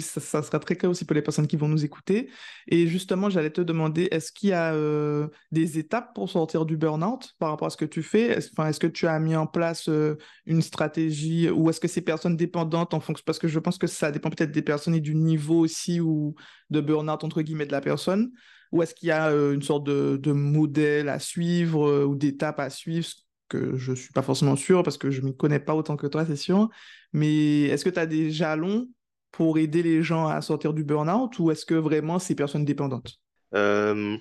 ça, 0.00 0.42
sera 0.42 0.58
très 0.58 0.74
clair 0.74 0.90
aussi 0.90 1.04
pour 1.04 1.14
les 1.14 1.22
personnes 1.22 1.46
qui 1.46 1.56
vont 1.56 1.68
nous 1.68 1.84
écouter. 1.84 2.28
Et 2.66 2.88
justement, 2.88 3.30
j'allais 3.30 3.50
te 3.50 3.60
demander, 3.60 4.08
est-ce 4.10 4.32
qu'il 4.32 4.48
y 4.48 4.52
a 4.52 4.74
euh, 4.74 5.28
des 5.52 5.78
étapes 5.78 6.12
pour 6.14 6.28
sortir 6.28 6.66
du 6.66 6.76
burn-out 6.76 7.34
par 7.38 7.50
rapport 7.50 7.68
à 7.68 7.70
ce 7.70 7.76
que 7.76 7.84
tu 7.84 8.02
fais? 8.02 8.22
Est-ce 8.22 8.48
est 8.48 8.78
que 8.80 8.86
tu 8.88 9.06
as 9.06 9.18
mis 9.20 9.36
en 9.36 9.46
place 9.46 9.88
euh, 9.88 10.16
une 10.46 10.60
stratégie 10.60 11.48
ou 11.50 11.70
est-ce 11.70 11.80
que 11.80 11.86
ces 11.86 12.00
personnes 12.00 12.36
dépendantes 12.36 12.94
en 12.94 13.00
fonction 13.00 13.22
Parce 13.24 13.38
que 13.38 13.46
je 13.46 13.60
pense 13.60 13.78
que 13.78 13.86
ça 13.86 14.10
dépend 14.10 14.30
peut-être 14.30 14.50
des 14.50 14.62
personnes 14.62 14.96
et 14.96 15.00
du 15.00 15.14
niveau 15.14 15.60
aussi 15.60 16.00
ou 16.00 16.34
de 16.70 16.80
burn-out, 16.80 17.22
entre 17.22 17.42
guillemets, 17.42 17.66
de 17.66 17.72
la 17.72 17.80
personne. 17.80 18.32
Ou 18.72 18.82
est-ce 18.82 18.94
qu'il 18.94 19.08
y 19.08 19.12
a 19.12 19.30
euh, 19.30 19.54
une 19.54 19.62
sorte 19.62 19.84
de, 19.84 20.16
de, 20.20 20.32
modèle 20.32 21.08
à 21.08 21.20
suivre 21.20 22.04
ou 22.04 22.16
d'étapes 22.16 22.58
à 22.58 22.70
suivre? 22.70 23.06
Que 23.46 23.76
je 23.76 23.92
ne 23.92 23.96
suis 23.96 24.12
pas 24.12 24.22
forcément 24.22 24.56
sûr 24.56 24.82
parce 24.82 24.96
que 24.96 25.10
je 25.10 25.20
ne 25.20 25.26
m'y 25.26 25.36
connais 25.36 25.60
pas 25.60 25.74
autant 25.74 25.96
que 25.96 26.06
toi, 26.08 26.24
c'est 26.26 26.34
sûr. 26.34 26.70
Mais 27.12 27.64
est-ce 27.64 27.84
que 27.84 27.90
tu 27.90 28.00
as 28.00 28.06
des 28.06 28.30
jalons 28.30 28.88
pour 29.36 29.58
aider 29.58 29.82
les 29.82 30.02
gens 30.02 30.28
à 30.28 30.40
sortir 30.40 30.72
du 30.72 30.84
burn-out 30.84 31.36
ou 31.40 31.50
est-ce 31.50 31.66
que 31.66 31.74
vraiment 31.74 32.20
c'est 32.20 32.36
personnes 32.36 32.64
dépendantes? 32.64 33.18
Euh, 33.54 34.16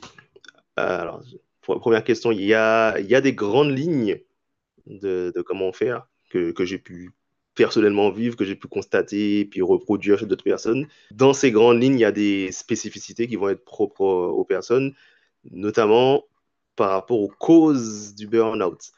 Alors, 0.76 1.22
première 1.61 2.03
question, 2.03 2.32
il 2.32 2.41
y 2.41 2.55
a, 2.55 2.99
y 2.99 3.14
a 3.14 3.22
des 3.22 3.34
grandes 3.34 3.78
lignes 3.78 4.20
de, 4.88 5.32
de 5.36 5.41
comment 5.43 5.72
faire 5.72 6.07
que, 6.32 6.51
que 6.51 6.66
j'ai 6.66 6.80
pu 6.80 7.11
personnellement 7.53 8.09
vivre, 8.09 8.36
que 8.36 8.43
j'ai 8.43 8.55
pu 8.55 8.68
constater 8.68 9.45
puis 9.45 9.61
reproduire 9.61 10.18
chez 10.18 10.26
d'autres 10.26 10.43
personnes. 10.43 10.88
Dans 11.11 11.34
ces 11.34 11.51
grandes 11.51 11.80
lignes, 11.80 11.99
il 11.99 12.01
y 12.01 12.05
a 12.05 12.11
des 12.11 12.51
spécificités 12.51 13.28
qui 13.28 13.36
vont 13.36 13.49
être 13.49 13.64
propres 13.64 14.05
aux 14.05 14.45
personnes, 14.45 14.95
notamment 15.51 16.24
par 16.76 16.89
rapport 16.89 17.20
aux 17.20 17.32
causes 17.39 18.16
du 18.16 18.26
burn-out 18.26 18.91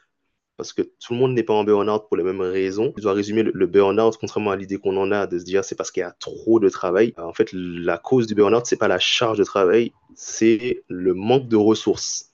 parce 0.56 0.72
que 0.72 0.82
tout 0.82 1.12
le 1.12 1.18
monde 1.18 1.34
n'est 1.34 1.42
pas 1.42 1.52
en 1.52 1.64
burn-out 1.64 2.04
pour 2.08 2.16
les 2.16 2.24
mêmes 2.24 2.40
raisons. 2.40 2.92
Je 2.96 3.02
dois 3.02 3.12
résumer 3.12 3.42
le, 3.42 3.66
burn-out, 3.66 4.16
contrairement 4.18 4.50
à 4.50 4.56
l'idée 4.56 4.78
qu'on 4.78 4.96
en 4.96 5.12
a 5.12 5.26
de 5.26 5.38
se 5.38 5.44
dire 5.44 5.64
c'est 5.64 5.74
parce 5.74 5.90
qu'il 5.90 6.00
y 6.00 6.04
a 6.04 6.12
trop 6.12 6.60
de 6.60 6.68
travail. 6.68 7.12
En 7.18 7.34
fait, 7.34 7.50
la 7.52 7.98
cause 7.98 8.26
du 8.26 8.34
burn-out, 8.34 8.64
c'est 8.64 8.76
pas 8.76 8.88
la 8.88 8.98
charge 8.98 9.38
de 9.38 9.44
travail, 9.44 9.92
c'est 10.14 10.82
le 10.88 11.14
manque 11.14 11.48
de 11.48 11.56
ressources. 11.56 12.32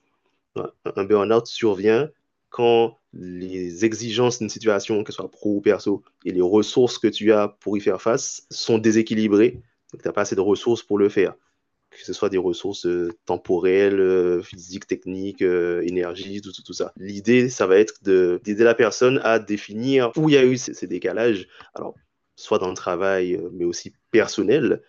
Un 0.57 1.05
burn-out 1.05 1.47
survient 1.47 2.11
quand 2.51 2.99
les 3.15 3.85
exigences 3.85 4.39
d'une 4.39 4.49
situation, 4.49 5.03
que 5.05 5.13
ce 5.13 5.17
soit 5.17 5.31
pro 5.31 5.57
ou 5.57 5.61
perso, 5.61 6.03
et 6.25 6.33
les 6.33 6.43
ressources 6.43 6.99
que 6.99 7.09
tu 7.09 7.33
as 7.33 7.49
pour 7.49 7.77
y 7.77 7.81
faire 7.81 8.01
face 8.01 8.47
sont 8.51 8.79
déséquilibrées. 8.79 9.63
Donc, 9.93 10.03
tu 10.03 10.09
n'as 10.09 10.13
pas 10.13 10.23
assez 10.23 10.37
de 10.37 10.41
ressources 10.41 10.83
pour 10.83 10.99
le 10.99 11.09
faire 11.09 11.35
que 11.93 12.05
ce 12.05 12.13
soit 12.13 12.29
des 12.29 12.39
ressources 12.39 12.87
euh, 12.87 13.11
temporelles, 13.27 14.01
euh, 14.01 14.43
physiques, 14.43 14.87
techniques, 14.87 15.43
euh, 15.43 15.83
énergie, 15.83 16.41
tout, 16.41 16.73
ça. 16.73 16.93
L'idée, 16.97 17.49
ça 17.49 17.67
va 17.67 17.77
être 17.79 18.03
d'aider 18.03 18.65
la 18.65 18.75
personne 18.75 19.21
à 19.25 19.39
définir 19.39 20.11
où 20.17 20.29
il 20.29 20.35
y 20.35 20.39
a 20.39 20.45
eu 20.45 20.57
ces, 20.57 20.87
décalages. 20.87 21.49
Alors, 21.75 21.95
soit 22.37 22.59
dans 22.59 22.69
le 22.69 22.75
travail, 22.75 23.41
mais 23.53 23.65
aussi 23.65 23.93
personnel, 24.11 24.83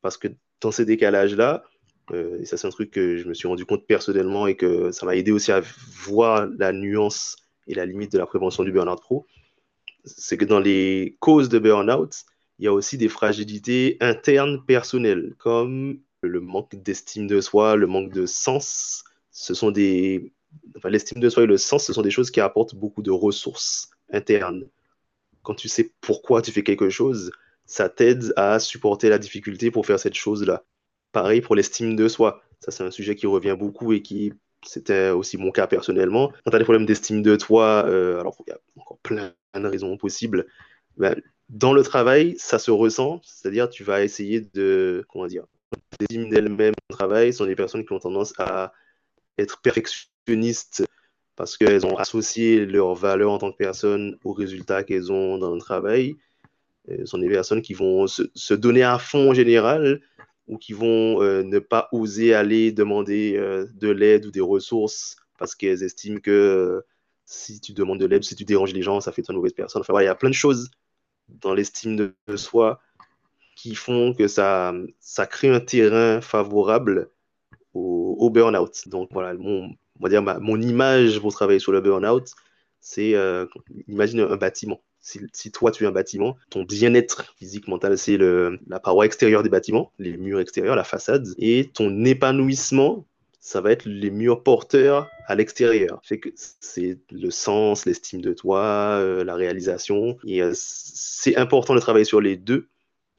parce 0.00 0.16
que 0.16 0.28
dans 0.60 0.70
ces 0.70 0.84
décalages-là, 0.84 1.64
et 2.12 2.46
ça 2.46 2.56
c'est 2.56 2.66
un 2.66 2.70
truc 2.70 2.90
que 2.90 3.18
je 3.18 3.28
me 3.28 3.34
suis 3.34 3.46
rendu 3.46 3.66
compte 3.66 3.86
personnellement 3.86 4.46
et 4.46 4.56
que 4.56 4.90
ça 4.92 5.04
m'a 5.04 5.14
aidé 5.14 5.30
aussi 5.30 5.52
à 5.52 5.60
voir 6.04 6.48
la 6.58 6.72
nuance 6.72 7.36
et 7.66 7.74
la 7.74 7.84
limite 7.84 8.10
de 8.12 8.18
la 8.18 8.24
prévention 8.24 8.64
du 8.64 8.72
burn-out 8.72 8.98
pro, 8.98 9.26
c'est 10.04 10.38
que 10.38 10.46
dans 10.46 10.58
les 10.58 11.18
causes 11.20 11.50
de 11.50 11.58
burn-out, 11.58 12.24
il 12.58 12.64
y 12.64 12.68
a 12.68 12.72
aussi 12.72 12.96
des 12.96 13.08
fragilités 13.08 13.98
internes 14.00 14.64
personnelles, 14.64 15.34
comme 15.38 16.00
le 16.22 16.40
manque 16.40 16.74
d'estime 16.76 17.26
de 17.26 17.40
soi, 17.40 17.76
le 17.76 17.86
manque 17.86 18.12
de 18.12 18.26
sens, 18.26 19.04
ce 19.30 19.54
sont 19.54 19.70
des. 19.70 20.32
L'estime 20.84 21.20
de 21.20 21.28
soi 21.28 21.42
et 21.44 21.46
le 21.46 21.58
sens, 21.58 21.84
ce 21.84 21.92
sont 21.92 22.02
des 22.02 22.10
choses 22.10 22.30
qui 22.30 22.40
apportent 22.40 22.74
beaucoup 22.74 23.02
de 23.02 23.10
ressources 23.10 23.90
internes. 24.10 24.68
Quand 25.42 25.54
tu 25.54 25.68
sais 25.68 25.92
pourquoi 26.00 26.42
tu 26.42 26.52
fais 26.52 26.62
quelque 26.62 26.88
chose, 26.90 27.30
ça 27.66 27.88
t'aide 27.88 28.32
à 28.36 28.58
supporter 28.58 29.08
la 29.10 29.18
difficulté 29.18 29.70
pour 29.70 29.86
faire 29.86 30.00
cette 30.00 30.14
chose-là. 30.14 30.64
Pareil 31.12 31.40
pour 31.40 31.54
l'estime 31.54 31.96
de 31.96 32.08
soi. 32.08 32.42
Ça, 32.60 32.70
c'est 32.70 32.82
un 32.82 32.90
sujet 32.90 33.14
qui 33.14 33.26
revient 33.26 33.56
beaucoup 33.58 33.92
et 33.92 34.02
qui, 34.02 34.32
c'était 34.64 35.10
aussi 35.10 35.36
mon 35.36 35.50
cas 35.50 35.66
personnellement. 35.66 36.32
Quand 36.44 36.50
tu 36.50 36.56
as 36.56 36.58
des 36.58 36.64
problèmes 36.64 36.86
d'estime 36.86 37.22
de 37.22 37.36
toi, 37.36 37.84
euh, 37.86 38.20
alors 38.20 38.36
il 38.46 38.50
y 38.50 38.52
a 38.52 38.58
encore 38.76 38.98
plein 38.98 39.32
de 39.54 39.66
raisons 39.66 39.96
possibles, 39.96 40.46
ben, 40.96 41.20
dans 41.48 41.72
le 41.72 41.82
travail, 41.82 42.34
ça 42.38 42.58
se 42.58 42.70
ressent, 42.70 43.20
c'est-à-dire 43.22 43.70
tu 43.70 43.84
vas 43.84 44.02
essayer 44.02 44.40
de, 44.54 45.04
comment 45.08 45.26
dire, 45.26 45.44
estiment 46.00 46.28
d'elles-mêmes 46.28 46.74
au 46.90 46.94
travail 46.94 47.32
sont 47.32 47.46
des 47.46 47.56
personnes 47.56 47.84
qui 47.84 47.92
ont 47.92 47.98
tendance 47.98 48.32
à 48.38 48.72
être 49.38 49.60
perfectionnistes 49.60 50.86
parce 51.36 51.56
qu'elles 51.56 51.86
ont 51.86 51.96
associé 51.96 52.66
leur 52.66 52.94
valeur 52.94 53.30
en 53.30 53.38
tant 53.38 53.52
que 53.52 53.56
personne 53.56 54.18
aux 54.24 54.32
résultats 54.32 54.82
qu'elles 54.82 55.12
ont 55.12 55.38
dans 55.38 55.54
le 55.54 55.60
travail. 55.60 56.16
Ce 56.88 57.04
sont 57.04 57.18
des 57.18 57.28
personnes 57.28 57.62
qui 57.62 57.74
vont 57.74 58.06
se, 58.06 58.54
donner 58.54 58.82
à 58.82 58.98
fond 58.98 59.30
en 59.30 59.34
général 59.34 60.00
ou 60.46 60.58
qui 60.58 60.72
vont 60.72 61.22
euh, 61.22 61.42
ne 61.42 61.58
pas 61.58 61.88
oser 61.92 62.34
aller 62.34 62.72
demander 62.72 63.36
euh, 63.36 63.66
de 63.74 63.88
l'aide 63.88 64.26
ou 64.26 64.30
des 64.30 64.40
ressources 64.40 65.16
parce 65.38 65.54
qu'elles 65.54 65.82
estiment 65.82 66.18
que 66.18 66.30
euh, 66.30 66.86
si 67.24 67.60
tu 67.60 67.72
demandes 67.72 68.00
de 68.00 68.06
l'aide, 68.06 68.24
si 68.24 68.34
tu 68.34 68.44
déranges 68.44 68.72
les 68.72 68.82
gens, 68.82 69.00
ça 69.00 69.12
fait 69.12 69.22
de 69.22 69.26
toi 69.26 69.34
une 69.34 69.38
mauvaise 69.38 69.52
personne. 69.52 69.80
Enfin, 69.80 69.92
voilà, 69.92 70.06
il 70.06 70.08
y 70.08 70.10
a 70.10 70.14
plein 70.14 70.30
de 70.30 70.34
choses 70.34 70.70
dans 71.28 71.54
l'estime 71.54 71.96
de, 71.96 72.36
soi 72.36 72.80
qui 73.58 73.74
font 73.74 74.14
que 74.14 74.28
ça, 74.28 74.72
ça 75.00 75.26
crée 75.26 75.48
un 75.48 75.58
terrain 75.58 76.20
favorable 76.20 77.10
au, 77.74 78.30
burn-out. 78.30 78.86
Donc 78.86 79.08
voilà, 79.12 79.34
mon, 79.34 79.74
mon 79.98 80.60
image 80.60 81.18
pour 81.18 81.32
travailler 81.32 81.58
sur 81.58 81.72
le 81.72 81.80
burn-out, 81.80 82.30
c'est, 82.80 83.16
euh, 83.16 83.46
imagine 83.88 84.20
un 84.20 84.36
bâtiment. 84.36 84.80
Si, 85.00 85.50
toi 85.50 85.72
tu 85.72 85.84
es 85.84 85.86
un 85.88 85.92
bâtiment, 85.92 86.36
ton 86.50 86.62
bien-être 86.62 87.34
physique, 87.36 87.66
mental, 87.66 87.98
c'est 87.98 88.18
la 88.18 88.78
paroi 88.78 89.06
extérieure 89.06 89.42
des 89.42 89.48
bâtiments, 89.48 89.92
les 89.98 90.16
murs 90.16 90.38
extérieurs, 90.38 90.76
la 90.76 90.84
façade, 90.84 91.26
et 91.38 91.70
ton 91.74 92.04
épanouissement, 92.04 93.06
ça 93.40 93.60
va 93.60 93.72
être 93.72 93.86
les 93.86 94.10
murs 94.10 94.44
porteurs 94.44 95.08
à 95.26 95.34
l'extérieur. 95.34 96.00
C'est 96.04 96.98
le 97.10 97.30
sens, 97.30 97.86
l'estime 97.86 98.20
de 98.20 98.34
toi, 98.34 98.98
euh, 99.00 99.24
la 99.24 99.34
réalisation. 99.34 100.18
Et 100.26 100.42
euh, 100.42 100.52
c'est 100.54 101.36
important 101.36 101.74
de 101.74 101.80
travailler 101.80 102.04
sur 102.04 102.20
les 102.20 102.36
deux. 102.36 102.68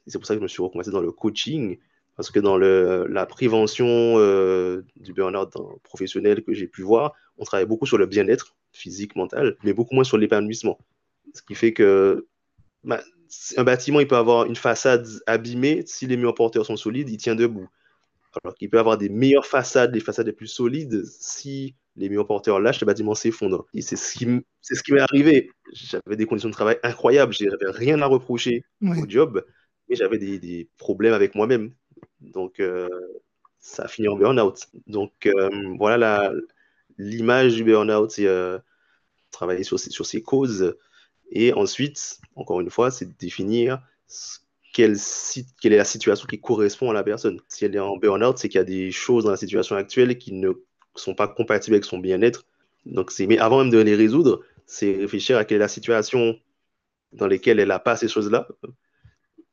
C'est 0.10 0.18
pour 0.18 0.28
ça 0.28 0.34
que 0.34 0.40
je 0.40 0.44
me 0.44 0.48
suis 0.48 0.62
recommencé 0.62 0.92
dans 0.92 1.02
le 1.02 1.12
coaching. 1.12 1.78
Parce 2.16 2.32
que 2.32 2.40
dans 2.42 2.58
le, 2.58 3.08
la 3.10 3.26
prévention 3.26 3.88
euh, 3.88 4.82
du 4.98 5.14
burn-out 5.14 5.54
professionnel 5.84 6.44
que 6.44 6.54
j'ai 6.54 6.68
pu 6.68 6.82
voir, 6.82 7.14
on 7.38 7.46
travaille 7.46 7.66
beaucoup 7.66 7.86
sur 7.86 7.98
le 7.98 8.08
bien-être 8.08 8.58
physique, 8.74 9.16
mental, 9.16 9.56
mais 9.64 9.72
beaucoup 9.72 9.96
moins 9.96 10.04
sur 10.04 10.18
l'épanouissement. 10.18 10.78
Ce 11.34 11.42
qui 11.42 11.56
fait 11.56 11.72
que 11.72 12.28
bah, 12.84 13.00
un 13.56 13.64
bâtiment, 13.64 14.02
il 14.02 14.08
peut 14.08 14.18
avoir 14.18 14.46
une 14.48 14.58
façade 14.58 15.08
abîmée. 15.28 15.84
Si 15.86 16.08
les 16.08 16.18
murs 16.18 16.36
porteurs 16.36 16.66
sont 16.66 16.76
solides, 16.76 17.10
il 17.10 17.16
tient 17.16 17.36
debout. 17.36 17.70
Alors 18.44 18.54
qu'il 18.56 18.70
peut 18.70 18.80
avoir 18.80 18.98
des 18.98 19.08
meilleures 19.08 19.46
façades, 19.46 19.94
des 19.94 20.02
façades 20.02 20.28
les 20.28 20.34
plus 20.34 20.48
solides. 20.48 21.06
Si 21.06 21.76
les 21.96 22.10
murs 22.10 22.28
porteurs 22.28 22.60
lâchent, 22.60 22.82
le 22.82 22.86
bâtiment 22.86 23.16
s'effondre. 23.16 23.66
Et 23.74 23.82
c'est 23.82 23.96
ce 23.96 24.18
qui, 24.18 24.28
c'est 24.62 24.76
ce 24.76 24.84
qui 24.84 24.94
m'est 24.94 25.00
arrivé. 25.00 25.52
J'avais 25.74 26.16
des 26.16 26.26
conditions 26.26 26.50
de 26.50 26.54
travail 26.54 26.78
incroyables. 26.84 27.34
J'avais 27.34 27.72
rien 27.72 28.02
à 28.02 28.08
reprocher 28.08 28.64
au 28.82 29.08
job, 29.08 29.44
mais 29.90 29.96
j'avais 29.96 30.18
des, 30.18 30.40
des, 30.40 30.70
problèmes 30.78 31.14
avec 31.14 31.36
moi-même. 31.36 31.74
Donc, 32.22 32.60
euh, 32.60 32.88
ça 33.60 33.84
a 33.84 33.88
fini 33.88 34.08
en 34.08 34.16
burn-out. 34.16 34.68
Donc, 34.88 35.26
euh, 35.26 35.50
voilà 35.78 36.32
l'image 37.00 37.56
du 37.56 37.64
burn-out, 37.64 38.12
c'est 38.12 38.28
euh, 38.28 38.60
travailler 39.32 39.64
sur, 39.64 39.80
sur 39.80 40.06
ses 40.06 40.22
causes. 40.22 40.78
Et 41.32 41.54
ensuite, 41.54 42.20
encore 42.36 42.62
une 42.62 42.70
fois, 42.70 42.92
c'est 42.92 43.18
définir 43.18 43.82
quelle, 44.74 44.98
quelle 45.62 45.74
est 45.74 45.78
la 45.78 45.86
situation 45.86 46.28
qui 46.28 46.40
correspond 46.40 46.92
à 46.92 46.94
la 46.94 47.04
personne. 47.04 47.40
Si 47.48 47.66
elle 47.66 47.76
est 47.76 47.80
en 47.80 47.98
burn-out, 47.98 48.38
c'est 48.38 48.50
qu'il 48.50 48.60
y 48.60 48.62
a 48.62 48.66
des 48.66 48.92
choses 48.92 49.24
dans 49.24 49.32
la 49.32 49.38
situation 49.38 49.76
actuelle 49.76 50.18
qui 50.18 50.34
ne 50.34 50.52
sont 50.96 51.16
pas 51.16 51.28
compatibles 51.28 51.76
avec 51.76 51.86
son 51.86 52.00
bien-être. 52.00 52.46
Donc, 52.86 53.12
mais 53.20 53.40
avant 53.40 53.60
même 53.60 53.72
de 53.72 53.80
les 53.80 53.96
résoudre, 53.96 54.42
c'est 54.66 54.96
réfléchir 54.96 55.38
à 55.38 55.46
quelle 55.46 55.58
est 55.58 55.60
la 55.60 55.68
situation 55.68 56.38
dans 57.14 57.28
laquelle 57.28 57.60
elle 57.60 57.70
n'a 57.70 57.80
pas 57.80 57.96
ces 57.96 58.08
choses-là 58.08 58.48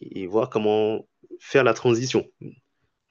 et 0.00 0.26
voir 0.26 0.50
comment 0.50 1.06
faire 1.38 1.64
la 1.64 1.74
transition. 1.74 2.26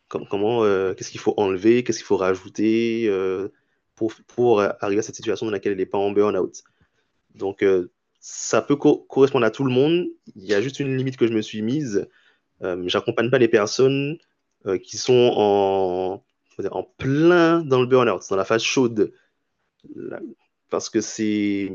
comment, 0.07 0.63
euh, 0.63 0.93
qu'est-ce 0.93 1.11
qu'il 1.11 1.19
faut 1.19 1.33
enlever, 1.37 1.83
qu'est-ce 1.83 1.99
qu'il 1.99 2.05
faut 2.05 2.17
rajouter 2.17 3.07
euh, 3.07 3.49
pour, 3.95 4.13
pour 4.27 4.61
arriver 4.61 4.99
à 4.99 5.01
cette 5.01 5.15
situation 5.15 5.45
dans 5.45 5.51
laquelle 5.51 5.73
elle 5.73 5.77
n'est 5.77 5.85
pas 5.85 5.97
en 5.97 6.11
burn-out. 6.11 6.63
Donc, 7.33 7.63
euh, 7.63 7.91
ça 8.19 8.61
peut 8.61 8.75
correspondre 8.75 9.45
à 9.45 9.51
tout 9.51 9.63
le 9.63 9.71
monde. 9.71 10.07
Il 10.35 10.45
y 10.45 10.53
a 10.53 10.61
juste 10.61 10.79
une 10.79 10.95
limite 10.95 11.17
que 11.17 11.27
je 11.27 11.33
me 11.33 11.41
suis 11.41 11.61
mise. 11.61 12.07
J'accompagne 12.85 13.29
pas 13.29 13.37
les 13.37 13.47
personnes 13.47 14.17
qui 14.81 14.97
sont 14.97 15.31
en, 15.35 16.23
en 16.71 16.83
plein 16.97 17.61
dans 17.61 17.79
le 17.79 17.85
burn-out, 17.85 18.23
dans 18.27 18.35
la 18.35 18.45
phase 18.45 18.63
chaude. 18.63 19.13
Parce 20.71 20.89
que 20.89 21.01
c'est 21.01 21.69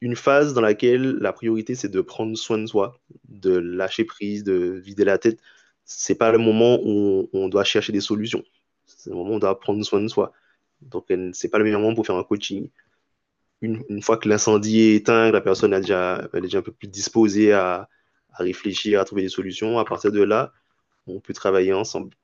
une 0.00 0.16
phase 0.16 0.54
dans 0.54 0.60
laquelle 0.60 1.16
la 1.20 1.32
priorité, 1.32 1.74
c'est 1.74 1.88
de 1.88 2.00
prendre 2.00 2.36
soin 2.36 2.58
de 2.58 2.66
soi, 2.66 3.00
de 3.28 3.56
lâcher 3.56 4.04
prise, 4.04 4.44
de 4.44 4.80
vider 4.84 5.04
la 5.04 5.18
tête. 5.18 5.38
C'est 5.84 6.14
pas 6.14 6.32
le 6.32 6.38
moment 6.38 6.78
où 6.82 7.28
on, 7.32 7.48
doit 7.48 7.64
chercher 7.64 7.92
des 7.92 8.00
solutions. 8.00 8.42
C'est 8.86 9.10
le 9.10 9.16
moment 9.16 9.32
où 9.32 9.34
on 9.34 9.38
doit 9.38 9.58
prendre 9.58 9.84
soin 9.84 10.00
de 10.00 10.08
soi. 10.08 10.32
Donc, 10.80 11.06
c'est 11.32 11.48
pas 11.48 11.58
le 11.58 11.64
meilleur 11.64 11.80
moment 11.80 11.94
pour 11.94 12.06
faire 12.06 12.16
un 12.16 12.24
coaching 12.24 12.70
une, 13.60 14.02
fois 14.02 14.16
que 14.16 14.28
l'incendie 14.28 14.80
est 14.80 14.94
éteint, 14.96 15.30
la 15.30 15.40
personne 15.40 15.74
est 15.74 15.80
déjà 15.80 16.18
un 16.32 16.62
peu 16.62 16.72
plus 16.72 16.88
disposée 16.88 17.52
à, 17.52 17.88
réfléchir, 18.32 19.00
à 19.00 19.04
trouver 19.04 19.22
des 19.22 19.28
solutions. 19.28 19.78
À 19.78 19.84
partir 19.84 20.12
de 20.12 20.22
là, 20.22 20.52
on 21.06 21.20
peut 21.20 21.34
travailler 21.34 21.72
ensemble. 21.72 22.14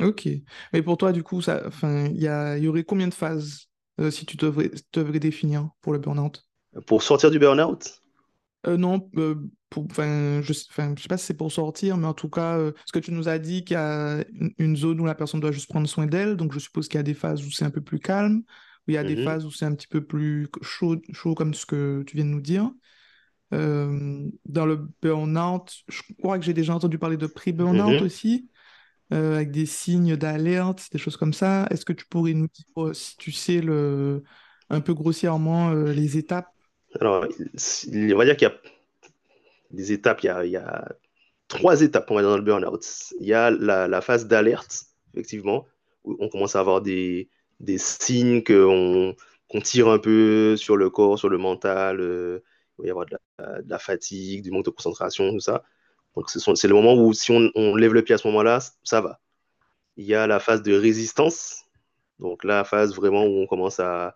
Ok. 0.00 0.28
Mais 0.72 0.82
pour 0.82 0.96
toi, 0.96 1.12
du 1.12 1.22
coup, 1.22 1.42
il 1.82 2.22
y 2.22 2.68
aurait 2.68 2.84
combien 2.84 3.08
de 3.08 3.14
phases 3.14 3.69
euh, 4.00 4.10
si 4.10 4.26
tu 4.26 4.36
devrais, 4.36 4.70
devrais 4.92 5.20
définir 5.20 5.70
pour 5.80 5.92
le 5.92 5.98
burn-out 5.98 6.46
Pour 6.86 7.02
sortir 7.02 7.30
du 7.30 7.38
burn-out? 7.38 8.00
Euh, 8.66 8.76
Non, 8.76 9.10
euh, 9.16 9.36
pour, 9.70 9.86
je 9.96 10.40
ne 10.40 10.96
sais 10.96 11.08
pas 11.08 11.16
si 11.16 11.26
c'est 11.26 11.36
pour 11.36 11.50
sortir, 11.50 11.96
mais 11.96 12.06
en 12.06 12.14
tout 12.14 12.28
cas, 12.28 12.58
ce 12.84 12.92
que 12.92 12.98
tu 12.98 13.12
nous 13.12 13.28
as 13.28 13.38
dit 13.38 13.64
qu'il 13.64 13.74
y 13.74 13.78
a 13.78 14.24
une, 14.58 14.76
zone 14.76 15.00
où 15.00 15.06
la 15.06 15.14
personne 15.14 15.40
doit 15.40 15.52
juste 15.52 15.68
prendre 15.68 15.88
soin 15.88 16.06
d'elle, 16.06 16.36
donc 16.36 16.52
je 16.52 16.58
suppose 16.58 16.88
qu'il 16.88 16.98
y 16.98 17.00
a 17.00 17.04
des 17.04 17.14
phases 17.14 17.44
où 17.46 17.50
c'est 17.50 17.64
un 17.64 17.70
peu 17.70 17.80
plus 17.80 18.00
calme 18.00 18.42
il 18.90 18.94
y 18.94 18.98
a 18.98 19.04
des 19.04 19.16
mhm. 19.16 19.24
phases 19.24 19.46
où 19.46 19.50
c'est 19.50 19.64
un 19.64 19.74
petit 19.74 19.86
peu 19.86 20.04
plus 20.04 20.48
chaud, 20.62 21.00
chaud 21.12 21.34
comme 21.34 21.54
ce 21.54 21.66
que 21.66 22.02
tu 22.06 22.16
viens 22.16 22.24
de 22.24 22.30
nous 22.30 22.40
dire. 22.40 22.70
Euh, 23.52 24.28
dans 24.46 24.66
le 24.66 24.88
burn-out, 25.02 25.72
je 25.88 26.02
crois 26.20 26.38
que 26.38 26.44
j'ai 26.44 26.54
déjà 26.54 26.74
entendu 26.74 26.98
parler 26.98 27.16
de 27.16 27.26
pré-burn-out 27.26 28.00
mhm. 28.00 28.06
aussi, 28.06 28.48
euh, 29.12 29.36
avec 29.36 29.50
des 29.50 29.66
signes 29.66 30.16
d'alerte, 30.16 30.88
des 30.92 30.98
choses 30.98 31.16
comme 31.16 31.32
ça. 31.32 31.66
Est-ce 31.70 31.84
que 31.84 31.92
tu 31.92 32.06
pourrais 32.06 32.34
nous 32.34 32.48
dire 32.48 32.84
euh, 32.84 32.92
si 32.92 33.16
tu 33.16 33.32
sais 33.32 33.60
le, 33.60 34.22
un 34.68 34.80
peu 34.80 34.94
grossièrement 34.94 35.72
les 35.72 36.16
étapes? 36.16 36.48
Alors, 37.00 37.24
on 37.24 38.16
va 38.16 38.24
dire 38.24 38.36
qu'il 38.36 38.48
y 38.48 38.50
a 38.50 38.54
des 39.70 39.92
étapes, 39.92 40.22
il 40.22 40.50
y 40.50 40.56
a, 40.56 40.88
trois 41.48 41.82
étapes 41.82 42.10
on 42.10 42.14
va 42.14 42.22
dans 42.22 42.36
le 42.36 42.42
burn-out. 42.42 42.84
Il 43.20 43.26
y 43.26 43.34
a 43.34 43.50
la, 43.50 44.00
phase 44.00 44.26
d'alerte, 44.26 44.86
effectivement, 45.12 45.66
où 46.04 46.16
on 46.20 46.28
commence 46.28 46.56
à 46.56 46.60
avoir 46.60 46.80
des, 46.80 47.28
des 47.58 47.78
signes 47.78 48.42
qu'on 48.42 49.14
tire 49.62 49.88
un 49.88 49.98
peu 49.98 50.56
sur 50.56 50.76
le 50.76 50.88
corps, 50.88 51.18
sur 51.18 51.28
le 51.28 51.38
mental. 51.38 52.00
Euh, 52.00 52.42
il 52.78 52.82
va 52.82 52.86
y 52.86 52.90
avoir 52.90 53.06
de 53.06 53.16
la, 53.68 53.78
fatigue, 53.78 54.42
du 54.42 54.50
manque 54.50 54.64
de 54.64 54.70
concentration, 54.70 55.30
tout 55.32 55.40
ça. 55.40 55.62
Donc, 56.16 56.28
c'est 56.30 56.68
le 56.68 56.74
moment 56.74 56.94
où, 56.94 57.12
si 57.12 57.30
on, 57.32 57.74
lève 57.76 57.94
le 57.94 58.02
pied 58.02 58.14
à 58.14 58.18
ce 58.18 58.26
moment-là, 58.28 58.60
ça 58.82 59.00
va. 59.00 59.20
Il 59.96 60.04
y 60.04 60.14
a 60.14 60.26
la 60.26 60.40
phase 60.40 60.62
de 60.62 60.74
résistance. 60.74 61.64
Donc, 62.18 62.44
la 62.44 62.64
phase 62.64 62.94
vraiment 62.94 63.24
où 63.24 63.40
on 63.40 63.46
commence 63.46 63.80
à, 63.80 64.14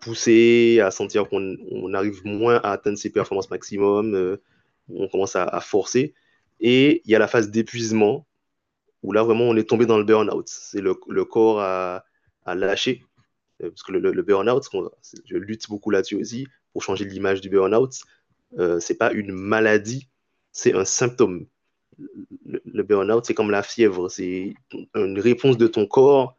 pousser, 0.00 0.80
à 0.80 0.90
sentir 0.90 1.28
qu'on 1.28 1.94
arrive 1.94 2.24
moins 2.24 2.56
à 2.62 2.72
atteindre 2.72 2.98
ses 2.98 3.10
performances 3.10 3.50
maximum, 3.50 4.14
euh, 4.14 4.42
on 4.88 5.08
commence 5.08 5.36
à, 5.36 5.60
forcer. 5.60 6.14
Et 6.60 7.02
il 7.04 7.10
y 7.10 7.14
a 7.14 7.18
la 7.18 7.28
phase 7.28 7.50
d'épuisement, 7.50 8.26
où 9.02 9.12
là, 9.12 9.22
vraiment, 9.22 9.44
on 9.44 9.56
est 9.56 9.68
tombé 9.68 9.86
dans 9.86 9.98
le 9.98 10.04
burn-out. 10.04 10.48
C'est 10.48 10.80
le, 10.80 10.94
corps 11.24 11.60
à, 11.60 12.04
à 12.44 12.54
lâcher. 12.54 13.04
Euh, 13.62 13.70
parce 13.70 13.82
que 13.82 13.92
le, 13.92 14.12
le 14.12 14.22
burn-out, 14.22 14.64
je 15.24 15.36
lutte 15.36 15.68
beaucoup 15.68 15.90
là-dessus 15.90 16.16
aussi 16.16 16.46
pour 16.72 16.82
changer 16.82 17.04
l'image 17.04 17.40
du 17.40 17.48
burn-out. 17.48 17.94
Euh, 18.58 18.80
c'est 18.80 18.96
pas 18.96 19.12
une 19.12 19.32
maladie, 19.32 20.08
c'est 20.56 20.74
un 20.74 20.86
symptôme. 20.86 21.46
Le, 22.46 22.82
burn-out, 22.82 23.24
c'est 23.26 23.34
comme 23.34 23.50
la 23.50 23.62
fièvre, 23.62 24.08
c'est 24.08 24.54
une 24.94 25.18
réponse 25.18 25.58
de 25.58 25.66
ton 25.66 25.86
corps 25.86 26.36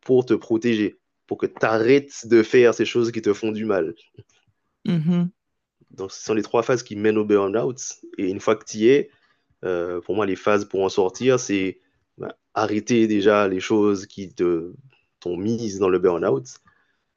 pour 0.00 0.24
te 0.24 0.34
protéger, 0.34 0.98
pour 1.26 1.36
que 1.36 1.46
tu 1.46 1.66
arrêtes 1.66 2.28
de 2.28 2.44
faire 2.44 2.74
ces 2.74 2.84
choses 2.84 3.10
qui 3.10 3.22
te 3.22 3.32
font 3.32 3.50
du 3.50 3.64
mal. 3.64 3.94
Mm-hmm. 4.86 5.28
Donc, 5.90 6.12
ce 6.12 6.24
sont 6.24 6.34
les 6.34 6.42
trois 6.42 6.62
phases 6.62 6.84
qui 6.84 6.94
mènent 6.94 7.18
au 7.18 7.24
burn-out. 7.24 7.80
Et 8.18 8.30
une 8.30 8.40
fois 8.40 8.54
que 8.54 8.64
tu 8.64 8.78
y 8.78 8.88
es, 8.88 9.10
euh, 9.64 10.00
pour 10.00 10.14
moi, 10.14 10.26
les 10.26 10.36
phases 10.36 10.64
pour 10.64 10.82
en 10.82 10.88
sortir, 10.88 11.40
c'est 11.40 11.80
bah, 12.18 12.36
arrêter 12.54 13.08
déjà 13.08 13.48
les 13.48 13.60
choses 13.60 14.06
qui 14.06 14.32
te 14.32 14.72
mise 15.26 15.80
dans 15.80 15.88
le 15.88 15.98
burn-out. 15.98 16.46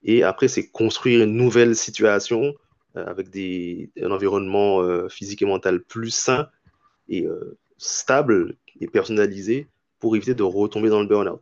Et 0.01 0.23
après, 0.23 0.47
c'est 0.47 0.67
construire 0.67 1.23
une 1.23 1.35
nouvelle 1.35 1.75
situation 1.75 2.55
avec 2.95 3.29
des, 3.29 3.91
un 4.01 4.11
environnement 4.11 4.81
euh, 4.81 5.09
physique 5.09 5.41
et 5.41 5.45
mental 5.45 5.81
plus 5.81 6.11
sain 6.11 6.49
et 7.07 7.25
euh, 7.25 7.57
stable 7.77 8.55
et 8.79 8.87
personnalisé 8.87 9.67
pour 9.99 10.15
éviter 10.15 10.33
de 10.33 10.43
retomber 10.43 10.89
dans 10.89 11.01
le 11.01 11.07
burn-out. 11.07 11.41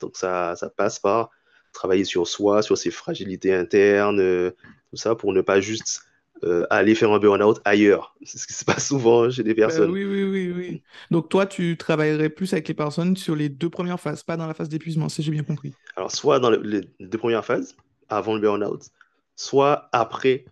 Donc 0.00 0.16
ça, 0.16 0.56
ça 0.56 0.70
passe 0.70 0.98
par 0.98 1.30
travailler 1.72 2.04
sur 2.04 2.26
soi, 2.28 2.62
sur 2.62 2.78
ses 2.78 2.90
fragilités 2.90 3.52
internes, 3.52 4.52
tout 4.90 4.96
ça, 4.96 5.14
pour 5.14 5.32
ne 5.32 5.40
pas 5.40 5.60
juste 5.60 6.02
euh, 6.44 6.66
aller 6.68 6.94
faire 6.94 7.10
un 7.10 7.18
burn-out 7.18 7.60
ailleurs. 7.64 8.14
C'est 8.24 8.38
ce 8.38 8.46
qui 8.46 8.52
se 8.52 8.64
passe 8.64 8.88
souvent 8.88 9.30
chez 9.30 9.42
des 9.42 9.54
ben 9.54 9.66
personnes. 9.66 9.90
oui, 9.90 10.04
oui, 10.04 10.24
oui, 10.24 10.52
oui. 10.54 10.82
Donc 11.10 11.28
toi, 11.28 11.46
tu 11.46 11.76
travaillerais 11.76 12.28
plus 12.28 12.52
avec 12.52 12.68
les 12.68 12.74
personnes 12.74 13.16
sur 13.16 13.34
les 13.34 13.48
deux 13.48 13.70
premières 13.70 14.00
phases, 14.00 14.22
pas 14.22 14.36
dans 14.36 14.46
la 14.46 14.52
phase 14.52 14.68
d'épuisement, 14.68 15.08
si 15.08 15.22
j'ai 15.22 15.30
bien 15.30 15.44
compris. 15.44 15.72
Alors, 15.96 16.10
soit 16.10 16.40
dans 16.40 16.50
les 16.50 16.82
deux 17.00 17.18
premières 17.18 17.44
phases, 17.44 17.76
avant 18.08 18.34
le 18.34 18.40
burn-out, 18.40 18.82
soit 19.36 19.88
après 19.92 20.44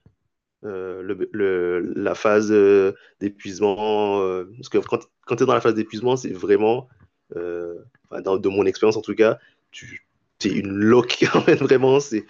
euh, 0.64 1.82
la 1.94 2.14
phase 2.14 2.52
euh, 2.52 2.92
d'épuisement. 3.20 4.16
parce 4.56 4.68
que 4.68 4.78
quand, 4.78 5.36
tu 5.36 5.42
es 5.42 5.46
dans 5.46 5.54
la 5.54 5.60
phase 5.60 5.74
d'épuisement, 5.74 6.16
c'est 6.16 6.32
vraiment, 6.32 6.88
dans, 7.34 8.36
de 8.36 8.48
mon 8.48 8.66
expérience 8.66 8.96
en 8.96 9.02
tout 9.02 9.14
cas, 9.14 9.38
tu 9.70 10.04
es 10.44 10.48
une 10.50 10.72
loque, 10.72 11.24
en 11.34 11.40
fait, 11.40 11.56
vraiment, 11.56 12.00
c'est 12.00 12.26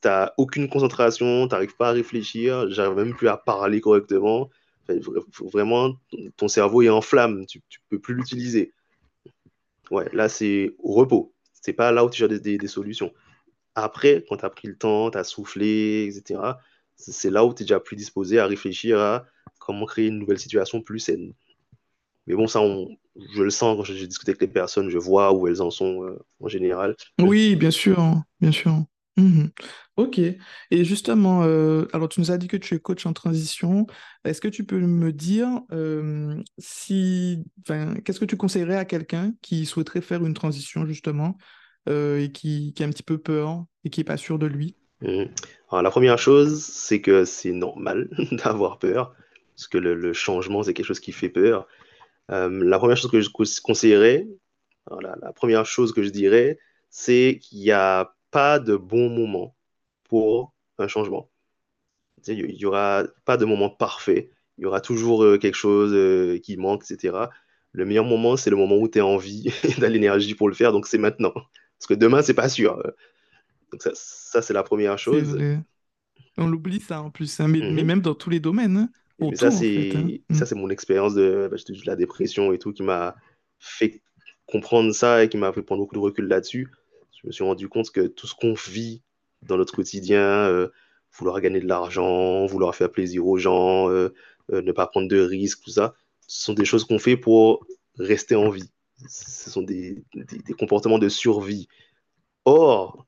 t'as 0.00 0.32
aucune 0.36 0.68
concentration, 0.68 1.48
t'arrives 1.48 1.76
pas 1.76 1.88
à 1.88 1.92
réfléchir, 1.92 2.70
j'arrive 2.70 2.96
même 2.96 3.14
plus 3.14 3.28
à 3.28 3.36
parler 3.36 3.80
correctement. 3.80 4.50
vraiment, 5.52 5.96
ton 6.36 6.48
cerveau 6.48 6.82
est 6.82 6.88
en 6.88 7.00
flamme, 7.00 7.46
tu, 7.46 7.60
tu 7.68 7.80
peux 7.88 7.98
plus 7.98 8.14
l'utiliser. 8.14 8.72
Ouais, 9.90 10.08
là, 10.12 10.28
c'est 10.28 10.74
au 10.78 10.92
repos. 10.92 11.34
C'est 11.52 11.72
pas 11.72 11.92
là 11.92 12.04
où 12.04 12.10
tu 12.10 12.24
as 12.24 12.28
des, 12.28 12.58
des, 12.58 12.66
solutions. 12.66 13.12
Après, 13.74 14.24
quand 14.28 14.38
tu 14.38 14.44
as 14.44 14.50
pris 14.50 14.68
le 14.68 14.76
temps, 14.76 15.10
tu 15.10 15.18
as 15.18 15.24
soufflé, 15.24 16.06
etc., 16.06 16.40
c'est 16.96 17.30
là 17.30 17.44
où 17.44 17.54
tu 17.54 17.62
es 17.62 17.64
déjà 17.64 17.80
plus 17.80 17.96
disposé 17.96 18.38
à 18.38 18.46
réfléchir 18.46 18.98
à 18.98 19.24
comment 19.58 19.86
créer 19.86 20.08
une 20.08 20.18
nouvelle 20.18 20.38
situation 20.38 20.80
plus 20.80 20.98
saine. 20.98 21.32
Mais 22.26 22.34
bon, 22.34 22.46
ça, 22.46 22.60
je 23.34 23.42
le 23.42 23.50
sens 23.50 23.76
quand 23.76 23.84
j'ai 23.84 24.06
discuté 24.06 24.30
avec 24.30 24.40
les 24.40 24.48
personnes, 24.48 24.88
je 24.88 24.98
vois 24.98 25.32
où 25.32 25.48
elles 25.48 25.60
en 25.60 25.70
sont 25.70 26.04
euh, 26.04 26.18
en 26.40 26.48
général. 26.48 26.94
Oui, 27.20 27.56
bien 27.56 27.70
sûr, 27.70 28.22
bien 28.40 28.52
sûr. 28.52 28.84
Mhm. 29.16 29.50
Ok. 29.96 30.18
Et 30.18 30.84
justement, 30.84 31.42
euh, 31.42 31.86
alors 31.92 32.08
tu 32.08 32.20
nous 32.20 32.30
as 32.30 32.38
dit 32.38 32.48
que 32.48 32.56
tu 32.56 32.74
es 32.74 32.78
coach 32.78 33.04
en 33.06 33.12
transition. 33.12 33.86
Est-ce 34.24 34.40
que 34.40 34.48
tu 34.48 34.64
peux 34.64 34.78
me 34.78 35.12
dire 35.12 35.48
euh, 35.72 36.40
si, 36.58 37.44
qu'est-ce 37.66 38.20
que 38.20 38.24
tu 38.24 38.36
conseillerais 38.36 38.76
à 38.76 38.84
quelqu'un 38.84 39.34
qui 39.42 39.66
souhaiterait 39.66 40.00
faire 40.00 40.24
une 40.24 40.34
transition 40.34 40.86
justement 40.86 41.36
et 41.88 42.30
qui, 42.32 42.72
qui 42.74 42.84
a 42.84 42.86
un 42.86 42.90
petit 42.90 43.02
peu 43.02 43.18
peur 43.18 43.64
et 43.84 43.90
qui 43.90 44.00
n'est 44.00 44.04
pas 44.04 44.16
sûr 44.16 44.38
de 44.38 44.46
lui? 44.46 44.76
Mhm. 45.02 45.28
La 45.72 45.90
première 45.90 46.18
chose, 46.18 46.62
c'est 46.62 47.00
que 47.00 47.24
c'est 47.24 47.52
normal 47.52 48.08
d'avoir 48.32 48.78
peur, 48.78 49.14
parce 49.56 49.68
que 49.68 49.78
le 49.78 50.12
changement, 50.12 50.62
c'est 50.62 50.74
quelque 50.74 50.86
chose 50.86 51.00
qui 51.00 51.12
fait 51.12 51.30
peur. 51.30 51.66
Euh, 52.30 52.64
la 52.64 52.78
première 52.78 52.96
chose 52.96 53.10
que 53.10 53.20
je 53.20 53.30
conseillerais, 53.60 54.26
la 55.00 55.32
première 55.32 55.66
chose 55.66 55.92
que 55.92 56.02
je 56.02 56.10
dirais, 56.10 56.58
c'est 56.90 57.38
qu'il 57.40 57.60
n'y 57.60 57.70
a 57.70 58.14
pas 58.30 58.58
de 58.58 58.76
bon 58.76 59.08
moment 59.08 59.56
pour 60.04 60.54
un 60.78 60.88
changement. 60.88 61.30
Il 62.26 62.54
n'y 62.54 62.64
aura 62.64 63.04
pas 63.24 63.36
de 63.36 63.44
moment 63.44 63.70
parfait. 63.70 64.30
Il 64.58 64.62
y 64.62 64.66
aura 64.66 64.80
toujours 64.80 65.24
euh, 65.24 65.38
quelque 65.38 65.56
chose 65.56 65.92
euh, 65.94 66.38
qui 66.38 66.56
manque, 66.56 66.84
etc. 66.88 67.30
Le 67.72 67.84
meilleur 67.84 68.04
moment, 68.04 68.36
c'est 68.36 68.50
le 68.50 68.56
moment 68.56 68.76
où 68.76 68.88
tu 68.88 69.00
as 69.00 69.06
envie 69.06 69.48
et 69.64 69.80
de 69.80 69.86
l'énergie 69.86 70.34
pour 70.34 70.48
le 70.48 70.54
faire. 70.54 70.72
Donc, 70.72 70.86
c'est 70.86 70.98
maintenant. 70.98 71.32
Parce 71.32 71.88
que 71.88 71.94
demain, 71.94 72.22
c'est 72.22 72.34
pas 72.34 72.48
sûr. 72.48 72.80
Donc, 73.72 73.82
ça, 73.94 74.42
c'est 74.42 74.52
la 74.52 74.62
première 74.62 74.98
chose. 74.98 75.38
On 76.38 76.46
l'oublie, 76.46 76.80
ça, 76.80 77.02
en 77.02 77.10
plus. 77.10 77.40
Hein, 77.40 77.48
mais, 77.48 77.60
mais, 77.60 77.82
mhm. 77.82 77.86
même 77.86 78.00
dans 78.00 78.14
tous 78.14 78.30
les 78.30 78.40
domaines. 78.40 78.76
Hein. 78.76 78.88
Mais 79.18 79.36
ça, 79.36 79.50
c'est 79.50 79.94
hein. 79.94 80.08
ça, 80.30 80.44
mm. 80.44 80.46
c'est 80.46 80.54
mon 80.54 80.70
expérience 80.70 81.14
de, 81.14 81.48
bah, 81.50 81.56
de, 81.56 81.86
la 81.86 81.96
dépression 81.96 82.52
et 82.52 82.58
tout 82.58 82.72
qui 82.72 82.82
m'a 82.82 83.16
fait 83.58 84.02
comprendre 84.46 84.92
ça 84.92 85.22
et 85.22 85.28
qui 85.28 85.36
m'a 85.36 85.52
fait 85.52 85.62
prendre 85.62 85.82
beaucoup 85.82 85.94
de 85.94 86.00
recul 86.00 86.26
là-dessus. 86.26 86.70
Je 87.20 87.26
me 87.26 87.32
suis 87.32 87.44
rendu 87.44 87.68
compte 87.68 87.90
que 87.90 88.06
tout 88.06 88.26
ce 88.26 88.34
qu'on 88.34 88.54
vit 88.54 89.02
dans 89.42 89.56
notre 89.56 89.74
quotidien, 89.74 90.20
euh, 90.20 90.68
vouloir 91.16 91.40
gagner 91.40 91.60
de 91.60 91.68
l'argent, 91.68 92.46
vouloir 92.46 92.74
faire 92.74 92.90
plaisir 92.90 93.26
aux 93.26 93.38
gens, 93.38 93.90
euh, 93.90 94.12
euh, 94.52 94.62
ne 94.62 94.72
pas 94.72 94.86
prendre 94.86 95.08
de 95.08 95.20
risques, 95.20 95.60
tout 95.62 95.70
ça, 95.70 95.94
ce 96.26 96.44
sont 96.44 96.54
des 96.54 96.64
choses 96.64 96.84
qu'on 96.84 96.98
fait 96.98 97.16
pour 97.16 97.66
rester 97.98 98.34
en 98.34 98.50
vie. 98.50 98.70
Ce 99.08 99.50
sont 99.50 99.62
des, 99.62 100.04
des, 100.14 100.38
des 100.38 100.54
comportements 100.54 100.98
de 100.98 101.08
survie. 101.08 101.68
Or, 102.44 103.06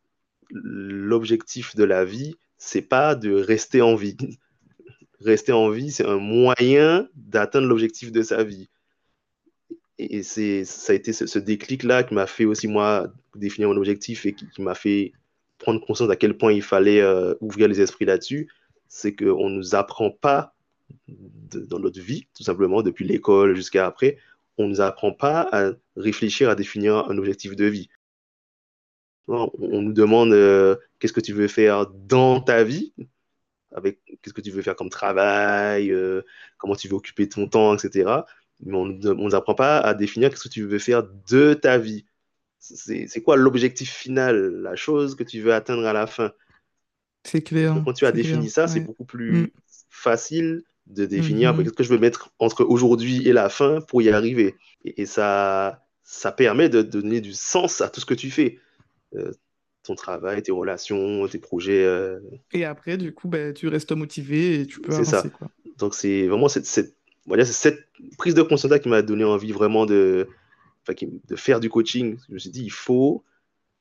l'objectif 0.50 1.76
de 1.76 1.84
la 1.84 2.04
vie, 2.04 2.34
c'est 2.58 2.82
pas 2.82 3.14
de 3.14 3.32
rester 3.32 3.82
en 3.82 3.94
vie 3.94 4.16
rester 5.20 5.52
en 5.52 5.70
vie, 5.70 5.90
c'est 5.90 6.06
un 6.06 6.18
moyen 6.18 7.08
d'atteindre 7.14 7.66
l'objectif 7.66 8.12
de 8.12 8.22
sa 8.22 8.44
vie. 8.44 8.68
Et 9.98 10.22
c'est, 10.22 10.64
ça 10.64 10.92
a 10.92 10.96
été 10.96 11.12
ce, 11.12 11.38
déclic-là 11.38 12.02
qui 12.02 12.14
m'a 12.14 12.26
fait 12.26 12.44
aussi, 12.44 12.66
moi, 12.66 13.12
définir 13.34 13.68
mon 13.68 13.76
objectif 13.76 14.26
et 14.26 14.34
qui, 14.34 14.60
m'a 14.60 14.74
fait 14.74 15.12
prendre 15.58 15.84
conscience 15.84 16.10
à 16.10 16.16
quel 16.16 16.36
point 16.36 16.52
il 16.52 16.62
fallait 16.62 17.00
euh, 17.00 17.34
ouvrir 17.40 17.68
les 17.68 17.80
esprits 17.80 18.04
là-dessus. 18.04 18.48
C'est 18.88 19.14
qu'on 19.14 19.48
ne 19.48 19.56
nous 19.56 19.74
apprend 19.74 20.10
pas 20.10 20.54
dans 21.08 21.78
notre 21.78 22.00
vie, 22.00 22.26
tout 22.36 22.42
simplement, 22.42 22.82
depuis 22.82 23.04
l'école 23.04 23.54
jusqu'à 23.54 23.86
après, 23.86 24.18
on 24.58 24.64
ne 24.64 24.70
nous 24.70 24.80
apprend 24.80 25.12
pas 25.12 25.48
à 25.52 25.72
réfléchir 25.96 26.50
à 26.50 26.54
définir 26.54 27.08
un 27.08 27.18
objectif 27.18 27.56
de 27.56 27.64
vie. 27.64 27.88
On, 29.26 29.50
nous 29.58 29.92
demande 29.92 30.32
euh, 30.32 30.76
qu'est-ce 30.98 31.12
que 31.12 31.20
tu 31.20 31.32
veux 31.32 31.48
faire 31.48 31.86
dans 31.86 32.40
ta 32.40 32.62
vie, 32.62 32.92
avec 33.72 34.00
qu'est-ce 34.22 34.34
que 34.34 34.40
tu 34.40 34.50
veux 34.50 34.62
faire 34.62 34.76
comme 34.76 34.90
travail, 34.90 35.90
euh, 35.90 36.22
comment 36.58 36.76
tu 36.76 36.88
veux 36.88 36.94
occuper 36.94 37.28
ton 37.28 37.48
temps, 37.48 37.74
etc. 37.74 38.10
Mais 38.60 38.76
on 38.76 38.86
ne 38.86 39.12
nous 39.12 39.34
apprend 39.34 39.54
pas 39.54 39.78
à 39.78 39.94
définir 39.94 40.30
qu'est-ce 40.30 40.44
que 40.44 40.52
tu 40.52 40.64
veux 40.64 40.78
faire 40.78 41.04
de 41.28 41.54
ta 41.54 41.78
vie. 41.78 42.04
C'est 42.60 43.22
quoi 43.22 43.36
l'objectif 43.36 43.90
final, 43.92 44.62
la 44.62 44.76
chose 44.76 45.16
que 45.16 45.24
tu 45.24 45.40
veux 45.40 45.52
atteindre 45.52 45.86
à 45.86 45.92
la 45.92 46.06
fin? 46.06 46.32
C'est 47.24 47.42
clair. 47.42 47.80
quand 47.84 47.92
tu 47.92 48.06
as 48.06 48.12
défini 48.12 48.48
ça, 48.50 48.68
c'est 48.68 48.80
beaucoup 48.80 49.04
plus 49.04 49.32
mm. 49.32 49.50
facile 49.90 50.62
de 50.86 51.06
définir 51.06 51.52
mm-hmm. 51.52 51.62
qu'est-ce 51.62 51.72
que 51.72 51.84
je 51.84 51.88
veux 51.88 51.98
mettre 51.98 52.30
entre 52.38 52.64
aujourd'hui 52.64 53.26
et 53.26 53.32
la 53.32 53.48
fin 53.48 53.80
pour 53.80 54.02
y 54.02 54.10
arriver. 54.10 54.54
Et, 54.84 55.06
ça, 55.06 55.82
ça 56.02 56.32
permet 56.32 56.68
de, 56.68 56.82
donner 56.82 57.20
du 57.20 57.32
sens 57.32 57.80
à 57.80 57.88
tout 57.88 58.00
ce 58.00 58.06
que 58.06 58.14
tu 58.14 58.30
fais. 58.30 58.60
Euh, 59.16 59.32
ton 59.82 59.94
travail, 59.94 60.42
tes 60.42 60.50
relations, 60.50 61.28
tes 61.28 61.38
projets. 61.38 61.84
Euh. 61.84 62.18
Et 62.52 62.64
après, 62.64 62.96
du 62.96 63.12
coup, 63.12 63.28
ben, 63.28 63.52
tu 63.52 63.68
restes 63.68 63.92
motivé 63.92 64.60
et 64.60 64.66
tu 64.66 64.80
peux 64.80 64.92
avancer. 64.92 65.10
Ça. 65.10 65.28
Quoi. 65.28 65.48
Donc, 65.76 65.94
c'est 65.94 66.26
vraiment 66.26 66.48
cette, 66.48 66.64
cette, 66.64 66.96
cette 67.44 67.86
prise 68.16 68.34
de 68.34 68.42
conscience 68.42 68.78
qui 68.80 68.88
m'a 68.88 69.02
donné 69.02 69.24
envie 69.24 69.52
vraiment 69.52 69.84
de, 69.84 70.26
de 70.88 71.36
faire 71.36 71.60
du 71.60 71.68
coaching. 71.68 72.16
Je 72.28 72.34
me 72.34 72.38
suis 72.38 72.50
dit, 72.50 72.64
il 72.64 72.72
faut. 72.72 73.24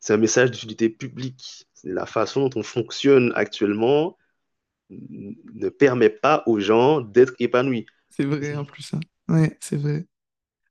C'est 0.02 0.14
un 0.14 0.18
message 0.18 0.52
d'utilité 0.52 0.90
publique. 0.90 1.68
La 1.86 2.06
façon 2.06 2.50
dont 2.50 2.60
on 2.60 2.64
fonctionne 2.64 3.32
actuellement 3.36 4.18
ne 4.90 5.70
permet 5.70 6.10
pas 6.10 6.44
aux 6.46 6.60
gens 6.60 7.00
d'être 7.00 7.34
épanouis. 7.40 7.86
C'est 8.10 8.26
vrai 8.26 8.56
en 8.56 8.66
plus. 8.66 8.94
Hein. 8.94 9.00
Ouais, 9.30 9.58
c'est 9.62 9.78
vrai. 9.78 10.06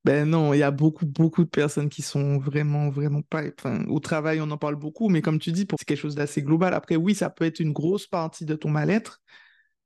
Ben 0.05 0.28
non, 0.28 0.53
il 0.53 0.59
y 0.59 0.62
a 0.64 0.72
beaucoup, 0.72 1.07
beaucoup 1.07 1.44
de 1.44 1.48
personnes 1.48 1.88
qui 1.88 2.03
sont 2.03 2.38
vraiment, 2.38 2.90
vraiment 2.90 3.22
pas. 3.22 3.44
Enfin, 3.57 3.84
au 3.86 4.00
travail, 4.00 4.40
on 4.40 4.50
en 4.50 4.59
parle 4.59 4.74
beaucoup, 4.74 5.09
mais 5.09 5.22
comme 5.22 5.38
tu 5.38 5.53
dis, 5.53 5.66
c'est 5.78 5.84
quelque 5.84 5.98
chose 5.98 6.16
d'assez 6.16 6.42
global. 6.42 6.74
Après, 6.74 6.96
oui, 6.96 7.14
ça 7.14 7.30
peut 7.30 7.44
être 7.44 7.61
une 7.61 7.72
grosse 7.72 8.09
partie 8.09 8.44
de 8.44 8.57
ton 8.57 8.68
mal-être. 8.68 9.22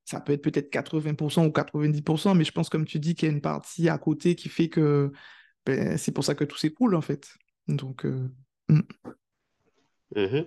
Ça 0.07 0.21
peut 0.21 0.33
être 0.33 0.43
peut-être 0.43 0.71
80% 0.73 1.47
ou 1.47 1.51
90%, 1.51 2.35
mais 2.35 2.45
je 2.45 2.53
pense, 2.53 2.71
comme 2.71 2.87
tu 2.87 2.99
dis, 2.99 3.15
qu'il 3.15 3.29
y 3.29 3.31
a 3.31 3.35
une 3.35 3.43
partie 3.43 3.91
à 3.91 3.99
côté 3.99 4.37
qui 4.37 4.49
fait 4.49 4.69
que 4.69 5.13
ben, 5.67 5.99
c'est 5.99 6.13
pour 6.13 6.25
ça 6.25 6.35
que 6.35 6.45
tout 6.45 6.57
s'écoule, 6.57 6.95
en 6.95 7.03
fait. 7.03 7.29
Donc. 7.69 8.07
Euh, 8.07 8.31
hmm. 8.69 8.81
mm-hmm. 10.15 10.47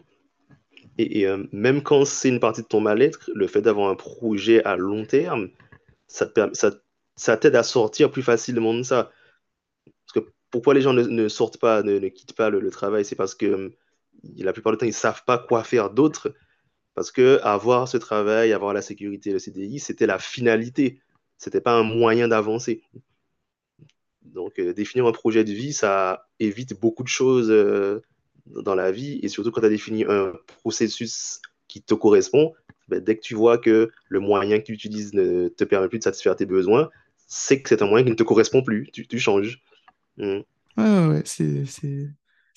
Et, 0.98 1.28
euh, 1.28 1.46
même 1.52 1.84
quand 1.84 2.06
c'est 2.06 2.30
une 2.30 2.40
partie 2.40 2.64
de 2.64 2.68
ton 2.68 2.82
mal-être, 2.82 3.30
le 3.36 3.48
fait 3.48 3.62
d'avoir 3.62 3.90
un 3.90 3.96
projet 3.96 4.64
à 4.64 4.76
long 4.78 5.06
terme, 5.06 5.50
ça, 6.08 6.28
ça 7.16 7.38
t'aide 7.38 7.56
à 7.56 7.64
sortir 7.64 8.10
plus 8.10 8.24
facilement 8.24 8.74
de 8.74 8.84
ça 8.84 9.12
pourquoi 10.52 10.74
les 10.74 10.82
gens 10.82 10.94
ne, 10.94 11.28
sortent 11.28 11.58
pas, 11.58 11.84
ne, 11.84 12.08
quittent 12.08 12.34
pas 12.34 12.50
le, 12.50 12.70
travail, 12.72 13.06
c'est 13.06 13.16
parce 13.16 13.36
que 13.36 13.46
hum, 13.46 13.72
la 14.38 14.54
plupart 14.54 14.74
du 14.74 14.78
temps, 14.78 14.86
ils 14.86 14.90
ne 14.90 14.94
savent 14.94 15.24
pas 15.26 15.38
quoi 15.38 15.64
faire 15.64 15.90
d'autre. 15.90 16.34
Parce 16.96 17.12
que 17.12 17.40
avoir 17.44 17.88
ce 17.88 17.98
travail, 17.98 18.52
avoir 18.52 18.74
la 18.74 18.82
sécurité, 18.82 19.32
le 19.32 19.40
CDI, 19.40 19.80
c'était 19.80 20.08
la 20.08 20.20
finalité. 20.20 21.02
Ce 21.38 21.50
n'était 21.50 21.62
pas 21.62 21.74
un 21.74 21.84
moyen 21.84 22.28
d'avancer. 22.28 22.82
Donc, 24.24 24.60
euh, 24.60 24.74
définir 24.74 25.06
un 25.06 25.12
projet 25.12 25.44
de 25.44 25.52
vie, 25.52 25.74
ça 25.74 26.28
évite 26.40 26.80
beaucoup 26.80 27.04
de 27.04 27.08
choses 27.08 27.50
euh, 27.50 28.02
dans 28.48 28.76
la 28.76 28.92
vie. 28.92 29.20
Et 29.24 29.28
surtout, 29.28 29.52
quand 29.52 29.62
tu 29.62 29.68
as 29.68 29.70
défini 29.70 30.04
un 30.04 30.34
processus 30.62 31.42
qui 31.68 31.82
te 31.82 31.94
correspond, 31.94 32.54
ben, 32.90 33.00
dès 33.00 33.16
que 33.16 33.22
tu 33.22 33.36
vois 33.36 33.58
que 33.58 33.90
le 34.10 34.20
moyen 34.20 34.60
que 34.60 34.66
tu 34.66 34.74
utilises 34.74 35.14
ne 35.14 35.48
te 35.48 35.64
permet 35.64 35.88
plus 35.88 36.00
de 36.00 36.04
satisfaire 36.04 36.36
tes 36.36 36.46
besoins, 36.46 36.90
c'est 37.28 37.62
que 37.62 37.70
c'est 37.70 37.82
un 37.82 37.88
moyen 37.88 38.04
qui 38.04 38.12
ne 38.12 38.16
te 38.16 38.24
correspond 38.24 38.64
plus. 38.64 38.90
Tu 38.92 39.20
changes. 39.20 39.62
Ouais, 40.20 41.08
ouais, 41.08 41.22
c'est, 41.26 41.66
c'est, 41.66 42.10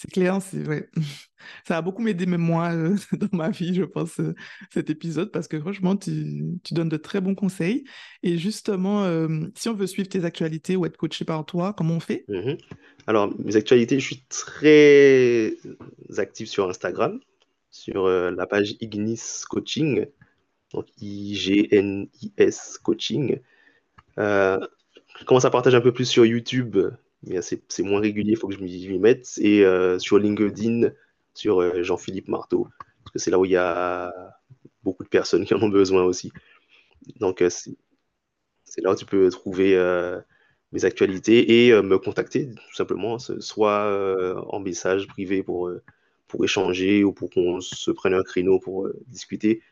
c'est 0.03 0.11
clair, 0.11 0.41
c'est 0.43 0.63
vrai. 0.63 0.89
Ça 1.67 1.77
a 1.77 1.83
beaucoup 1.83 2.03
m'aider, 2.03 2.27
même 2.27 2.41
moi, 2.41 2.73
euh, 2.73 2.97
dans 3.13 3.37
ma 3.37 3.51
vie, 3.51 3.75
je 3.75 3.85
pense, 3.85 4.19
euh, 4.21 4.35
cet 4.71 4.91
épisode, 4.91 5.31
parce 5.31 5.49
que 5.49 5.61
franchement, 5.61 5.97
tu, 5.97 6.59
tu 6.65 6.75
donnes 6.75 6.89
de 6.89 6.97
très 6.97 7.21
bons 7.21 7.35
conseils. 7.35 7.85
Et 8.25 8.37
justement, 8.37 9.05
euh, 9.05 9.29
si 9.55 9.69
on 9.69 9.75
veut 9.75 9.87
suivre 9.87 10.09
tes 10.09 10.25
actualités 10.25 10.75
ou 10.75 10.87
être 10.87 10.97
coaché 10.97 11.25
par 11.25 11.45
toi, 11.45 11.73
comment 11.73 11.95
on 11.95 12.01
fait? 12.01 12.25
Mhm. 12.29 12.59
Alors, 13.07 13.33
mes 13.39 13.55
actualités, 13.57 14.01
je 14.01 14.05
suis 14.05 14.25
très 14.29 15.55
actif 16.19 16.49
sur 16.49 16.69
Instagram, 16.69 17.21
sur 17.71 18.09
la 18.09 18.47
page 18.47 18.77
Ignis 18.81 19.43
Coaching, 19.49 20.07
donc 20.73 20.87
I-G-N-I-S 21.01 22.79
Coaching. 22.83 23.41
je 24.17 25.25
commence 25.27 25.45
à 25.45 25.51
partager 25.51 25.77
un 25.77 25.81
peu 25.81 25.93
plus 25.93 26.07
sur 26.07 26.25
YouTube 26.25 26.77
mais 27.25 27.41
c'est 27.43 27.83
moins 27.83 28.01
régulier, 28.01 28.33
il 28.33 28.37
faut 28.37 28.49
que 28.49 28.55
je 28.55 28.61
m'y 28.61 28.99
mette. 28.99 29.39
Et 29.39 29.65
euh, 29.65 29.99
sur 29.99 30.19
LinkedIn, 30.19 30.91
sur 31.35 31.61
euh, 31.61 31.83
Jean-Philippe 31.83 32.29
Marteau, 32.29 32.69
parce 33.05 33.13
que 33.13 33.19
c'est 33.19 33.31
là 33.31 33.39
où 33.39 33.45
il 33.45 33.53
y 33.53 33.57
a 33.57 34.13
beaucoup 34.83 35.05
de 35.05 35.09
personnes 35.09 35.45
qui 35.45 35.55
en 35.55 35.63
ont 35.63 35.69
besoin 35.69 36.03
aussi. 36.03 36.33
Donc, 37.21 37.43
euh, 37.43 37.51
c'est 37.51 38.81
là 38.81 38.93
où 38.93 38.97
tu 38.97 39.07
peux 39.07 39.29
trouver 39.31 39.77
mes 40.73 40.85
actualités 40.85 41.67
et 41.67 41.83
me 41.83 41.99
contacter, 41.99 42.49
tout 42.49 42.75
simplement, 42.75 43.19
soit 43.19 44.47
en 44.49 44.61
message 44.61 45.07
privé 45.09 45.43
pour, 45.43 45.71
pour 46.27 46.45
échanger 46.45 47.05
ou 47.05 47.13
pour 47.13 47.29
qu'on 47.29 47.61
se 47.61 47.91
prenne 47.91 48.15
un 48.15 48.23
créneau 48.23 48.59
pour 48.59 48.89
discuter, 49.09 49.63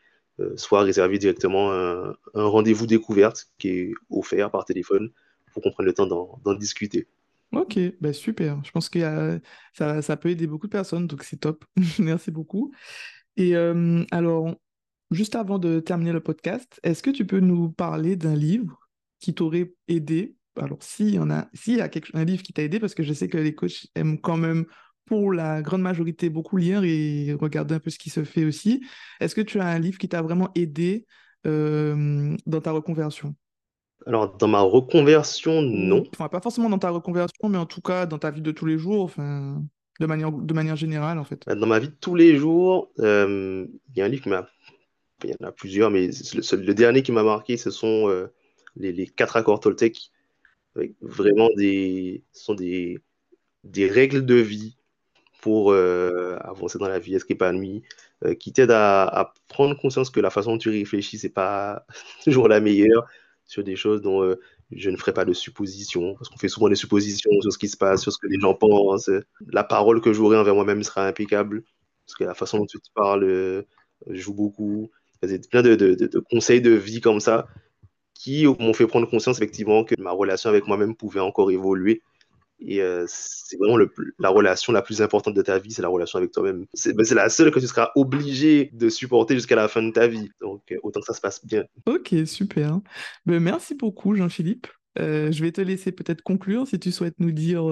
soit 0.55 0.83
réserver 0.83 1.17
directement 1.17 1.73
un, 1.73 2.15
rendez-vous 2.35 2.85
découverte 2.85 3.49
qui 3.57 3.69
est 3.69 3.93
offert 4.11 4.51
par 4.51 4.65
téléphone 4.65 5.09
pour 5.51 5.63
qu'on 5.63 5.71
prenne 5.71 5.87
le 5.87 5.93
temps 5.93 6.05
d'en 6.05 6.53
discuter. 6.53 7.07
Ok, 7.53 7.77
bah 7.99 8.13
super. 8.13 8.63
Je 8.63 8.71
pense 8.71 8.87
que 8.89 9.41
ça, 9.73 10.01
ça 10.01 10.17
peut 10.17 10.29
aider 10.29 10.47
beaucoup 10.47 10.67
de 10.67 10.71
personnes, 10.71 11.07
donc 11.07 11.23
c'est 11.23 11.37
top. 11.37 11.65
Merci 11.99 12.31
beaucoup. 12.31 12.71
Et 13.37 13.55
alors, 14.11 14.55
juste 15.11 15.35
avant 15.35 15.59
de 15.59 15.79
terminer 15.79 16.13
le 16.13 16.21
podcast, 16.21 16.79
est-ce 16.83 17.03
que 17.03 17.11
tu 17.11 17.25
peux 17.25 17.39
nous 17.41 17.71
parler 17.71 18.15
d'un 18.15 18.35
livre 18.35 18.79
qui 19.19 19.33
t'aurait 19.33 19.73
aidé? 19.87 20.35
Alors, 20.57 20.83
s'il 20.83 21.11
y 21.15 21.19
en 21.19 21.29
a, 21.31 21.49
s'il 21.53 21.77
y 21.77 21.81
a 21.81 21.89
quelque, 21.89 22.15
un 22.17 22.25
livre 22.25 22.43
qui 22.43 22.53
t'a 22.53 22.63
aidé, 22.63 22.79
parce 22.79 22.95
que 22.95 23.03
je 23.03 23.13
sais 23.13 23.29
que 23.29 23.37
les 23.37 23.55
coachs 23.55 23.87
aiment 23.95 24.19
quand 24.19 24.37
même, 24.37 24.65
pour 25.05 25.33
la 25.33 25.61
grande 25.61 25.81
majorité, 25.81 26.29
beaucoup 26.29 26.57
lire 26.57 26.83
et 26.85 27.33
regarder 27.33 27.75
un 27.75 27.79
peu 27.79 27.89
ce 27.89 27.99
qui 27.99 28.09
se 28.09 28.23
fait 28.23 28.45
aussi. 28.45 28.85
Est-ce 29.19 29.35
que 29.35 29.41
tu 29.41 29.59
as 29.59 29.67
un 29.67 29.79
livre 29.79 29.97
qui 29.97 30.09
t'a 30.09 30.21
vraiment 30.21 30.51
aidé 30.55 31.05
dans 31.45 32.61
ta 32.61 32.71
reconversion? 32.71 33.35
Alors, 34.05 34.35
dans 34.35 34.47
ma 34.47 34.61
reconversion, 34.61 35.61
non. 35.61 36.03
Enfin, 36.13 36.27
pas 36.27 36.41
forcément 36.41 36.69
dans 36.69 36.79
ta 36.79 36.89
reconversion, 36.89 37.49
mais 37.49 37.57
en 37.57 37.65
tout 37.65 37.81
cas 37.81 38.05
dans 38.05 38.17
ta 38.17 38.31
vie 38.31 38.41
de 38.41 38.51
tous 38.51 38.65
les 38.65 38.77
jours, 38.77 39.03
enfin, 39.03 39.61
de 39.99 40.05
manière, 40.05 40.31
de 40.31 40.53
manière 40.53 40.75
générale, 40.75 41.19
en 41.19 41.23
fait. 41.23 41.47
Dans 41.47 41.67
ma 41.67 41.79
vie 41.79 41.89
de 41.89 41.95
tous 41.99 42.15
les 42.15 42.35
jours, 42.35 42.91
euh, 42.99 43.67
il 43.89 43.97
y 43.97 44.01
a 44.01 44.05
un 44.05 44.07
livre 44.07 44.23
qui 44.23 44.29
m'a. 44.29 44.47
Il 45.23 45.29
y 45.29 45.35
en 45.39 45.47
a 45.47 45.51
plusieurs, 45.51 45.91
mais 45.91 46.07
le, 46.07 46.73
dernier 46.73 47.03
qui 47.03 47.11
m'a 47.11 47.21
marqué, 47.21 47.55
ce 47.55 47.69
sont 47.69 48.09
euh, 48.09 48.33
les, 48.75 48.91
les, 48.91 49.05
quatre 49.05 49.37
accords 49.37 49.59
Toltec. 49.59 50.11
Avec 50.75 50.93
vraiment 51.01 51.49
des. 51.55 52.23
Ce 52.31 52.45
sont 52.45 52.55
des, 52.55 52.99
des 53.63 53.87
règles 53.87 54.25
de 54.25 54.35
vie 54.35 54.77
pour 55.41 55.71
euh, 55.71 56.37
avancer 56.41 56.79
dans 56.79 56.87
la 56.87 56.97
vie, 56.97 57.13
être 57.13 57.29
épanoui, 57.29 57.83
qui 58.39 58.53
t'aident 58.53 58.71
à, 58.71 59.03
à, 59.03 59.33
prendre 59.47 59.75
conscience 59.75 60.09
que 60.09 60.19
la 60.19 60.29
façon 60.29 60.53
dont 60.53 60.57
tu 60.59 60.69
réfléchis, 60.69 61.17
c'est 61.17 61.29
pas 61.29 61.85
toujours 62.23 62.47
la 62.47 62.59
meilleure 62.59 63.07
sur 63.51 63.65
des 63.65 63.75
choses 63.75 64.01
dont 64.01 64.23
euh, 64.23 64.39
je 64.71 64.89
ne 64.89 64.95
ferai 64.95 65.13
pas 65.13 65.25
de 65.25 65.33
suppositions, 65.33 66.15
parce 66.15 66.29
qu'on 66.29 66.37
fait 66.37 66.47
souvent 66.47 66.69
des 66.69 66.75
suppositions 66.75 67.29
sur 67.41 67.51
ce 67.51 67.57
qui 67.57 67.67
se 67.67 67.75
passe, 67.75 68.01
sur 68.01 68.13
ce 68.13 68.17
que 68.17 68.27
les 68.27 68.39
gens 68.39 68.53
pensent. 68.53 69.09
La 69.47 69.65
parole 69.65 69.99
que 69.99 70.13
j'aurai 70.13 70.37
envers 70.37 70.55
moi-même 70.55 70.83
sera 70.83 71.05
impeccable, 71.05 71.63
parce 72.05 72.15
que 72.15 72.23
la 72.23 72.33
façon 72.33 72.59
dont 72.59 72.65
tu 72.65 72.77
parles 72.95 73.25
euh, 73.25 73.63
joue 74.07 74.33
beaucoup. 74.33 74.89
Il 75.21 75.31
y 75.31 75.35
a 75.35 75.39
plein 75.49 75.61
de, 75.61 75.75
de, 75.75 76.19
conseils 76.31 76.61
de 76.61 76.71
vie 76.71 77.01
comme 77.01 77.19
ça 77.19 77.45
qui 78.13 78.45
m'ont 78.45 78.73
fait 78.73 78.87
prendre 78.87 79.09
conscience 79.09 79.37
effectivement 79.37 79.83
que 79.83 79.95
ma 79.99 80.11
relation 80.11 80.49
avec 80.49 80.65
moi-même 80.65 80.95
pouvait 80.95 81.19
encore 81.19 81.51
évoluer 81.51 82.01
et 82.65 82.81
euh, 82.81 83.05
c'est 83.07 83.57
vraiment 83.57 83.77
la 84.19 84.29
relation 84.29 84.71
la 84.71 84.81
plus 84.81 85.01
importante 85.01 85.33
de 85.33 85.41
ta 85.41 85.57
vie, 85.57 85.71
c'est 85.71 85.81
la 85.81 85.87
relation 85.87 86.19
avec 86.19 86.31
toi-même. 86.31 86.65
Ben, 86.85 87.03
c'est 87.03 87.15
la 87.15 87.29
seule 87.29 87.51
que 87.51 87.59
tu 87.59 87.67
seras 87.67 87.91
obligé 87.95 88.69
de 88.73 88.89
supporter 88.89 89.33
jusqu'à 89.33 89.55
la 89.55 89.67
fin 89.67 89.81
de 89.81 89.91
ta 89.91 90.07
vie. 90.07 90.29
Donc, 90.41 90.71
euh, 90.71 90.77
autant 90.83 90.99
que 90.99 91.05
ça 91.07 91.13
se 91.13 91.21
passe 91.21 91.45
bien. 91.45 91.63
Ok, 91.87 92.13
super. 92.25 92.79
Ben, 93.25 93.39
merci 93.39 93.75
beaucoup, 93.75 94.15
Jean-Philippe. 94.15 94.67
Euh, 94.99 95.31
je 95.31 95.41
vais 95.41 95.53
te 95.53 95.61
laisser 95.61 95.93
peut-être 95.93 96.21
conclure 96.21 96.67
si 96.67 96.77
tu 96.77 96.91
souhaites 96.91 97.15
nous 97.19 97.31
dire 97.31 97.63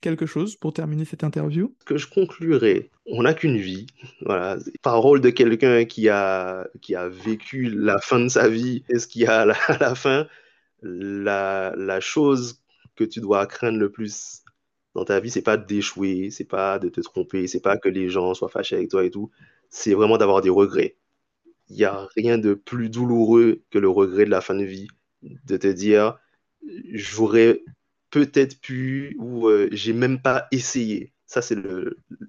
quelque 0.00 0.26
chose 0.26 0.56
pour 0.56 0.72
terminer 0.72 1.04
cette 1.04 1.22
interview. 1.22 1.74
Que 1.84 1.98
je 1.98 2.08
conclurai, 2.08 2.90
on 3.06 3.22
n'a 3.22 3.34
qu'une 3.34 3.58
vie. 3.58 3.86
Voilà, 4.22 4.56
parole 4.82 5.20
de 5.20 5.30
quelqu'un 5.30 5.84
qui 5.84 6.08
a, 6.08 6.66
qui 6.80 6.94
a 6.94 7.08
vécu 7.08 7.70
la 7.70 7.98
fin 7.98 8.18
de 8.18 8.28
sa 8.28 8.48
vie 8.48 8.82
et 8.88 8.98
ce 8.98 9.06
qu'il 9.06 9.22
y 9.22 9.26
a 9.26 9.40
à 9.68 9.78
la, 9.78 9.94
fin. 9.94 10.26
La, 10.82 11.74
la 11.76 12.00
chose 12.00 12.60
que 12.98 13.04
tu 13.04 13.20
dois 13.20 13.46
craindre 13.46 13.78
le 13.78 13.90
plus 13.90 14.42
dans 14.94 15.04
ta 15.04 15.20
vie, 15.20 15.30
c'est 15.30 15.42
pas 15.42 15.56
d'échouer, 15.56 16.30
c'est 16.30 16.44
pas 16.44 16.78
de 16.78 16.88
te 16.88 17.00
tromper, 17.00 17.46
c'est 17.46 17.60
pas 17.60 17.78
que 17.78 17.88
les 17.88 18.08
gens 18.08 18.34
soient 18.34 18.48
fâchés 18.48 18.76
avec 18.76 18.90
toi 18.90 19.04
et 19.04 19.10
tout. 19.10 19.30
C'est 19.70 19.94
vraiment 19.94 20.18
d'avoir 20.18 20.40
des 20.40 20.50
regrets. 20.50 20.96
Il 21.68 21.76
n'y 21.76 21.84
a 21.84 22.08
rien 22.16 22.38
de 22.38 22.54
plus 22.54 22.88
douloureux 22.90 23.62
que 23.70 23.78
le 23.78 23.88
regret 23.88 24.24
de 24.24 24.30
la 24.30 24.40
fin 24.40 24.54
de 24.54 24.64
vie, 24.64 24.88
de 25.22 25.56
te 25.56 25.68
dire 25.68 26.18
j'aurais 26.92 27.62
peut-être 28.10 28.60
pu 28.60 29.16
ou 29.18 29.48
euh, 29.48 29.68
j'ai 29.72 29.92
même 29.92 30.20
pas 30.20 30.48
essayé. 30.50 31.12
Ça, 31.26 31.42
c'est 31.42 31.56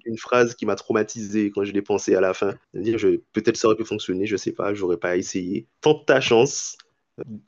une 0.05 0.17
phrase 0.17 0.55
qui 0.55 0.65
m'a 0.65 0.76
traumatisé 0.76 1.51
quand 1.51 1.63
je 1.63 1.72
l'ai 1.72 1.82
pensé 1.82 2.15
à 2.15 2.22
la 2.22 2.34
fin. 2.34 2.55
Dire 2.74 2.97
peut-être 3.34 3.55
ça 3.57 3.67
aurait 3.67 3.78
pu 3.78 3.86
fonctionner, 3.86 4.26
je 4.26 4.36
sais 4.36 4.51
pas, 4.51 4.74
j'aurais 4.74 4.97
pas 4.97 5.15
essayé. 5.17 5.67
Tente 5.82 6.05
ta 6.05 6.20
chance, 6.22 6.78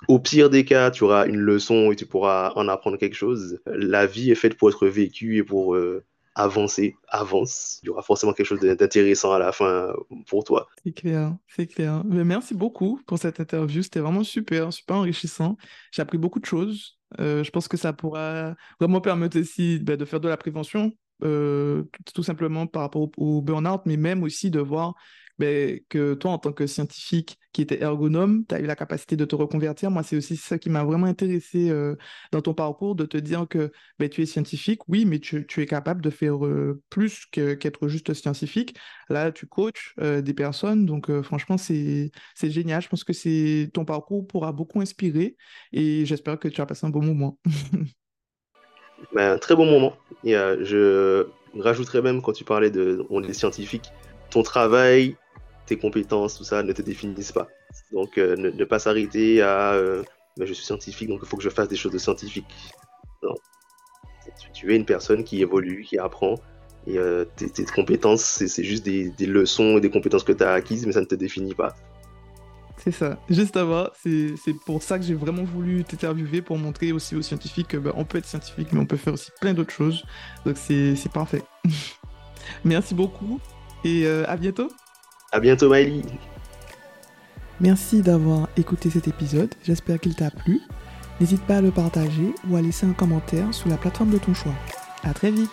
au 0.07 0.19
pire 0.19 0.49
des 0.49 0.65
cas, 0.65 0.91
tu 0.91 1.03
auras 1.03 1.27
une 1.27 1.39
leçon 1.39 1.91
et 1.91 1.95
tu 1.95 2.05
pourras 2.05 2.53
en 2.55 2.67
apprendre 2.67 2.97
quelque 2.97 3.15
chose. 3.15 3.59
La 3.65 4.05
vie 4.05 4.31
est 4.31 4.35
faite 4.35 4.57
pour 4.57 4.69
être 4.69 4.87
vécue 4.87 5.37
et 5.37 5.43
pour 5.43 5.75
euh, 5.75 6.03
avancer. 6.35 6.95
Avance. 7.09 7.79
Il 7.83 7.87
y 7.87 7.89
aura 7.89 8.01
forcément 8.01 8.33
quelque 8.33 8.45
chose 8.45 8.59
d'intéressant 8.59 9.33
à 9.33 9.39
la 9.39 9.51
fin 9.51 9.93
pour 10.27 10.43
toi. 10.43 10.67
C'est 10.83 10.93
clair, 10.93 11.35
c'est 11.47 11.67
clair. 11.67 12.03
Mais 12.05 12.23
merci 12.23 12.53
beaucoup 12.53 13.01
pour 13.05 13.17
cette 13.17 13.39
interview. 13.39 13.81
C'était 13.81 13.99
vraiment 13.99 14.23
super, 14.23 14.71
super 14.71 14.97
enrichissant. 14.97 15.57
J'ai 15.91 16.01
appris 16.01 16.17
beaucoup 16.17 16.39
de 16.39 16.45
choses. 16.45 16.97
Euh, 17.19 17.43
je 17.43 17.51
pense 17.51 17.67
que 17.67 17.77
ça 17.77 17.91
pourra 17.93 18.55
vraiment 18.79 19.01
permettre 19.01 19.39
aussi 19.39 19.79
bah, 19.79 19.97
de 19.97 20.05
faire 20.05 20.21
de 20.21 20.29
la 20.29 20.37
prévention, 20.37 20.93
euh, 21.23 21.83
tout 22.13 22.23
simplement 22.23 22.67
par 22.67 22.83
rapport 22.83 23.01
au, 23.01 23.11
au 23.17 23.41
burn-out, 23.41 23.81
mais 23.85 23.97
même 23.97 24.23
aussi 24.23 24.49
de 24.49 24.61
voir 24.61 24.95
ben, 25.41 25.79
que 25.89 26.13
toi, 26.13 26.29
en 26.33 26.37
tant 26.37 26.53
que 26.53 26.67
scientifique 26.67 27.39
qui 27.51 27.63
était 27.63 27.81
ergonome, 27.81 28.45
tu 28.47 28.53
as 28.53 28.59
eu 28.59 28.67
la 28.67 28.75
capacité 28.75 29.15
de 29.15 29.25
te 29.25 29.35
reconvertir. 29.35 29.89
Moi, 29.89 30.03
c'est 30.03 30.15
aussi 30.15 30.37
ça 30.37 30.59
qui 30.59 30.69
m'a 30.69 30.83
vraiment 30.83 31.07
intéressé 31.07 31.71
euh, 31.71 31.95
dans 32.31 32.43
ton 32.43 32.53
parcours, 32.53 32.93
de 32.93 33.05
te 33.07 33.17
dire 33.17 33.47
que 33.49 33.71
ben, 33.97 34.07
tu 34.07 34.21
es 34.21 34.27
scientifique, 34.27 34.87
oui, 34.87 35.03
mais 35.05 35.17
tu, 35.17 35.43
es 35.57 35.65
capable 35.65 36.01
de 36.03 36.11
faire 36.11 36.45
euh, 36.45 36.79
plus 36.91 37.25
qu'être 37.25 37.87
juste 37.87 38.13
scientifique. 38.13 38.77
Là, 39.09 39.31
tu 39.31 39.47
coaches 39.47 39.95
euh, 39.99 40.21
des 40.21 40.35
personnes, 40.35 40.85
donc 40.85 41.09
franchement, 41.23 41.57
c'est 41.57 42.11
génial. 42.43 42.83
Je 42.83 42.89
pense 42.89 43.03
que 43.03 43.65
ton 43.65 43.83
parcours 43.83 44.27
pourra 44.27 44.51
beaucoup 44.51 44.79
inspirer 44.79 45.35
et 45.73 46.05
j'espère 46.05 46.37
que 46.37 46.49
tu 46.49 46.61
as 46.61 46.67
passé 46.67 46.85
un 46.85 46.91
bon 46.91 47.03
moment. 47.03 47.39
ben, 49.15 49.39
très 49.39 49.55
bon 49.55 49.65
moment. 49.65 49.97
Et, 50.23 50.33
je 50.33 51.25
rajouterais 51.57 52.03
même 52.03 52.21
quand 52.21 52.33
tu 52.33 52.43
parlais 52.43 52.69
de 52.69 53.03
on 53.09 53.23
est 53.23 53.33
scientifique, 53.33 53.91
ton 54.31 54.43
travail 54.43 55.15
tes 55.71 55.77
compétences, 55.77 56.35
tout 56.37 56.43
ça 56.43 56.63
ne 56.63 56.73
te 56.73 56.81
définissent 56.81 57.31
pas. 57.31 57.47
Donc 57.93 58.17
euh, 58.17 58.35
ne, 58.35 58.65
pas 58.65 58.77
s'arrêter 58.77 59.41
à 59.41 59.71
euh, 59.71 60.03
je 60.37 60.53
suis 60.53 60.65
scientifique, 60.65 61.07
donc 61.07 61.21
il 61.23 61.27
faut 61.27 61.37
que 61.37 61.43
je 61.43 61.49
fasse 61.49 61.69
des 61.69 61.77
choses 61.77 61.93
de 61.93 61.97
scientifique. 61.97 62.45
Non. 63.23 63.35
Tu, 64.53 64.73
es 64.73 64.75
une 64.75 64.85
personne 64.85 65.23
qui 65.23 65.41
évolue, 65.41 65.83
qui 65.83 65.97
apprend, 65.97 66.35
et 66.87 66.97
euh, 66.97 67.23
tes, 67.37 67.63
compétences, 67.65 68.21
c'est 68.21 68.63
juste 68.63 68.83
des, 68.83 69.13
leçons 69.25 69.77
et 69.77 69.81
des 69.81 69.89
compétences 69.89 70.25
que 70.25 70.33
tu 70.33 70.43
as 70.43 70.51
acquises, 70.51 70.85
mais 70.85 70.91
ça 70.91 70.99
ne 70.99 71.05
te 71.05 71.15
définit 71.15 71.55
pas. 71.55 71.73
C'est 72.77 72.91
ça. 72.91 73.17
Juste 73.29 73.55
avant, 73.55 73.87
c'est 74.03 74.35
pour 74.65 74.83
ça 74.83 74.99
que 74.99 75.05
j'ai 75.05 75.13
vraiment 75.13 75.43
voulu 75.43 75.85
t'interviewer 75.85 76.41
pour 76.41 76.57
montrer 76.57 76.91
aussi 76.91 77.15
aux 77.15 77.21
scientifiques 77.21 77.71
qu'on 77.71 77.81
ben, 77.81 78.03
peut 78.03 78.17
être 78.17 78.25
scientifique, 78.25 78.73
mais 78.73 78.79
on 78.79 78.85
peut 78.85 78.97
faire 78.97 79.13
aussi 79.13 79.31
plein 79.39 79.53
d'autres 79.53 79.73
choses. 79.73 80.03
Donc 80.45 80.57
c'est 80.57 81.11
parfait. 81.13 81.43
Merci 82.65 82.93
beaucoup 82.93 83.39
et 83.85 84.05
à 84.07 84.35
bientôt. 84.35 84.69
À 85.31 85.39
bientôt, 85.39 85.69
Miley. 85.69 86.01
Merci 87.59 88.01
d'avoir 88.01 88.49
écouté 88.57 88.89
cet 88.89 89.07
épisode. 89.07 89.53
J'espère 89.63 89.99
qu'il 89.99 90.15
t'a 90.15 90.31
plu. 90.31 90.61
N'hésite 91.19 91.43
pas 91.43 91.57
à 91.57 91.61
le 91.61 91.71
partager 91.71 92.33
ou 92.49 92.55
à 92.55 92.61
laisser 92.61 92.85
un 92.85 92.93
commentaire 92.93 93.53
sous 93.53 93.69
la 93.69 93.77
plateforme 93.77 94.09
de 94.09 94.17
ton 94.17 94.33
choix. 94.33 94.55
À 95.03 95.13
très 95.13 95.31
vite. 95.31 95.49